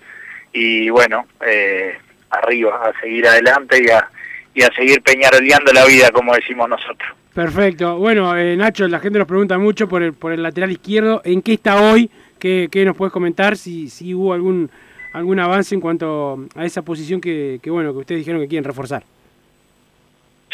y 0.53 0.89
bueno, 0.89 1.27
eh, 1.45 1.97
arriba, 2.29 2.89
a 2.89 2.99
seguir 2.99 3.27
adelante 3.27 3.81
y 3.83 3.89
a, 3.89 4.09
y 4.53 4.63
a 4.63 4.69
seguir 4.75 5.01
peñaroleando 5.01 5.71
la 5.73 5.85
vida, 5.85 6.09
como 6.11 6.33
decimos 6.33 6.69
nosotros. 6.69 7.09
Perfecto. 7.33 7.97
Bueno, 7.97 8.35
eh, 8.35 8.55
Nacho, 8.57 8.87
la 8.87 8.99
gente 8.99 9.19
nos 9.19 9.27
pregunta 9.27 9.57
mucho 9.57 9.87
por 9.87 10.01
el, 10.01 10.13
por 10.13 10.31
el 10.31 10.41
lateral 10.41 10.71
izquierdo. 10.71 11.21
¿En 11.23 11.41
qué 11.41 11.53
está 11.53 11.79
hoy? 11.81 12.09
¿Qué, 12.39 12.67
qué 12.71 12.83
nos 12.85 12.95
puedes 12.95 13.13
comentar? 13.13 13.57
Si, 13.57 13.89
si 13.89 14.13
hubo 14.13 14.33
algún 14.33 14.69
algún 15.13 15.39
avance 15.39 15.73
en 15.73 15.81
cuanto 15.81 16.45
a 16.55 16.65
esa 16.65 16.81
posición 16.81 17.19
que, 17.19 17.59
que, 17.61 17.69
bueno 17.69 17.91
que 17.91 17.99
ustedes 17.99 18.19
dijeron 18.19 18.41
que 18.41 18.47
quieren 18.47 18.63
reforzar. 18.63 19.03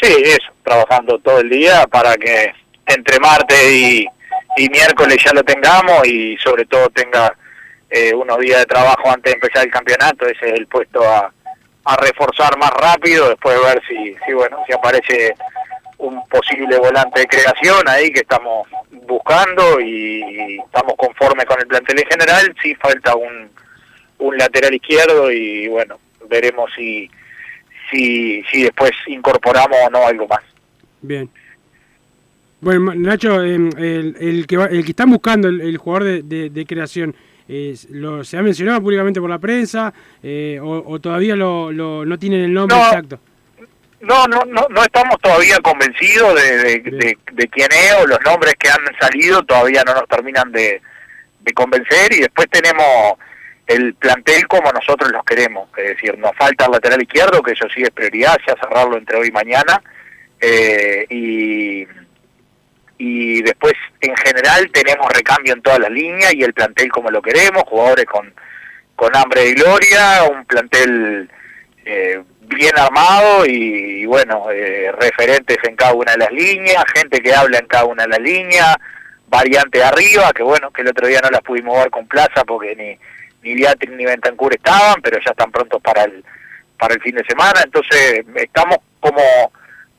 Sí, 0.00 0.12
eso, 0.22 0.52
trabajando 0.62 1.18
todo 1.18 1.40
el 1.40 1.50
día 1.50 1.86
para 1.86 2.16
que 2.16 2.52
entre 2.86 3.18
martes 3.20 3.72
y, 3.72 4.06
y 4.56 4.68
miércoles 4.68 5.18
ya 5.24 5.32
lo 5.32 5.42
tengamos 5.42 6.06
y 6.06 6.36
sobre 6.38 6.64
todo 6.66 6.88
tenga 6.90 7.34
eh, 7.90 8.14
unos 8.14 8.38
días 8.38 8.60
de 8.60 8.66
trabajo 8.66 9.10
antes 9.10 9.32
de 9.32 9.36
empezar 9.36 9.64
el 9.64 9.72
campeonato, 9.72 10.26
ese 10.26 10.48
es 10.48 10.54
el 10.54 10.66
puesto 10.66 11.02
a, 11.02 11.32
a 11.84 11.96
reforzar 11.96 12.56
más 12.58 12.70
rápido, 12.70 13.28
después 13.28 13.56
ver 13.62 13.82
si, 13.88 14.16
si 14.26 14.32
bueno, 14.32 14.58
si 14.66 14.72
aparece 14.72 15.34
un 15.98 16.26
posible 16.28 16.76
volante 16.78 17.20
de 17.20 17.26
creación 17.26 17.88
ahí 17.88 18.10
que 18.10 18.20
estamos 18.20 18.68
buscando 18.90 19.80
y, 19.80 20.58
estamos 20.64 20.94
conformes 20.96 21.44
con 21.46 21.60
el 21.60 21.66
plantel 21.66 21.98
en 22.00 22.06
general, 22.06 22.54
sí 22.62 22.74
falta 22.74 23.14
un, 23.14 23.50
un 24.18 24.36
lateral 24.36 24.74
izquierdo 24.74 25.30
y 25.30 25.68
bueno, 25.68 25.98
veremos 26.28 26.70
si, 26.74 27.10
si, 27.90 28.42
si 28.50 28.62
después 28.64 28.92
incorporamos 29.06 29.76
o 29.86 29.90
no 29.90 30.06
algo 30.06 30.26
más. 30.26 30.42
Bien. 31.00 31.30
Bueno, 32.64 32.94
Nacho, 32.94 33.42
eh, 33.42 33.54
el, 33.56 34.16
el 34.18 34.46
que 34.46 34.56
va- 34.56 34.66
el 34.66 34.84
que 34.84 34.90
están 34.92 35.10
buscando 35.10 35.48
el, 35.48 35.60
el 35.60 35.76
jugador 35.76 36.04
de, 36.04 36.22
de- 36.22 36.50
de 36.50 36.66
creación, 36.66 37.14
eh, 37.48 37.74
lo, 37.90 38.24
¿se 38.24 38.38
ha 38.38 38.42
mencionado 38.42 38.80
públicamente 38.80 39.20
por 39.20 39.28
la 39.28 39.38
prensa 39.38 39.92
eh, 40.22 40.58
o, 40.62 40.82
o 40.86 40.98
todavía 40.98 41.36
lo, 41.36 41.70
lo- 41.70 42.04
no 42.06 42.18
tienen 42.18 42.40
el 42.44 42.52
nombre 42.54 42.76
No. 42.76 42.84
exacto? 42.86 43.20
No, 44.00 44.26
no, 44.26 44.44
no, 44.46 44.66
no 44.68 44.82
estamos 44.82 45.16
todavía 45.22 45.58
convencidos 45.62 46.34
de, 46.34 46.56
de, 46.58 46.78
de- 46.90 47.18
de 47.32 47.48
quién 47.48 47.68
es 47.72 47.94
o 48.02 48.06
los 48.06 48.18
nombres 48.24 48.54
que 48.58 48.68
han 48.68 48.80
salido 49.00 49.42
todavía 49.44 49.82
no 49.84 49.94
nos 49.94 50.08
terminan 50.08 50.50
de, 50.52 50.80
de 51.40 51.52
convencer 51.52 52.12
y 52.12 52.20
después 52.20 52.48
tenemos 52.50 52.84
el 53.66 53.94
plantel 53.94 54.46
como 54.46 54.70
nosotros 54.72 55.10
los 55.10 55.24
queremos, 55.24 55.68
es 55.78 55.88
decir, 55.96 56.18
nos 56.18 56.36
falta 56.36 56.66
el 56.66 56.72
lateral 56.72 57.00
izquierdo, 57.02 57.42
que 57.42 57.52
eso 57.52 57.66
sí 57.74 57.82
es 57.82 57.90
prioridad, 57.90 58.36
ya 58.46 58.54
cerrarlo 58.60 58.98
entre 58.98 59.16
hoy 59.16 59.28
y 59.28 59.32
mañana, 59.32 59.82
eh, 60.38 61.06
y, 61.08 61.86
y 62.98 63.42
después 63.42 63.74
en 64.00 64.16
general 64.16 64.70
tenemos 64.72 65.08
recambio 65.12 65.52
en 65.52 65.62
todas 65.62 65.80
las 65.80 65.90
líneas 65.90 66.32
y 66.34 66.42
el 66.42 66.54
plantel 66.54 66.90
como 66.90 67.10
lo 67.10 67.20
queremos, 67.20 67.64
jugadores 67.64 68.04
con, 68.06 68.32
con 68.96 69.16
hambre 69.16 69.42
de 69.42 69.54
gloria, 69.54 70.24
un 70.30 70.44
plantel 70.44 71.28
eh, 71.84 72.22
bien 72.42 72.78
armado 72.78 73.44
y, 73.46 74.06
bueno, 74.06 74.50
eh, 74.50 74.92
referentes 74.92 75.58
en 75.64 75.76
cada 75.76 75.94
una 75.94 76.12
de 76.12 76.18
las 76.18 76.32
líneas, 76.32 76.84
gente 76.94 77.20
que 77.20 77.34
habla 77.34 77.58
en 77.58 77.66
cada 77.66 77.84
una 77.84 78.04
de 78.04 78.10
las 78.10 78.20
líneas, 78.20 78.76
variante 79.28 79.82
arriba, 79.82 80.32
que 80.32 80.42
bueno, 80.42 80.70
que 80.70 80.82
el 80.82 80.88
otro 80.88 81.06
día 81.06 81.20
no 81.22 81.30
las 81.30 81.40
pudimos 81.40 81.78
ver 81.78 81.90
con 81.90 82.06
Plaza 82.06 82.44
porque 82.46 82.76
ni, 82.76 82.98
ni 83.42 83.60
Beatriz 83.60 83.90
ni 83.90 84.04
Bentancur 84.04 84.54
estaban, 84.54 85.00
pero 85.02 85.18
ya 85.24 85.32
están 85.32 85.50
prontos 85.50 85.82
para 85.82 86.04
el, 86.04 86.24
para 86.78 86.94
el 86.94 87.00
fin 87.00 87.16
de 87.16 87.24
semana, 87.24 87.60
entonces 87.64 88.24
estamos 88.36 88.78
como, 89.00 89.22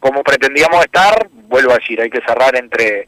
como 0.05 0.23
pretendíamos 0.23 0.85
estar, 0.85 1.27
vuelvo 1.47 1.71
a 1.71 1.77
decir, 1.77 1.99
hay 1.99 2.11
que 2.11 2.21
cerrar 2.21 2.55
entre 2.55 3.07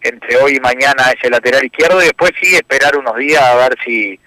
entre 0.00 0.36
hoy 0.38 0.56
y 0.56 0.60
mañana 0.60 1.12
ese 1.16 1.30
lateral 1.30 1.64
izquierdo 1.64 2.02
y 2.02 2.06
después 2.06 2.32
sí 2.40 2.56
esperar 2.56 2.96
unos 2.96 3.16
días 3.16 3.40
a 3.40 3.54
ver 3.54 3.76
si 3.84 4.18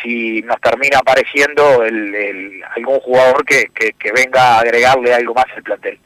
si 0.00 0.40
nos 0.42 0.60
termina 0.60 0.98
apareciendo 0.98 1.82
el, 1.82 2.62
algún 2.76 3.00
jugador 3.00 3.44
que, 3.44 3.64
que, 3.74 3.94
que 3.98 4.12
venga 4.12 4.40
a 4.40 4.60
agregarle 4.60 5.12
algo 5.12 5.34
más 5.34 5.46
al 5.56 5.64
plantel. 5.64 5.98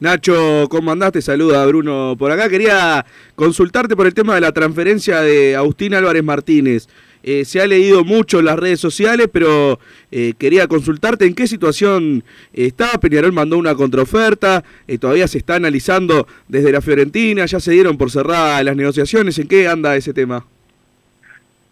Nacho, 0.00 0.66
¿cómo 0.68 0.90
andás? 0.90 1.12
Te 1.12 1.22
saluda 1.22 1.64
Bruno 1.64 2.16
por 2.18 2.32
acá. 2.32 2.48
Quería 2.48 3.06
consultarte 3.36 3.94
por 3.94 4.08
el 4.08 4.14
tema 4.14 4.34
de 4.34 4.40
la 4.40 4.50
transferencia 4.50 5.20
de 5.20 5.54
Agustín 5.54 5.94
Álvarez 5.94 6.24
Martínez. 6.24 6.88
Eh, 7.22 7.44
se 7.44 7.60
ha 7.60 7.66
leído 7.66 8.04
mucho 8.04 8.40
en 8.40 8.46
las 8.46 8.58
redes 8.58 8.80
sociales, 8.80 9.28
pero 9.32 9.78
eh, 10.10 10.34
quería 10.38 10.66
consultarte 10.66 11.26
en 11.26 11.34
qué 11.34 11.46
situación 11.46 12.24
está. 12.52 12.98
Peñarol 12.98 13.32
mandó 13.32 13.58
una 13.58 13.74
contraoferta, 13.74 14.64
eh, 14.88 14.98
todavía 14.98 15.28
se 15.28 15.38
está 15.38 15.54
analizando 15.54 16.26
desde 16.48 16.72
la 16.72 16.80
Fiorentina, 16.80 17.46
ya 17.46 17.60
se 17.60 17.72
dieron 17.72 17.96
por 17.96 18.10
cerradas 18.10 18.64
las 18.64 18.76
negociaciones. 18.76 19.38
¿En 19.38 19.48
qué 19.48 19.68
anda 19.68 19.96
ese 19.96 20.12
tema? 20.12 20.44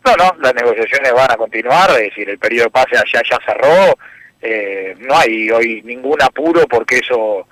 No, 0.05 0.17
no, 0.17 0.35
las 0.41 0.55
negociaciones 0.55 1.13
van 1.13 1.31
a 1.31 1.37
continuar, 1.37 1.91
es 1.91 2.09
decir, 2.09 2.29
el 2.31 2.39
periodo 2.39 2.65
de 2.65 2.71
pase 2.71 2.97
allá 2.97 3.23
ya 3.29 3.39
cerró, 3.45 3.99
eh, 4.41 4.95
no 4.99 5.15
hay 5.15 5.51
hoy 5.51 5.83
ningún 5.83 6.23
apuro 6.23 6.67
porque 6.67 6.97
eso 6.97 7.47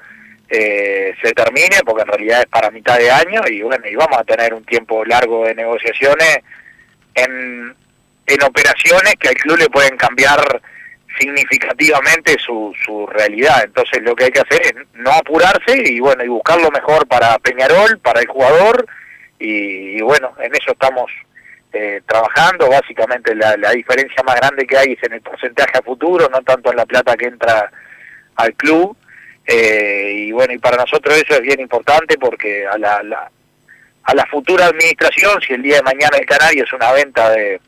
eh, 0.49 1.15
se 1.23 1.33
termine, 1.33 1.81
porque 1.85 2.03
en 2.03 2.09
realidad 2.09 2.41
es 2.41 2.47
para 2.47 2.71
mitad 2.71 2.97
de 2.97 3.11
año 3.11 3.43
y 3.51 3.61
bueno, 3.61 3.87
y 3.87 3.95
vamos 3.95 4.19
a 4.19 4.25
tener 4.25 4.55
un 4.55 4.65
tiempo 4.65 5.05
largo 5.05 5.45
de 5.45 5.55
negociaciones 5.55 6.39
en, 7.15 7.75
en 8.29 8.43
operaciones 8.43 9.15
que 9.19 9.29
al 9.29 9.35
club 9.35 9.59
le 9.59 9.69
pueden 9.69 9.97
cambiar 9.97 10.61
significativamente 11.19 12.37
su, 12.39 12.75
su 12.85 13.07
realidad. 13.07 13.63
Entonces 13.65 14.03
lo 14.03 14.15
que 14.15 14.25
hay 14.25 14.31
que 14.31 14.41
hacer 14.41 14.61
es 14.63 14.75
no 14.95 15.11
apurarse 15.13 15.83
y 15.85 16.01
bueno, 16.01 16.25
y 16.25 16.29
buscar 16.29 16.61
lo 16.61 16.71
mejor 16.71 17.07
para 17.07 17.39
Peñarol, 17.39 17.99
para 17.99 18.21
el 18.21 18.27
jugador 18.29 18.87
y, 19.39 19.99
y 19.99 20.01
bueno, 20.03 20.35
en 20.41 20.55
eso 20.55 20.73
estamos 20.73 21.11
eh, 21.73 22.01
trabajando. 22.07 22.69
Básicamente 22.69 23.35
la, 23.35 23.57
la 23.57 23.73
diferencia 23.73 24.23
más 24.25 24.37
grande 24.37 24.67
que 24.67 24.77
hay 24.79 24.93
es 24.93 25.03
en 25.03 25.15
el 25.15 25.21
porcentaje 25.21 25.79
a 25.79 25.83
futuro, 25.83 26.29
no 26.31 26.41
tanto 26.43 26.71
en 26.71 26.77
la 26.77 26.87
plata 26.87 27.17
que 27.17 27.27
entra 27.27 27.71
al 28.37 28.55
club. 28.55 28.97
Eh, 29.47 30.13
y 30.27 30.33
bueno, 30.33 30.53
y 30.53 30.59
para 30.59 30.77
nosotros 30.77 31.17
eso 31.17 31.35
es 31.35 31.41
bien 31.41 31.59
importante 31.61 32.19
porque 32.19 32.67
a 32.67 32.77
la, 32.79 33.03
la- 33.03 33.31
a 34.05 34.15
la 34.15 34.25
futura 34.27 34.67
administración, 34.67 35.39
si 35.43 35.53
el 35.53 35.63
día 35.63 35.77
de 35.77 35.83
mañana 35.83 36.17
el 36.19 36.25
Canario 36.25 36.65
es 36.65 36.73
una 36.73 36.93
venta 36.93 37.29
de 37.31 37.61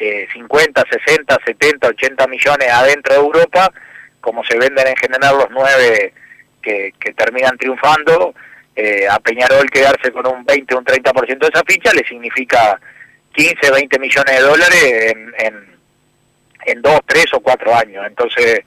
eh, 0.00 0.26
50, 0.32 0.84
60, 1.06 1.38
70, 1.44 1.88
80 1.88 2.26
millones 2.26 2.68
adentro 2.70 3.14
de 3.14 3.20
Europa, 3.20 3.72
como 4.20 4.44
se 4.44 4.58
venden 4.58 4.86
en 4.88 4.96
general 4.96 5.38
los 5.38 5.48
nueve 5.50 6.12
que, 6.62 6.92
terminan 7.16 7.56
triunfando, 7.56 8.34
eh, 8.76 9.06
a 9.08 9.18
Peñarol 9.20 9.70
quedarse 9.70 10.12
con 10.12 10.26
un 10.26 10.44
20 10.44 10.74
o 10.74 10.78
un 10.78 10.84
30% 10.84 11.38
de 11.38 11.48
esa 11.48 11.62
ficha 11.66 11.92
le 11.92 12.06
significa 12.06 12.78
15, 13.32 13.70
20 13.72 13.98
millones 13.98 14.36
de 14.36 14.42
dólares 14.42 14.84
en, 14.84 15.32
en, 15.38 15.76
en 16.66 16.82
dos, 16.82 17.00
tres 17.06 17.26
o 17.32 17.40
cuatro 17.40 17.74
años. 17.74 18.04
Entonces, 18.06 18.60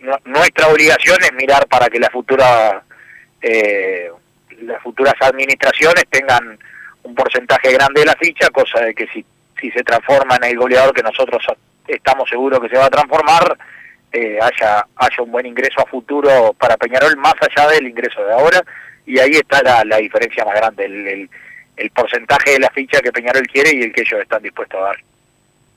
nu- 0.00 0.16
nuestra 0.24 0.68
obligación 0.68 1.18
es 1.22 1.32
mirar 1.34 1.66
para 1.68 1.88
que 1.88 1.98
la 2.00 2.08
futura 2.10 2.82
eh, 3.42 4.10
las 4.62 4.82
futuras 4.82 5.14
administraciones 5.20 6.04
tengan 6.10 6.58
un 7.04 7.14
porcentaje 7.14 7.72
grande 7.72 8.00
de 8.00 8.06
la 8.06 8.16
ficha, 8.16 8.48
cosa 8.50 8.80
de 8.80 8.94
que 8.94 9.06
si, 9.08 9.24
si 9.60 9.70
se 9.70 9.82
transforma 9.82 10.36
en 10.36 10.44
el 10.44 10.56
goleador 10.56 10.94
que 10.94 11.02
nosotros 11.02 11.42
estamos 11.86 12.28
seguros 12.28 12.60
que 12.60 12.68
se 12.68 12.76
va 12.76 12.86
a 12.86 12.90
transformar, 12.90 13.58
eh, 14.12 14.38
haya, 14.40 14.86
haya 14.96 15.22
un 15.22 15.30
buen 15.30 15.46
ingreso 15.46 15.80
a 15.80 15.86
futuro 15.86 16.54
para 16.58 16.76
Peñarol 16.76 17.16
más 17.16 17.34
allá 17.40 17.68
del 17.70 17.88
ingreso 17.88 18.22
de 18.24 18.32
ahora, 18.32 18.62
y 19.06 19.18
ahí 19.18 19.32
está 19.32 19.62
la, 19.62 19.84
la 19.84 19.98
diferencia 19.98 20.44
más 20.44 20.54
grande, 20.54 20.84
el, 20.84 21.28
el, 21.76 21.90
porcentaje 21.90 22.52
de 22.52 22.58
la 22.58 22.70
ficha 22.70 23.00
que 23.00 23.12
Peñarol 23.12 23.46
quiere 23.46 23.74
y 23.74 23.82
el 23.82 23.92
que 23.92 24.02
ellos 24.02 24.20
están 24.20 24.42
dispuestos 24.42 24.80
a 24.80 24.84
dar. 24.84 24.96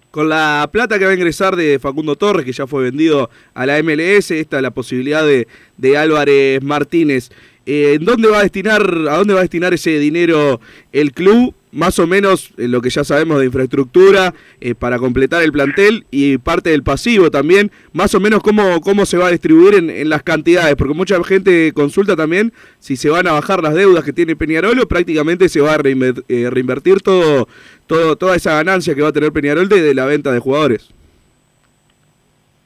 Con 0.10 0.28
la 0.28 0.68
plata 0.72 1.00
que 1.00 1.06
va 1.06 1.12
a 1.12 1.16
ingresar 1.16 1.56
de 1.56 1.80
Facundo 1.80 2.18
Torres, 2.18 2.46
que 2.46 2.52
ya 2.52 2.68
fue 2.68 2.84
vendido 2.84 3.30
a 3.54 3.66
la 3.66 3.82
MLS, 3.82 4.32
esta 4.32 4.58
es 4.58 4.62
la 4.62 4.72
posibilidad 4.72 5.26
de, 5.26 5.48
de 5.78 5.98
Álvarez 5.98 6.62
Martínez. 6.62 7.30
Eh, 7.66 7.94
¿en 7.96 8.06
dónde 8.06 8.28
va 8.28 8.40
a 8.40 8.44
destinar, 8.44 8.82
¿A 8.82 9.18
dónde 9.18 9.34
va 9.34 9.40
a 9.40 9.44
destinar 9.44 9.74
ese 9.74 10.00
dinero 10.00 10.60
el 10.92 11.14
club? 11.14 11.54
Más 11.72 12.00
o 12.00 12.08
menos 12.08 12.52
en 12.58 12.72
lo 12.72 12.82
que 12.82 12.90
ya 12.90 13.04
sabemos 13.04 13.40
de 13.40 13.46
infraestructura 13.46 14.34
eh, 14.60 14.76
para 14.76 15.00
completar 15.00 15.42
el 15.44 15.52
plantel 15.52 16.06
y 16.12 16.38
parte 16.38 16.72
del 16.72 16.84
pasivo 16.84 17.32
también. 17.32 17.72
Más 17.94 18.14
o 18.16 18.20
menos 18.20 18.42
cómo, 18.42 18.82
cómo 18.82 19.06
se 19.06 19.18
va 19.18 19.28
a 19.28 19.32
distribuir 19.32 19.76
en, 19.76 20.10
las 20.10 20.24
cantidades, 20.24 20.76
porque 20.76 20.94
mucha 20.94 21.22
gente 21.24 21.72
consulta 21.74 22.16
también 22.16 22.52
si 22.80 22.96
se 22.96 23.10
van 23.10 23.28
a 23.28 23.34
bajar 23.34 23.64
las 23.64 23.74
deudas 23.74 24.04
que 24.04 24.14
tiene 24.14 24.36
Peñarol 24.36 24.80
o 24.80 24.88
prácticamente 24.88 25.48
se 25.50 25.62
va 25.62 25.76
a 25.76 25.80
eh, 25.84 26.50
reinvertir 26.50 27.02
todo, 27.02 27.48
todo, 27.88 28.16
toda 28.16 28.36
esa 28.36 28.54
ganancia 28.56 28.96
que 28.96 29.02
va 29.02 29.10
a 29.10 29.14
tener 29.14 29.32
Peñarol 29.32 29.70
de 29.70 29.94
la 29.94 30.06
venta 30.06 30.32
de 30.32 30.40
jugadores. 30.40 30.90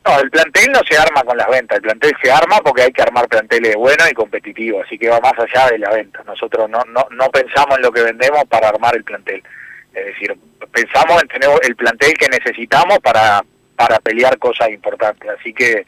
No, 0.06 0.20
el 0.20 0.30
plantel 0.30 0.72
no 0.72 0.82
se 0.88 0.98
arma 0.98 1.24
con 1.24 1.36
las 1.36 1.48
ventas, 1.48 1.78
el 1.78 1.82
plantel 1.82 2.14
se 2.22 2.32
arma 2.32 2.58
porque 2.64 2.84
hay 2.84 2.92
que 2.92 3.02
armar 3.02 3.28
planteles 3.28 3.76
buenos 3.76 4.10
y 4.12 4.14
competitivos, 4.14 4.86
así 4.86 5.00
que 5.00 5.10
va 5.10 5.20
más 5.20 5.34
allá 5.40 5.72
de 5.72 5.80
la 5.80 5.90
venta. 5.90 6.22
Nosotros 6.26 6.70
no, 6.70 6.80
no, 6.90 7.08
no 7.10 7.30
pensamos 7.32 7.78
en 7.78 7.82
lo 7.82 7.92
que 7.92 8.04
vendemos 8.04 8.44
para 8.46 8.70
armar 8.70 8.96
el 8.96 9.04
plantel. 9.04 9.42
Es 9.94 10.06
decir, 10.06 10.38
pensamos 10.72 11.22
en 11.24 11.28
tener 11.28 11.50
el 11.64 11.76
plantel 11.76 12.14
que 12.14 12.28
necesitamos 12.28 13.00
para, 13.00 13.44
para 13.76 13.98
pelear 14.00 14.38
cosas 14.38 14.70
importantes, 14.70 15.28
así 15.40 15.54
que 15.54 15.84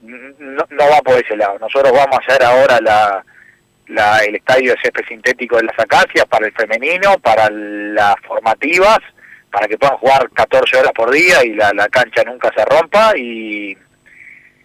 no, 0.00 0.66
no 0.68 0.88
va 0.88 1.00
por 1.02 1.22
ese 1.24 1.36
lado. 1.36 1.58
Nosotros 1.60 1.92
vamos 1.92 2.16
a 2.16 2.24
hacer 2.26 2.42
ahora 2.42 2.80
la, 2.80 3.24
la, 3.86 4.18
el 4.24 4.34
estadio 4.34 4.72
de 4.72 4.80
césped 4.80 5.04
sintético 5.06 5.58
de 5.58 5.64
las 5.64 5.78
acacias 5.78 6.24
para 6.26 6.46
el 6.46 6.52
femenino, 6.52 7.18
para 7.18 7.48
las 7.50 8.16
formativas, 8.26 8.98
para 9.50 9.66
que 9.66 9.78
puedan 9.78 9.96
jugar 9.96 10.30
14 10.30 10.76
horas 10.76 10.92
por 10.92 11.10
día 11.10 11.44
y 11.44 11.54
la, 11.54 11.88
cancha 11.88 12.22
nunca 12.24 12.50
se 12.56 12.64
rompa 12.64 13.16
y 13.16 13.76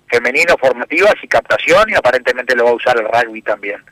femenino 0.08 0.56
formativas 0.58 1.16
y 1.22 1.28
captación 1.28 1.90
y 1.90 1.96
aparentemente 1.96 2.56
lo 2.56 2.66
va 2.66 2.70
a 2.72 2.76
usar 2.76 2.98
el 3.00 3.08
rugby 3.08 3.42
también. 3.42 3.84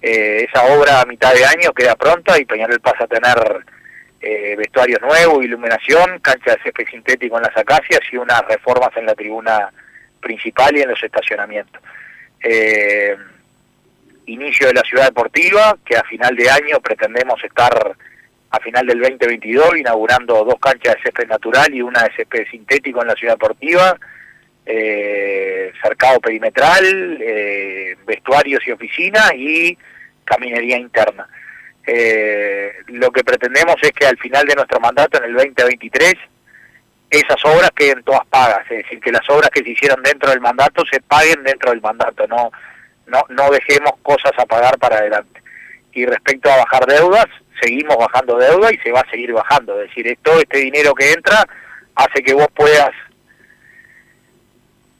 Eh, 0.00 0.46
esa 0.48 0.64
obra 0.64 1.00
a 1.00 1.06
mitad 1.06 1.34
de 1.34 1.44
año 1.44 1.72
queda 1.72 1.96
pronta 1.96 2.38
y 2.38 2.44
Peñarol 2.44 2.80
pasa 2.80 3.04
a 3.04 3.08
tener 3.08 3.64
eh, 4.20 4.54
vestuarios 4.56 5.00
nuevos, 5.00 5.44
iluminación, 5.44 6.20
cancha 6.20 6.52
de 6.52 6.62
césped 6.62 6.88
sintético 6.88 7.36
en 7.36 7.42
las 7.42 7.56
acacias 7.56 8.00
y 8.10 8.16
unas 8.16 8.42
reformas 8.46 8.90
en 8.96 9.06
la 9.06 9.14
tribuna 9.14 9.70
principal 10.20 10.76
y 10.76 10.82
en 10.82 10.88
los 10.88 11.02
estacionamientos. 11.02 11.82
Eh, 12.42 13.16
inicio 14.26 14.68
de 14.68 14.74
la 14.74 14.82
ciudad 14.82 15.06
deportiva, 15.06 15.76
que 15.84 15.96
a 15.96 16.04
final 16.04 16.36
de 16.36 16.50
año 16.50 16.80
pretendemos 16.80 17.42
estar 17.42 17.96
a 18.50 18.60
final 18.60 18.86
del 18.86 19.00
2022, 19.00 19.78
inaugurando 19.78 20.44
dos 20.44 20.58
canchas 20.60 20.94
de 20.96 21.02
césped 21.02 21.28
natural 21.28 21.74
y 21.74 21.82
una 21.82 22.02
de 22.02 22.14
césped 22.16 22.46
sintético 22.50 23.02
en 23.02 23.08
la 23.08 23.14
ciudad 23.14 23.34
deportiva, 23.34 23.98
eh, 24.64 25.72
cercado 25.82 26.20
perimetral, 26.20 27.18
eh, 27.20 27.96
vestuarios 28.06 28.66
y 28.66 28.70
oficinas 28.70 29.32
y 29.34 29.76
caminería 30.24 30.78
interna. 30.78 31.28
Eh, 31.86 32.72
lo 32.88 33.10
que 33.10 33.24
pretendemos 33.24 33.76
es 33.82 33.92
que 33.92 34.06
al 34.06 34.18
final 34.18 34.46
de 34.46 34.54
nuestro 34.54 34.78
mandato, 34.80 35.18
en 35.18 35.24
el 35.24 35.34
2023, 35.34 36.14
esas 37.10 37.42
obras 37.46 37.70
queden 37.74 38.02
todas 38.02 38.26
pagas, 38.26 38.70
es 38.70 38.84
decir, 38.84 39.00
que 39.00 39.10
las 39.10 39.28
obras 39.30 39.50
que 39.50 39.62
se 39.62 39.70
hicieron 39.70 40.02
dentro 40.02 40.30
del 40.30 40.40
mandato 40.40 40.84
se 40.90 41.00
paguen 41.00 41.42
dentro 41.42 41.70
del 41.70 41.80
mandato, 41.80 42.26
no, 42.26 42.50
no, 43.06 43.24
no 43.30 43.50
dejemos 43.50 43.92
cosas 44.02 44.32
a 44.36 44.44
pagar 44.44 44.76
para 44.78 44.98
adelante. 44.98 45.40
Y 45.92 46.06
respecto 46.06 46.50
a 46.50 46.56
bajar 46.58 46.86
deudas, 46.86 47.26
seguimos 47.60 47.96
bajando 47.96 48.38
deuda 48.38 48.72
y 48.72 48.78
se 48.78 48.92
va 48.92 49.00
a 49.00 49.10
seguir 49.10 49.32
bajando. 49.32 49.80
Es 49.80 49.88
decir, 49.88 50.18
todo 50.22 50.38
este 50.38 50.58
dinero 50.58 50.94
que 50.94 51.12
entra 51.12 51.46
hace 51.94 52.22
que 52.22 52.34
vos 52.34 52.48
puedas 52.54 52.90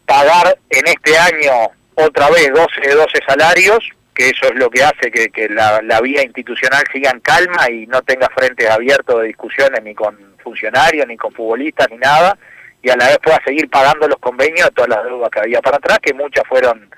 pagar 0.07 0.59
en 0.71 0.87
este 0.87 1.17
año 1.19 1.71
otra 1.95 2.31
vez 2.31 2.51
12 2.53 2.81
de 2.81 2.95
12 2.95 3.19
salarios, 3.27 3.79
que 4.15 4.31
eso 4.31 4.47
es 4.47 4.55
lo 4.55 4.71
que 4.71 4.83
hace 4.83 5.11
que, 5.11 5.29
que 5.29 5.49
la, 5.49 5.81
la, 5.83 6.01
vía 6.01 6.23
institucional 6.25 6.83
siga 6.93 7.11
en 7.11 7.21
calma 7.21 7.71
y 7.71 7.87
no 7.87 8.03
tenga 8.03 8.29
frentes 8.35 8.69
abiertos 8.69 9.21
de 9.21 9.29
discusiones 9.29 9.83
ni 9.83 9.95
con 9.95 10.17
funcionarios, 10.43 11.07
ni 11.07 11.17
con 11.17 11.33
futbolistas, 11.33 11.89
ni 11.91 11.99
nada, 11.99 12.37
y 12.83 12.91
a 12.91 12.97
la 12.97 13.09
vez 13.09 13.19
pueda 13.19 13.41
seguir 13.45 13.69
pagando 13.69 14.09
los 14.09 14.19
convenios 14.19 14.67
de 14.69 14.73
todas 14.73 14.91
las 14.91 15.05
deudas 15.05 15.31
que 15.31 15.41
había 15.41 15.61
para 15.61 15.77
atrás, 15.77 15.99
que 16.01 16.15
muchas 16.15 16.45
fueron 16.49 16.89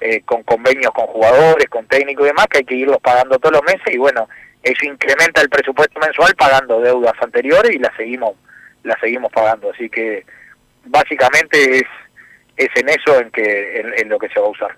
eh, 0.00 0.22
con 0.24 0.42
convenios 0.42 0.92
con 0.92 1.06
jugadores, 1.06 1.68
con 1.68 1.86
técnicos 1.86 2.24
y 2.24 2.28
demás, 2.28 2.46
que 2.46 2.58
hay 2.58 2.64
que 2.64 2.74
irlos 2.74 2.98
pagando 3.02 3.38
todos 3.38 3.54
los 3.54 3.62
meses, 3.62 3.94
y 3.94 3.98
bueno, 3.98 4.28
eso 4.62 4.86
incrementa 4.86 5.40
el 5.40 5.48
presupuesto 5.48 5.98
mensual 6.00 6.34
pagando 6.36 6.80
deudas 6.80 7.14
anteriores 7.20 7.74
y 7.74 7.78
las 7.78 7.94
seguimos 7.96 8.34
las 8.84 8.98
seguimos 9.00 9.32
pagando. 9.32 9.70
Así 9.70 9.88
que 9.88 10.24
básicamente 10.84 11.78
es 11.78 11.86
es 12.58 12.68
en 12.74 12.88
eso 12.88 13.20
en 13.20 13.30
que 13.30 13.80
en, 13.96 14.08
lo 14.08 14.18
que 14.18 14.28
se 14.28 14.40
va 14.40 14.46
a 14.46 14.50
usar. 14.50 14.76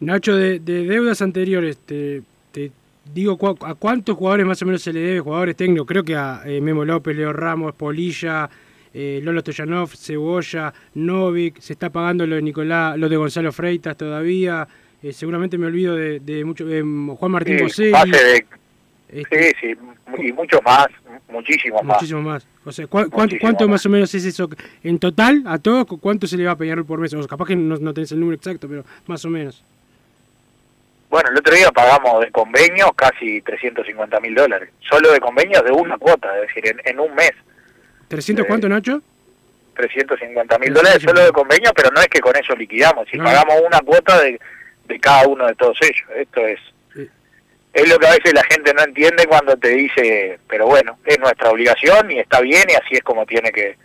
Nacho 0.00 0.34
de, 0.34 0.58
deudas 0.58 1.20
anteriores 1.20 1.76
te, 1.78 2.22
te 2.52 2.72
digo 3.12 3.38
a 3.62 3.74
cuántos 3.74 4.16
jugadores 4.16 4.46
más 4.46 4.62
o 4.62 4.66
menos 4.66 4.82
se 4.82 4.92
le 4.92 5.00
debe 5.00 5.20
jugadores 5.20 5.54
técnicos 5.56 5.86
creo 5.86 6.04
que 6.04 6.16
a 6.16 6.42
eh, 6.46 6.60
Memo 6.60 6.84
López 6.84 7.16
Leo 7.16 7.32
Ramos 7.32 7.74
Polilla 7.74 8.48
eh, 8.94 9.20
Lolo 9.22 9.42
Toyanov, 9.42 9.90
Cebolla, 9.94 10.72
Novik, 10.94 11.60
se 11.60 11.72
está 11.72 11.90
pagando 11.90 12.26
lo 12.26 12.36
de 12.36 12.42
Nicolás, 12.42 12.98
lo 12.98 13.08
de 13.08 13.16
Gonzalo 13.16 13.52
Freitas 13.52 13.96
todavía, 13.96 14.66
eh, 15.02 15.12
seguramente 15.12 15.58
me 15.58 15.66
olvido 15.66 15.94
de, 15.94 16.20
de 16.20 16.44
mucho, 16.44 16.64
Juan 16.64 17.32
Martín 17.32 17.58
Bosé. 17.60 17.92
Este, 19.10 19.54
sí, 19.54 19.74
sí, 19.74 20.22
y 20.22 20.32
muchos 20.32 20.60
más, 20.62 20.86
muchísimos 21.28 21.82
más. 21.82 21.96
Muchísimo 21.96 22.22
más. 22.22 22.46
O 22.64 22.72
sea, 22.72 22.86
¿cuánto, 22.86 23.68
más. 23.68 23.86
o 23.86 23.88
menos 23.88 24.14
es 24.14 24.24
eso? 24.24 24.50
En 24.82 24.98
total, 24.98 25.42
a 25.46 25.58
todos, 25.58 25.86
¿cuánto 26.00 26.26
se 26.26 26.36
le 26.36 26.44
va 26.44 26.52
a 26.52 26.58
pegar 26.58 26.84
por 26.84 27.00
mes? 27.00 27.14
O 27.14 27.26
capaz 27.26 27.46
que 27.46 27.56
no, 27.56 27.76
no 27.76 27.94
tenés 27.94 28.12
el 28.12 28.20
número 28.20 28.36
exacto, 28.36 28.68
pero 28.68 28.84
más 29.06 29.24
o 29.24 29.30
menos. 29.30 29.64
Bueno, 31.10 31.30
el 31.30 31.38
otro 31.38 31.54
día 31.54 31.70
pagamos 31.70 32.20
de 32.20 32.30
convenios 32.30 32.90
casi 32.94 33.40
350 33.40 34.20
mil 34.20 34.34
dólares. 34.34 34.70
Solo 34.80 35.10
de 35.12 35.20
convenios 35.20 35.64
de 35.64 35.72
una 35.72 35.96
cuota, 35.96 36.28
es 36.36 36.54
decir, 36.54 36.76
en, 36.84 37.00
un 37.00 37.14
mes. 37.14 37.32
¿300 38.10 38.46
cuánto, 38.46 38.68
Nacho? 38.68 39.02
350 39.74 40.58
mil 40.58 40.74
dólares 40.74 41.02
solo 41.02 41.24
de 41.24 41.30
convenios, 41.30 41.72
pero 41.74 41.90
no 41.90 42.00
es 42.00 42.08
que 42.08 42.20
con 42.20 42.34
eso 42.36 42.54
liquidamos. 42.56 43.06
Si 43.10 43.16
pagamos 43.16 43.60
una 43.64 43.78
cuota 43.80 44.20
de, 44.20 44.40
de 44.86 45.00
cada 45.00 45.28
uno 45.28 45.46
de 45.46 45.54
todos 45.54 45.78
ellos. 45.82 46.08
Esto 46.16 46.44
es 46.46 46.58
es 47.72 47.88
lo 47.88 47.98
que 47.98 48.06
a 48.06 48.12
veces 48.12 48.32
la 48.34 48.44
gente 48.44 48.72
no 48.74 48.82
entiende 48.82 49.26
cuando 49.26 49.56
te 49.56 49.68
dice, 49.68 50.38
pero 50.48 50.66
bueno, 50.66 50.98
es 51.04 51.18
nuestra 51.18 51.50
obligación 51.50 52.10
y 52.10 52.18
está 52.18 52.40
bien 52.40 52.64
y 52.68 52.74
así 52.74 52.96
es 52.96 53.02
como 53.02 53.26
tiene 53.26 53.52
que, 53.52 53.76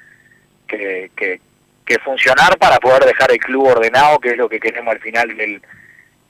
que, 0.67 1.11
que, 1.15 1.99
funcionar 1.99 2.57
para 2.57 2.79
poder 2.79 3.05
dejar 3.05 3.31
el 3.31 3.37
club 3.37 3.67
ordenado, 3.67 4.19
que 4.19 4.29
es 4.29 4.37
lo 4.37 4.49
que 4.49 4.59
queremos 4.59 4.95
al 4.95 4.99
final 4.99 5.37
del, 5.37 5.61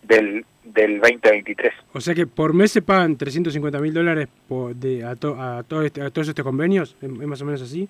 del, 0.01 0.45
del 0.64 0.99
2023. 0.99 1.74
O 1.93 2.01
sea 2.01 2.14
que 2.14 2.28
por 2.28 2.53
mes 2.53 2.72
se 2.72 2.82
pagan 2.82 3.18
350 3.18 3.80
mil 3.80 3.93
dólares 3.93 4.28
de, 4.76 5.03
a, 5.03 5.11
a, 5.11 5.86
este, 5.86 6.01
a 6.01 6.09
todos 6.09 6.28
estos 6.28 6.43
convenios, 6.43 6.95
¿es 7.01 7.09
más 7.09 7.41
o 7.41 7.45
menos 7.45 7.61
así? 7.61 7.88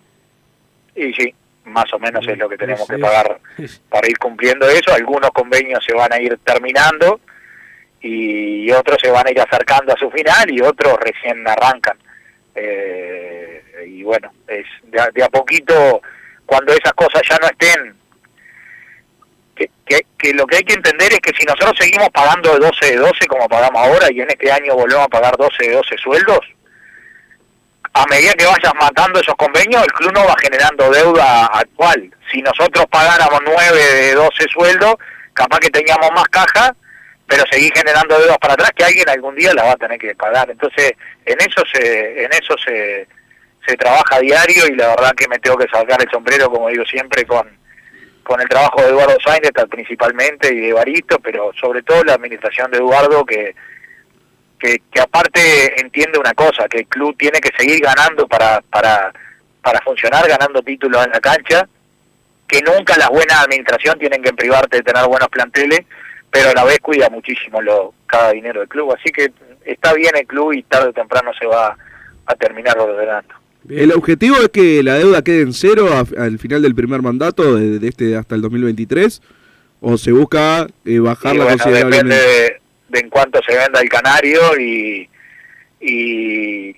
Y 0.95 1.13
sí, 1.13 1.33
más 1.65 1.91
o 1.93 1.99
menos 1.99 2.27
es 2.27 2.37
lo 2.37 2.49
que 2.49 2.57
tenemos 2.57 2.87
que 2.87 2.97
pagar 2.97 3.39
para 3.89 4.07
ir 4.07 4.17
cumpliendo 4.17 4.67
eso. 4.67 4.93
Algunos 4.93 5.31
convenios 5.31 5.83
se 5.85 5.93
van 5.93 6.11
a 6.13 6.19
ir 6.19 6.37
terminando 6.43 7.19
y 8.01 8.69
otros 8.71 8.97
se 9.01 9.09
van 9.09 9.27
a 9.27 9.31
ir 9.31 9.39
acercando 9.39 9.93
a 9.93 9.97
su 9.97 10.11
final 10.11 10.51
y 10.51 10.61
otros 10.61 10.97
recién 10.99 11.47
arrancan. 11.47 11.97
Eh, 12.55 13.63
y 13.87 14.03
bueno, 14.03 14.31
es 14.47 14.65
de 14.83 15.23
a, 15.23 15.29
poquito, 15.29 16.01
cuando 16.45 16.73
esas 16.73 16.93
cosas 16.93 17.21
ya 17.27 17.37
no 17.37 17.47
estén, 17.47 17.95
que, 19.55 19.69
que, 20.17 20.33
lo 20.33 20.45
que 20.47 20.57
hay 20.57 20.63
que 20.63 20.73
entender 20.73 21.13
es 21.13 21.19
que 21.19 21.31
si 21.37 21.45
nosotros 21.45 21.73
seguimos 21.79 22.09
pagando 22.09 22.53
de 22.53 22.59
12 22.59 22.85
de 22.85 22.95
12 22.97 23.27
como 23.27 23.47
pagamos 23.47 23.81
ahora 23.85 24.07
y 24.11 24.21
en 24.21 24.29
este 24.29 24.51
año 24.51 24.75
volvemos 24.75 25.05
a 25.05 25.09
pagar 25.09 25.35
12 25.37 25.67
de 25.67 25.73
12 25.75 25.97
sueldos, 25.97 26.39
a 27.93 28.05
medida 28.07 28.33
que 28.33 28.45
vayas 28.45 28.73
matando 28.79 29.19
esos 29.19 29.35
convenios, 29.35 29.83
el 29.83 29.91
club 29.91 30.13
no 30.13 30.25
va 30.25 30.35
generando 30.41 30.89
deuda 30.89 31.45
actual. 31.45 32.11
Si 32.31 32.41
nosotros 32.41 32.85
pagáramos 32.89 33.39
9 33.45 33.77
de 33.77 34.13
12 34.15 34.45
sueldos, 34.49 34.95
capaz 35.33 35.59
que 35.59 35.69
teníamos 35.69 36.09
más 36.15 36.27
caja 36.29 36.75
pero 37.27 37.43
seguir 37.49 37.71
generando 37.73 38.19
deudas 38.19 38.37
para 38.37 38.53
atrás 38.53 38.71
que 38.75 38.83
alguien 38.83 39.09
algún 39.09 39.35
día 39.35 39.53
la 39.53 39.63
va 39.63 39.71
a 39.71 39.77
tener 39.77 39.97
que 39.97 40.13
pagar. 40.13 40.49
Entonces, 40.51 40.91
en 41.25 41.39
eso 41.39 41.63
se 41.73 42.23
en 42.25 42.31
eso 42.31 42.55
se, 42.63 43.07
se 43.65 43.75
trabaja 43.75 44.19
diario 44.19 44.67
y 44.67 44.75
la 44.75 44.89
verdad 44.89 45.13
que 45.15 45.27
me 45.27 45.39
tengo 45.39 45.57
que 45.57 45.67
sacar 45.67 46.01
el 46.01 46.11
sombrero, 46.11 46.49
como 46.51 46.69
digo 46.69 46.85
siempre, 46.85 47.25
con, 47.25 47.49
con 48.23 48.41
el 48.41 48.47
trabajo 48.47 48.81
de 48.81 48.89
Eduardo 48.89 49.17
Sainz 49.23 49.51
principalmente 49.69 50.53
y 50.53 50.59
de 50.59 50.73
Barito, 50.73 51.19
pero 51.19 51.51
sobre 51.59 51.83
todo 51.83 52.03
la 52.03 52.13
administración 52.13 52.71
de 52.71 52.77
Eduardo 52.77 53.25
que, 53.25 53.53
que, 54.57 55.01
aparte 55.01 55.79
entiende 55.79 56.17
una 56.17 56.33
cosa, 56.33 56.67
que 56.69 56.79
el 56.79 56.87
club 56.87 57.15
tiene 57.17 57.39
que 57.41 57.51
seguir 57.57 57.81
ganando 57.81 58.27
para, 58.27 58.61
para, 58.61 59.11
para 59.61 59.81
funcionar, 59.81 60.27
ganando 60.27 60.61
títulos 60.61 61.05
en 61.05 61.11
la 61.11 61.19
cancha, 61.19 61.67
que 62.47 62.61
nunca 62.61 62.97
las 62.97 63.09
buenas 63.09 63.43
administración 63.43 63.99
tienen 63.99 64.21
que 64.21 64.33
privarte 64.33 64.77
de 64.77 64.83
tener 64.83 65.05
buenos 65.05 65.27
planteles, 65.29 65.81
pero 66.31 66.49
a 66.49 66.53
la 66.53 66.63
vez 66.63 66.79
cuida 66.79 67.09
muchísimo 67.09 67.61
lo, 67.61 67.93
cada 68.07 68.31
dinero 68.31 68.61
del 68.61 68.69
club. 68.69 68.93
Así 68.93 69.11
que 69.11 69.31
está 69.65 69.93
bien 69.93 70.15
el 70.15 70.25
club 70.25 70.53
y 70.53 70.63
tarde 70.63 70.89
o 70.89 70.93
temprano 70.93 71.31
se 71.37 71.45
va 71.45 71.77
a 72.25 72.35
terminar 72.35 72.77
ordenando. 72.79 73.42
¿El 73.69 73.91
objetivo 73.93 74.37
es 74.37 74.49
que 74.49 74.83
la 74.83 74.95
deuda 74.95 75.23
quede 75.23 75.41
en 75.41 75.53
cero 75.53 75.87
al 76.17 76.39
final 76.39 76.61
del 76.61 76.75
primer 76.75 77.01
mandato, 77.01 77.55
de, 77.55 77.87
este 77.87 78.15
hasta 78.15 78.35
el 78.35 78.41
2023? 78.41 79.21
¿O 79.81 79.97
se 79.97 80.11
busca 80.11 80.67
eh, 80.85 80.99
bajarla 80.99 81.45
bueno, 81.45 81.57
considerablemente? 81.57 82.15
Depende 82.15 82.59
de, 82.89 82.99
en 82.99 83.09
cuánto 83.09 83.39
se 83.47 83.57
venda 83.57 83.81
el 83.81 83.89
canario 83.89 84.59
y, 84.59 85.09
y, 85.81 86.75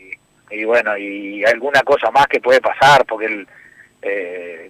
y, 0.51 0.63
bueno, 0.65 0.97
y 0.97 1.43
alguna 1.45 1.81
cosa 1.81 2.09
más 2.11 2.27
que 2.27 2.39
puede 2.39 2.61
pasar, 2.61 3.05
porque 3.05 3.25
el, 3.25 3.47
eh, 4.01 4.69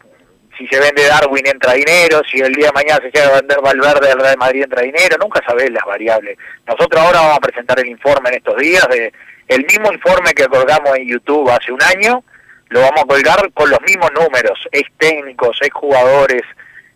si 0.58 0.68
se 0.68 0.80
vende 0.80 1.08
Darwin 1.08 1.48
entra 1.48 1.74
dinero, 1.74 2.22
si 2.30 2.40
el 2.40 2.54
día 2.54 2.68
de 2.68 2.74
mañana 2.74 3.00
se 3.02 3.12
llega 3.12 3.34
a 3.34 3.42
vender 3.42 3.60
Valverde 3.62 4.08
del 4.08 4.20
Real 4.20 4.38
Madrid 4.38 4.64
entra 4.64 4.82
dinero, 4.82 5.18
nunca 5.20 5.42
sabés 5.46 5.70
las 5.72 5.84
variables. 5.84 6.38
Nosotros 6.66 7.02
ahora 7.02 7.22
vamos 7.22 7.38
a 7.38 7.42
presentar 7.42 7.80
el 7.80 7.88
informe 7.88 8.30
en 8.30 8.36
estos 8.36 8.58
días, 8.58 8.88
de 8.90 9.12
el 9.48 9.66
mismo 9.66 9.92
informe 9.92 10.34
que 10.34 10.48
colgamos 10.48 10.98
en 10.98 11.08
YouTube 11.08 11.50
hace 11.50 11.72
un 11.72 11.82
año, 11.84 12.24
lo 12.70 12.82
vamos 12.82 13.04
a 13.04 13.08
colgar 13.08 13.52
con 13.54 13.70
los 13.70 13.80
mismos 13.82 14.12
números, 14.14 14.68
es 14.72 14.84
técnicos, 14.98 15.58
es 15.62 15.72
jugadores, 15.72 16.42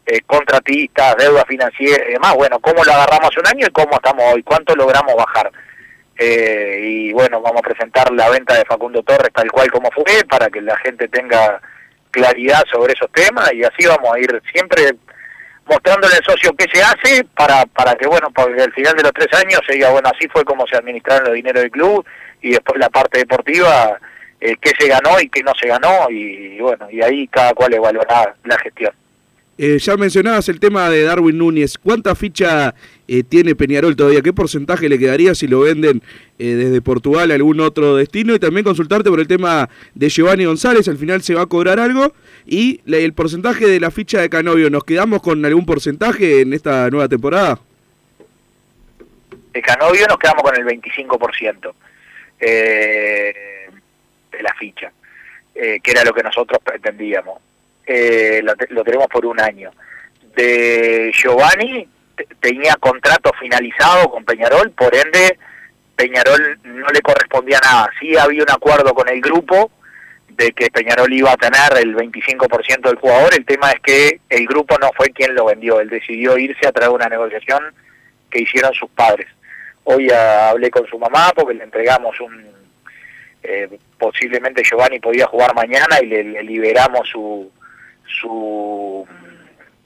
eh, 0.06 0.22
contratistas, 0.26 1.16
deuda 1.18 1.45
financiera 1.45 2.04
y 2.10 2.14
demás. 2.14 2.34
Bueno, 2.34 2.60
cómo 2.60 2.84
lo 2.84 2.91
agarramos 2.91 3.30
hace 3.30 3.39
un 3.39 3.47
año 3.47 3.68
y 3.68 3.72
cómo 3.72 3.91
estamos 3.93 4.24
hoy, 4.34 4.43
cuánto 4.43 4.76
logramos 4.76 5.16
bajar. 5.16 5.52
Eh, 6.18 6.80
y 6.84 7.14
bueno, 7.14 7.39
vamos 7.41 7.60
a 7.60 7.68
presentar 7.70 8.12
la 8.12 8.30
venta 8.30 8.56
de 8.56 8.66
Facundo 8.66 9.04
Torres 9.04 9.32
tal 9.34 9.50
cual 9.52 9.72
como 9.72 9.89
fue, 9.91 10.26
para 10.28 10.50
que 10.50 10.62
la 10.62 10.76
gente 10.78 11.08
tenga 11.08 11.62
claridad 12.12 12.64
sobre 12.72 12.93
esos 12.93 13.12
temas 13.12 13.54
y 13.54 13.64
así 13.64 13.86
vamos 13.86 14.14
a 14.14 14.20
ir 14.20 14.41
siempre 14.52 14.95
mostrándole 15.66 16.16
al 16.16 16.26
socio 16.26 16.54
qué 16.58 16.66
se 16.74 16.82
hace 16.82 17.24
para, 17.36 17.66
para 17.68 17.93
que, 17.93 18.08
bueno, 18.08 18.32
porque 18.32 18.62
al 18.62 18.74
final 18.74 18.95
de 18.95 19.04
los 19.04 19.14
tres 19.14 19.32
años 19.39 19.62
se 19.68 19.74
diga, 19.74 19.91
bueno, 19.91 20.10
así 20.14 20.28
fue 20.28 20.43
como 20.43 20.66
se 20.66 20.76
administraron 20.76 21.26
los 21.26 21.36
dineros 21.36 21.62
del 21.62 21.72
club 21.72 22.06
y 22.42 22.52
después 22.52 22.80
la 22.80 22.90
parte 22.90 23.20
deportiva, 23.20 24.00
eh, 24.40 24.56
qué 24.62 24.72
se 24.80 24.88
ganó 24.88 25.20
y 25.20 25.30
qué 25.30 25.44
no 25.44 25.54
se 25.60 25.68
ganó 25.68 26.10
y, 26.10 26.60
bueno, 26.60 26.90
y 26.90 27.02
ahí 27.02 27.28
cada 27.28 27.54
cual 27.54 27.74
evaluará 27.74 28.36
la 28.44 28.58
gestión. 28.60 28.94
Eh, 29.62 29.78
ya 29.78 29.98
mencionabas 29.98 30.48
el 30.48 30.58
tema 30.58 30.90
de 30.90 31.04
Darwin 31.04 31.38
Núñez. 31.38 31.78
¿Cuánta 31.78 32.16
ficha 32.16 32.74
eh, 33.10 33.24
tiene 33.24 33.56
Peñarol 33.56 33.94
todavía? 33.94 34.22
¿Qué 34.22 34.32
porcentaje 34.32 34.88
le 34.88 34.98
quedaría 34.98 35.36
si 35.36 35.48
lo 35.48 35.60
venden 35.60 36.02
eh, 36.40 36.46
desde 36.46 36.82
Portugal 36.82 37.30
a 37.30 37.34
algún 37.34 37.60
otro 37.60 37.98
destino? 37.98 38.34
Y 38.34 38.40
también 38.40 38.64
consultarte 38.64 39.10
por 39.10 39.20
el 39.20 39.28
tema 39.28 39.68
de 39.94 40.08
Giovanni 40.08 40.46
González. 40.46 40.88
Al 40.88 40.98
final 40.98 41.22
se 41.24 41.36
va 41.36 41.42
a 41.42 41.46
cobrar 41.46 41.78
algo. 41.78 42.14
Y 42.46 42.80
el 42.88 43.12
porcentaje 43.12 43.68
de 43.68 43.82
la 43.82 43.92
ficha 43.92 44.22
de 44.22 44.30
Canovio. 44.30 44.70
¿Nos 44.70 44.86
quedamos 44.86 45.22
con 45.22 45.44
algún 45.44 45.66
porcentaje 45.66 46.40
en 46.40 46.54
esta 46.54 46.90
nueva 46.90 47.10
temporada? 47.10 47.60
De 49.52 49.62
Canovio 49.62 50.06
nos 50.08 50.18
quedamos 50.20 50.42
con 50.42 50.56
el 50.56 50.66
25% 50.66 51.74
de 52.40 53.52
la 54.40 54.54
ficha, 54.56 54.92
que 55.54 55.82
era 55.84 56.04
lo 56.04 56.14
que 56.14 56.24
nosotros 56.24 56.60
pretendíamos 56.64 57.40
eh, 57.92 58.44
lo, 58.44 58.84
tenemos 58.84 59.08
por 59.08 59.26
un 59.26 59.40
año. 59.40 59.72
De 60.36 61.12
Giovanni 61.12 61.88
tenía 62.40 62.76
contrato 62.76 63.32
finalizado 63.40 64.12
con 64.12 64.24
Peñarol, 64.24 64.70
por 64.72 64.94
ende 64.96 65.40
Peñarol 65.96 66.60
no 66.66 66.88
le 66.90 67.02
correspondía 67.02 67.60
nada. 67.64 67.90
Sí 68.00 68.16
había 68.16 68.44
un 68.44 68.52
acuerdo 68.52 68.94
con 68.94 69.10
el 69.10 69.20
grupo 69.20 69.72
de 70.28 70.52
que 70.52 70.70
Peñarol 70.70 71.12
iba 71.12 71.32
a 71.32 71.38
tener 71.38 71.84
el 71.84 71.96
25% 71.96 72.82
del 72.82 72.98
jugador, 72.98 73.34
el 73.34 73.44
tema 73.44 73.72
es 73.72 73.80
que 73.82 74.22
el 74.30 74.46
grupo 74.46 74.78
no 74.80 74.92
fue 74.96 75.10
quien 75.10 75.34
lo 75.34 75.46
vendió, 75.46 75.80
él 75.80 75.90
decidió 75.90 76.38
irse 76.38 76.68
a 76.68 76.72
través 76.72 76.90
de 76.90 76.96
una 76.96 77.10
negociación 77.10 77.74
que 78.30 78.44
hicieron 78.44 78.72
sus 78.76 78.90
padres. 78.92 79.28
Hoy 79.92 80.08
hablé 80.12 80.70
con 80.70 80.86
su 80.86 81.00
mamá 81.00 81.32
porque 81.36 81.56
le 81.56 81.64
entregamos 81.64 82.20
un... 82.22 82.48
Eh, 83.42 83.68
posiblemente 83.98 84.62
Giovanni 84.64 85.00
podía 85.00 85.26
jugar 85.26 85.56
mañana 85.56 86.00
y 86.00 86.06
le 86.06 86.44
liberamos 86.44 87.10
su, 87.10 87.52
su 88.06 89.08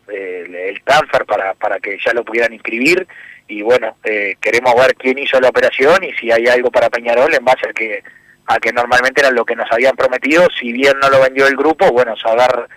el, 0.10 0.82
transfer 0.84 1.26
para, 1.26 1.54
para 1.54 1.80
que 1.80 1.98
ya 2.06 2.12
lo 2.12 2.26
pudieran 2.26 2.52
inscribir. 2.52 3.08
Y 3.48 3.62
bueno, 3.62 3.96
eh, 4.04 4.36
queremos 4.42 4.76
ver 4.76 4.94
quién 4.96 5.20
hizo 5.20 5.40
la 5.40 5.48
operación 5.48 6.04
y 6.04 6.12
si 6.16 6.30
hay 6.32 6.48
algo 6.48 6.70
para 6.70 6.90
Peñarol 6.90 7.34
en 7.34 7.46
base 7.46 7.70
a 7.70 7.74
que 7.74 8.04
a 8.46 8.60
que 8.60 8.74
normalmente 8.74 9.22
era 9.22 9.32
lo 9.32 9.46
que 9.46 9.56
nos 9.56 9.72
habían 9.72 9.96
prometido, 9.96 10.48
si 10.60 10.74
bien 10.74 11.00
no 11.00 11.10
lo 11.10 11.22
vendió 11.22 11.48
el 11.48 11.56
grupo, 11.56 11.90
bueno, 11.94 12.18
saber, 12.18 12.68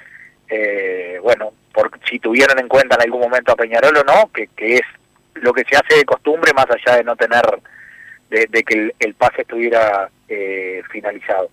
eh, 0.49 1.19
bueno, 1.21 1.55
por, 1.73 1.91
si 2.09 2.21
tuvieron 2.21 2.61
en 2.61 2.69
cuenta 2.69 2.95
en 2.95 3.03
algún 3.03 3.23
momento 3.23 3.51
a 3.51 3.57
Peñarol 3.57 3.97
o 3.97 4.05
no, 4.05 4.31
que, 4.33 4.47
que 4.55 4.77
es 4.77 4.83
lo 5.43 5.53
que 5.53 5.65
se 5.65 5.77
hace 5.77 5.99
de 5.99 6.05
costumbre 6.05 6.53
más 6.55 6.67
allá 6.71 6.99
de 6.99 7.05
no 7.05 7.17
tener, 7.17 7.43
de, 8.31 8.63
que 8.63 8.91
el, 8.99 9.15
pase 9.15 9.43
estuviera 9.43 10.11
eh, 10.29 10.83
finalizado. 10.91 11.51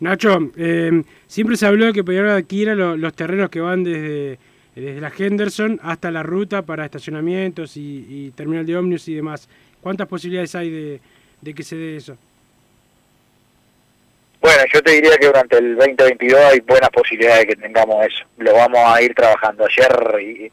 Nacho, 0.00 0.50
eh, 0.56 1.02
siempre 1.26 1.56
se 1.56 1.66
habló 1.66 1.86
de 1.86 1.92
que 1.92 2.04
Peñarol 2.04 2.30
adquiera 2.30 2.74
los 2.74 3.14
terrenos 3.14 3.50
que 3.50 3.60
van 3.60 3.84
desde, 3.84 4.38
desde 4.74 5.00
la 5.00 5.12
Henderson 5.16 5.78
hasta 5.82 6.10
la 6.10 6.22
ruta 6.22 6.62
para 6.62 6.86
estacionamientos 6.86 7.76
y, 7.76 8.32
terminal 8.34 8.64
de 8.64 8.76
ómnibus 8.76 9.08
y 9.08 9.14
demás. 9.14 9.48
¿Cuántas 9.82 10.08
posibilidades 10.08 10.54
hay 10.54 11.00
de, 11.42 11.54
que 11.54 11.62
se 11.62 11.76
dé 11.76 11.96
eso? 11.96 12.16
Bueno, 14.40 14.62
yo 14.72 14.82
te 14.82 14.92
diría 14.92 15.18
que 15.18 15.26
durante 15.26 15.58
el 15.58 15.76
2022 15.76 16.40
hay 16.40 16.60
buenas 16.60 16.88
posibilidades 16.90 17.40
de 17.40 17.46
que 17.48 17.56
tengamos 17.56 18.06
eso. 18.06 18.24
Lo 18.38 18.54
vamos 18.54 18.80
a 18.82 19.02
ir 19.02 19.14
trabajando. 19.14 19.66
Ayer 19.66 20.50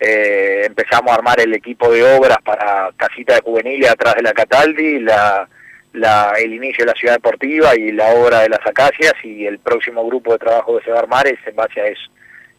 eh, 0.00 0.62
empezamos 0.64 1.10
a 1.10 1.14
armar 1.14 1.40
el 1.40 1.54
equipo 1.54 1.90
de 1.90 2.04
obras 2.16 2.38
para 2.44 2.90
casita 2.96 3.34
de 3.34 3.40
juveniles 3.40 3.90
atrás 3.90 4.14
de 4.14 4.22
la 4.22 4.32
Cataldi, 4.32 5.00
la 5.00 5.48
la, 5.92 6.32
el 6.38 6.52
inicio 6.52 6.84
de 6.84 6.92
la 6.92 6.98
ciudad 6.98 7.14
deportiva 7.14 7.74
y 7.76 7.92
la 7.92 8.08
obra 8.10 8.40
de 8.40 8.48
las 8.48 8.64
acacias 8.66 9.14
y 9.22 9.46
el 9.46 9.58
próximo 9.58 10.06
grupo 10.06 10.32
de 10.32 10.38
trabajo 10.38 10.78
que 10.78 10.84
se 10.84 10.90
va 10.90 10.98
a 10.98 11.02
armar 11.02 11.26
es 11.26 11.38
en 11.46 11.56
base 11.56 11.80
a 11.80 11.86
eso. 11.86 12.10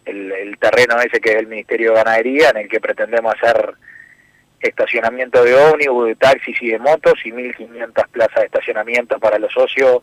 El, 0.05 0.57
terreno 0.59 0.99
ese 0.99 1.21
que 1.21 1.31
es 1.31 1.35
el 1.35 1.47
Ministerio 1.47 1.91
de 1.91 1.97
Ganadería 1.97 2.49
en 2.49 2.57
el 2.57 2.69
que 2.69 2.79
pretendemos 2.79 3.33
hacer 3.35 3.75
estacionamiento 4.59 5.43
de 5.43 5.55
ómnibus, 5.55 6.07
de 6.07 6.15
taxis 6.15 6.59
y 6.61 6.69
de 6.69 6.79
motos 6.79 7.13
y 7.23 7.31
1.500 7.31 8.07
plazas 8.09 8.35
de 8.35 8.45
estacionamiento 8.45 9.19
para 9.19 9.37
los 9.37 9.53
socios 9.53 10.01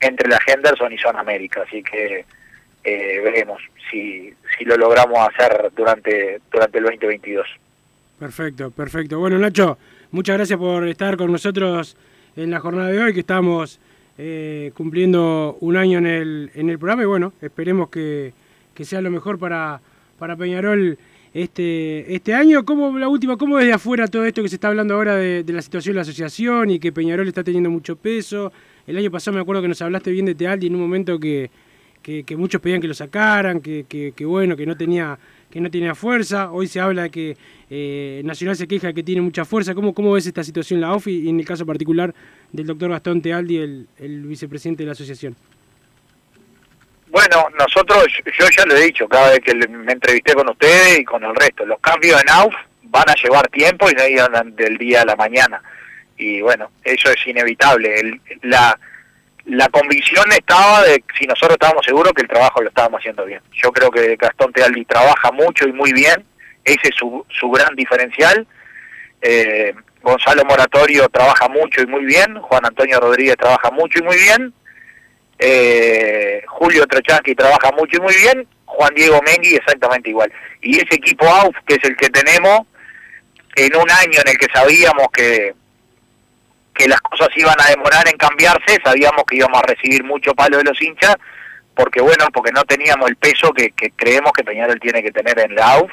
entre 0.00 0.28
la 0.28 0.38
Henderson 0.44 0.92
y 0.92 0.98
Zona 0.98 1.20
América. 1.20 1.64
Así 1.66 1.82
que 1.82 2.24
eh, 2.84 3.20
veremos 3.22 3.60
si, 3.90 4.32
si 4.56 4.64
lo 4.64 4.76
logramos 4.76 5.18
hacer 5.28 5.70
durante, 5.74 6.40
durante 6.50 6.78
el 6.78 6.84
2022. 6.84 7.46
Perfecto, 8.18 8.70
perfecto. 8.70 9.18
Bueno, 9.18 9.38
Nacho, 9.38 9.78
muchas 10.10 10.36
gracias 10.36 10.58
por 10.58 10.86
estar 10.86 11.16
con 11.16 11.32
nosotros 11.32 11.96
en 12.36 12.50
la 12.50 12.60
jornada 12.60 12.88
de 12.88 13.02
hoy, 13.02 13.14
que 13.14 13.20
estamos 13.20 13.80
eh, 14.18 14.72
cumpliendo 14.74 15.56
un 15.60 15.76
año 15.76 15.98
en 15.98 16.06
el, 16.06 16.50
en 16.54 16.70
el 16.70 16.78
programa 16.78 17.02
y 17.02 17.06
bueno, 17.06 17.32
esperemos 17.40 17.88
que, 17.88 18.32
sea 18.82 19.00
lo 19.00 19.10
mejor 19.10 19.38
para, 19.38 19.80
para 20.18 20.36
Peñarol 20.36 20.98
este, 21.32 22.14
este 22.14 22.34
año. 22.34 22.64
¿Cómo, 22.64 22.98
la 22.98 23.08
última, 23.08 23.36
¿Cómo 23.36 23.58
desde 23.58 23.72
afuera 23.72 24.06
todo 24.08 24.24
esto 24.24 24.42
que 24.42 24.48
se 24.48 24.56
está 24.56 24.68
hablando 24.68 24.94
ahora 24.94 25.16
de, 25.16 25.44
la 25.46 25.62
situación 25.62 25.94
de 25.94 25.96
la 25.96 26.02
asociación 26.02 26.70
y 26.70 26.78
que 26.78 26.92
Peñarol 26.92 27.28
está 27.28 27.44
teniendo 27.44 27.70
mucho 27.70 27.96
peso? 27.96 28.52
El 28.86 28.98
año 28.98 29.10
pasado 29.10 29.36
me 29.36 29.40
acuerdo 29.40 29.62
que 29.62 29.68
nos 29.68 29.80
hablaste 29.82 30.10
bien 30.10 30.26
de 30.26 30.34
Tealdi 30.34 30.66
en 30.66 30.74
un 30.74 30.80
momento 30.80 31.18
que, 31.18 31.50
que, 32.02 32.36
muchos 32.36 32.60
pedían 32.60 32.80
que 32.80 32.88
lo 32.88 32.94
sacaran, 32.94 33.60
que, 33.60 33.84
que, 33.88 34.24
bueno, 34.24 34.56
que 34.56 34.66
no 34.66 34.76
tenía 34.76 35.18
que 35.50 35.60
no 35.60 35.70
tenía 35.70 35.94
fuerza. 35.94 36.50
Hoy 36.50 36.66
se 36.66 36.80
habla 36.80 37.02
de 37.02 37.10
que 37.10 37.36
eh, 37.68 38.22
Nacional 38.24 38.56
se 38.56 38.66
queja 38.66 38.86
de 38.86 38.94
que 38.94 39.02
tiene 39.02 39.20
mucha 39.20 39.44
fuerza. 39.44 39.74
¿Cómo, 39.74 39.92
¿Cómo 39.92 40.12
ves 40.12 40.26
esta 40.26 40.42
situación 40.42 40.80
la 40.80 40.94
OFI 40.94 41.24
y 41.24 41.28
en 41.28 41.38
el 41.40 41.44
caso 41.44 41.66
particular 41.66 42.14
del 42.50 42.66
doctor 42.66 42.90
Gastón 42.90 43.20
Tealdi, 43.20 43.58
el, 43.58 43.86
el 43.98 44.22
vicepresidente 44.22 44.82
de 44.82 44.86
la 44.86 44.92
asociación? 44.92 45.36
Bueno, 47.08 47.48
nosotros, 47.58 48.06
yo 48.38 48.46
ya 48.56 48.64
lo 48.64 48.74
he 48.74 48.86
dicho 48.86 49.06
cada 49.06 49.32
vez 49.32 49.40
que 49.40 49.54
me 49.54 49.92
entrevisté 49.92 50.32
con 50.32 50.48
ustedes 50.48 51.00
y 51.00 51.04
con 51.04 51.22
el 51.22 51.34
resto, 51.34 51.66
los 51.66 51.78
cambios 51.80 52.22
en 52.22 52.30
AUF 52.30 52.54
van 52.84 53.10
a 53.10 53.14
llevar 53.22 53.48
tiempo 53.48 53.90
y 53.90 53.94
no 53.94 54.08
irán 54.08 54.56
del 54.56 54.78
día 54.78 55.02
a 55.02 55.04
la 55.04 55.16
mañana. 55.16 55.62
Y 56.16 56.40
bueno, 56.40 56.70
eso 56.82 57.10
es 57.10 57.26
inevitable. 57.26 58.00
El, 58.00 58.20
la, 58.42 58.78
la 59.46 59.68
convicción 59.68 60.30
estaba 60.32 60.82
de 60.82 61.02
si 61.18 61.26
nosotros 61.26 61.52
estábamos 61.52 61.84
seguros 61.84 62.12
que 62.12 62.22
el 62.22 62.28
trabajo 62.28 62.62
lo 62.62 62.68
estábamos 62.68 63.00
haciendo 63.00 63.24
bien. 63.24 63.40
Yo 63.52 63.72
creo 63.72 63.90
que 63.90 64.16
Gastón 64.16 64.52
Tealdi 64.52 64.84
trabaja 64.84 65.32
mucho 65.32 65.68
y 65.68 65.72
muy 65.72 65.92
bien, 65.92 66.24
ese 66.64 66.88
es 66.88 66.94
su, 66.96 67.24
su 67.28 67.50
gran 67.50 67.74
diferencial. 67.74 68.46
Eh, 69.20 69.74
Gonzalo 70.02 70.44
Moratorio 70.44 71.08
trabaja 71.08 71.48
mucho 71.48 71.82
y 71.82 71.86
muy 71.86 72.04
bien, 72.04 72.40
Juan 72.40 72.66
Antonio 72.66 73.00
Rodríguez 73.00 73.36
trabaja 73.36 73.70
mucho 73.70 74.00
y 74.00 74.02
muy 74.02 74.16
bien, 74.16 74.52
eh, 75.38 76.42
Julio 76.48 76.86
Trochansky 76.86 77.34
trabaja 77.34 77.70
mucho 77.72 77.98
y 77.98 78.00
muy 78.00 78.14
bien, 78.14 78.46
Juan 78.64 78.94
Diego 78.94 79.20
Mengui 79.22 79.54
exactamente 79.54 80.10
igual. 80.10 80.32
Y 80.60 80.76
ese 80.76 80.94
equipo 80.94 81.26
AUF, 81.26 81.56
que 81.66 81.74
es 81.74 81.84
el 81.84 81.96
que 81.96 82.10
tenemos, 82.10 82.60
en 83.56 83.76
un 83.76 83.90
año 83.90 84.20
en 84.24 84.28
el 84.28 84.38
que 84.38 84.46
sabíamos 84.52 85.08
que 85.12 85.54
que 86.74 86.88
las 86.88 87.00
cosas 87.00 87.28
iban 87.36 87.60
a 87.60 87.70
demorar 87.70 88.08
en 88.08 88.16
cambiarse, 88.16 88.78
sabíamos 88.84 89.24
que 89.26 89.36
íbamos 89.36 89.58
a 89.62 89.66
recibir 89.66 90.04
mucho 90.04 90.34
palo 90.34 90.58
de 90.58 90.64
los 90.64 90.80
hinchas, 90.80 91.16
porque 91.74 92.00
bueno, 92.00 92.26
porque 92.32 92.52
no 92.52 92.64
teníamos 92.64 93.08
el 93.08 93.16
peso 93.16 93.52
que, 93.52 93.72
creemos 93.96 94.32
que 94.32 94.44
Peñarol 94.44 94.80
tiene 94.80 95.02
que 95.02 95.10
tener 95.10 95.38
en 95.38 95.54
la 95.54 95.72
AUF, 95.74 95.90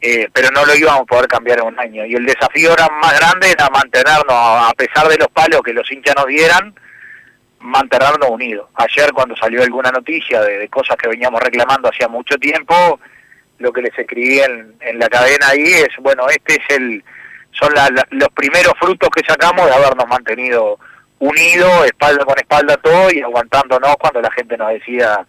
eh, 0.00 0.28
pero 0.32 0.50
no 0.50 0.64
lo 0.64 0.76
íbamos 0.76 1.02
a 1.02 1.06
poder 1.06 1.26
cambiar 1.26 1.58
en 1.58 1.66
un 1.66 1.80
año. 1.80 2.04
Y 2.06 2.14
el 2.14 2.24
desafío 2.24 2.72
era 2.72 2.88
más 2.88 3.18
grande, 3.18 3.50
era 3.50 3.68
mantenernos, 3.70 4.26
a 4.30 4.72
pesar 4.76 5.08
de 5.08 5.18
los 5.18 5.28
palos 5.28 5.60
que 5.62 5.72
los 5.72 5.90
hinchas 5.90 6.14
nos 6.16 6.26
dieran, 6.26 6.74
mantenernos 7.60 8.28
unidos. 8.28 8.68
Ayer 8.74 9.12
cuando 9.12 9.36
salió 9.36 9.62
alguna 9.62 9.90
noticia 9.90 10.40
de, 10.42 10.58
de 10.58 10.68
cosas 10.68 10.96
que 10.96 11.08
veníamos 11.08 11.42
reclamando 11.42 11.88
hacía 11.88 12.06
mucho 12.06 12.36
tiempo, 12.36 13.00
lo 13.58 13.72
que 13.72 13.82
les 13.82 13.98
escribí 13.98 14.38
en, 14.38 14.74
en 14.80 14.98
la 14.98 15.08
cadena 15.08 15.48
ahí 15.48 15.64
es, 15.64 15.88
bueno, 16.00 16.28
este 16.28 16.54
es 16.54 16.76
el, 16.76 17.02
son 17.58 17.74
la- 17.74 17.88
la- 17.90 18.06
los 18.10 18.28
primeros 18.30 18.72
frutos 18.78 19.08
que 19.10 19.22
sacamos 19.26 19.66
de 19.66 19.72
habernos 19.74 20.06
mantenido 20.08 20.78
unidos, 21.18 21.86
espalda 21.86 22.24
con 22.24 22.38
espalda 22.38 22.76
todo 22.76 23.10
y 23.12 23.20
aguantándonos 23.20 23.96
cuando 23.96 24.20
la 24.20 24.30
gente 24.32 24.56
nos 24.56 24.68
decía 24.70 25.26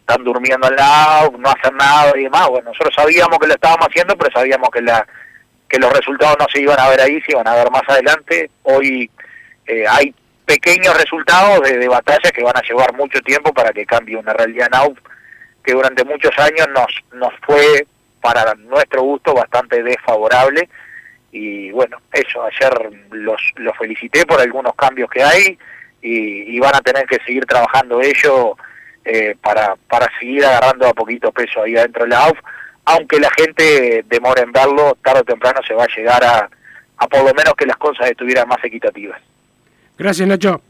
están 0.00 0.24
durmiendo 0.24 0.66
al 0.66 0.74
lado, 0.76 1.32
no 1.38 1.48
hacen 1.50 1.76
nada 1.76 2.12
y 2.16 2.24
demás. 2.24 2.48
Bueno, 2.48 2.70
nosotros 2.70 2.92
sabíamos 2.96 3.38
que 3.38 3.46
lo 3.46 3.54
estábamos 3.54 3.86
haciendo, 3.88 4.16
pero 4.16 4.30
sabíamos 4.32 4.68
que 4.70 4.82
la 4.82 5.06
que 5.68 5.78
los 5.78 5.92
resultados 5.92 6.36
no 6.40 6.46
se 6.52 6.60
iban 6.60 6.80
a 6.80 6.88
ver 6.88 7.00
ahí, 7.00 7.20
se 7.22 7.30
iban 7.32 7.46
a 7.46 7.54
ver 7.54 7.70
más 7.70 7.82
adelante. 7.86 8.50
Hoy 8.64 9.08
eh, 9.66 9.84
hay 9.88 10.12
pequeños 10.44 10.96
resultados 10.98 11.60
de, 11.62 11.78
de 11.78 11.86
batallas 11.88 12.32
que 12.32 12.42
van 12.42 12.56
a 12.56 12.62
llevar 12.62 12.92
mucho 12.94 13.20
tiempo 13.20 13.54
para 13.54 13.70
que 13.70 13.86
cambie 13.86 14.16
una 14.16 14.32
realidad 14.32 14.68
AUF 14.72 14.98
que 15.62 15.72
durante 15.72 16.02
muchos 16.04 16.36
años 16.38 16.66
nos, 16.74 16.86
nos 17.12 17.32
fue, 17.46 17.86
para 18.20 18.52
nuestro 18.56 19.02
gusto, 19.02 19.32
bastante 19.32 19.80
desfavorable. 19.84 20.68
Y 21.32 21.70
bueno, 21.70 21.98
eso, 22.12 22.42
ayer 22.42 22.72
los, 23.12 23.40
los 23.56 23.76
felicité 23.78 24.26
por 24.26 24.40
algunos 24.40 24.74
cambios 24.74 25.08
que 25.10 25.22
hay 25.22 25.58
y, 26.02 26.56
y 26.56 26.58
van 26.58 26.74
a 26.74 26.80
tener 26.80 27.06
que 27.06 27.18
seguir 27.24 27.44
trabajando 27.46 28.00
ellos 28.00 28.52
eh, 29.04 29.36
para, 29.40 29.76
para 29.88 30.06
seguir 30.18 30.44
agarrando 30.44 30.88
a 30.88 30.94
poquito 30.94 31.30
peso 31.32 31.62
ahí 31.62 31.76
adentro 31.76 32.04
de 32.04 32.10
la 32.10 32.24
AUF, 32.26 32.38
aunque 32.84 33.20
la 33.20 33.30
gente 33.38 34.04
demore 34.08 34.42
en 34.42 34.52
verlo, 34.52 34.96
tarde 35.02 35.20
o 35.20 35.24
temprano 35.24 35.60
se 35.66 35.74
va 35.74 35.84
a 35.84 35.96
llegar 35.96 36.24
a, 36.24 36.50
a 36.96 37.06
por 37.06 37.20
lo 37.20 37.32
menos 37.34 37.54
que 37.56 37.66
las 37.66 37.76
cosas 37.76 38.10
estuvieran 38.10 38.48
más 38.48 38.62
equitativas. 38.64 39.20
Gracias, 39.96 40.26
Nacho. 40.26 40.60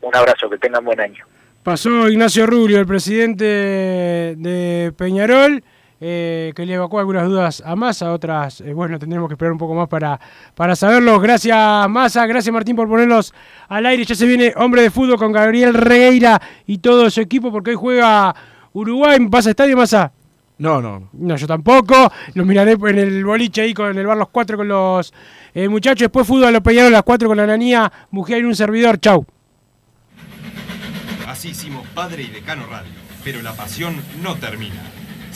Un 0.00 0.14
abrazo, 0.14 0.48
que 0.48 0.58
tengan 0.58 0.84
buen 0.84 1.00
año. 1.00 1.26
Pasó 1.62 2.08
Ignacio 2.08 2.46
Rubio, 2.46 2.78
el 2.78 2.86
presidente 2.86 3.44
de 3.44 4.92
Peñarol, 4.96 5.62
eh, 6.00 6.52
que 6.54 6.64
le 6.64 6.74
evacuó 6.74 7.00
algunas 7.00 7.26
dudas 7.26 7.62
a 7.66 7.74
Massa, 7.74 8.12
otras, 8.12 8.60
eh, 8.60 8.72
bueno, 8.72 8.98
tendremos 8.98 9.28
que 9.28 9.34
esperar 9.34 9.52
un 9.52 9.58
poco 9.58 9.74
más 9.74 9.88
para, 9.88 10.20
para 10.54 10.76
saberlo. 10.76 11.18
Gracias, 11.18 11.88
Massa, 11.88 12.26
gracias, 12.26 12.52
Martín, 12.52 12.76
por 12.76 12.88
ponerlos 12.88 13.34
al 13.68 13.84
aire. 13.86 14.04
Ya 14.04 14.14
se 14.14 14.26
viene 14.26 14.52
hombre 14.56 14.82
de 14.82 14.90
fútbol 14.90 15.18
con 15.18 15.32
Gabriel 15.32 15.74
Regueira 15.74 16.40
y 16.66 16.78
todo 16.78 17.10
su 17.10 17.20
equipo, 17.20 17.50
porque 17.50 17.70
hoy 17.70 17.76
juega 17.76 18.34
Uruguay. 18.72 19.18
¿Pasa 19.28 19.50
estadio, 19.50 19.76
Massa? 19.76 20.12
No, 20.58 20.80
no. 20.82 21.08
No, 21.12 21.36
yo 21.36 21.46
tampoco. 21.46 22.12
Los 22.34 22.46
miraré 22.46 22.72
en 22.72 22.98
el 22.98 23.24
boliche 23.24 23.62
ahí 23.62 23.74
con 23.74 23.96
el 23.96 24.06
bar 24.06 24.16
los 24.16 24.28
cuatro 24.28 24.56
con 24.56 24.68
los 24.68 25.12
eh, 25.54 25.68
muchachos. 25.68 26.00
Después 26.00 26.26
fútbol 26.26 26.46
a 26.46 26.50
los 26.50 26.62
Peñarol, 26.62 26.92
las 26.92 27.02
cuatro 27.02 27.28
con 27.28 27.36
la 27.36 27.46
nanía, 27.46 27.90
mujer 28.10 28.42
y 28.42 28.44
un 28.44 28.56
servidor. 28.56 28.98
Chau. 28.98 29.24
Así 31.26 31.50
hicimos 31.50 31.86
Padre 31.88 32.22
y 32.22 32.28
Decano 32.28 32.66
Radio, 32.66 32.92
pero 33.22 33.42
la 33.42 33.52
pasión 33.52 34.02
no 34.22 34.34
termina. 34.36 34.97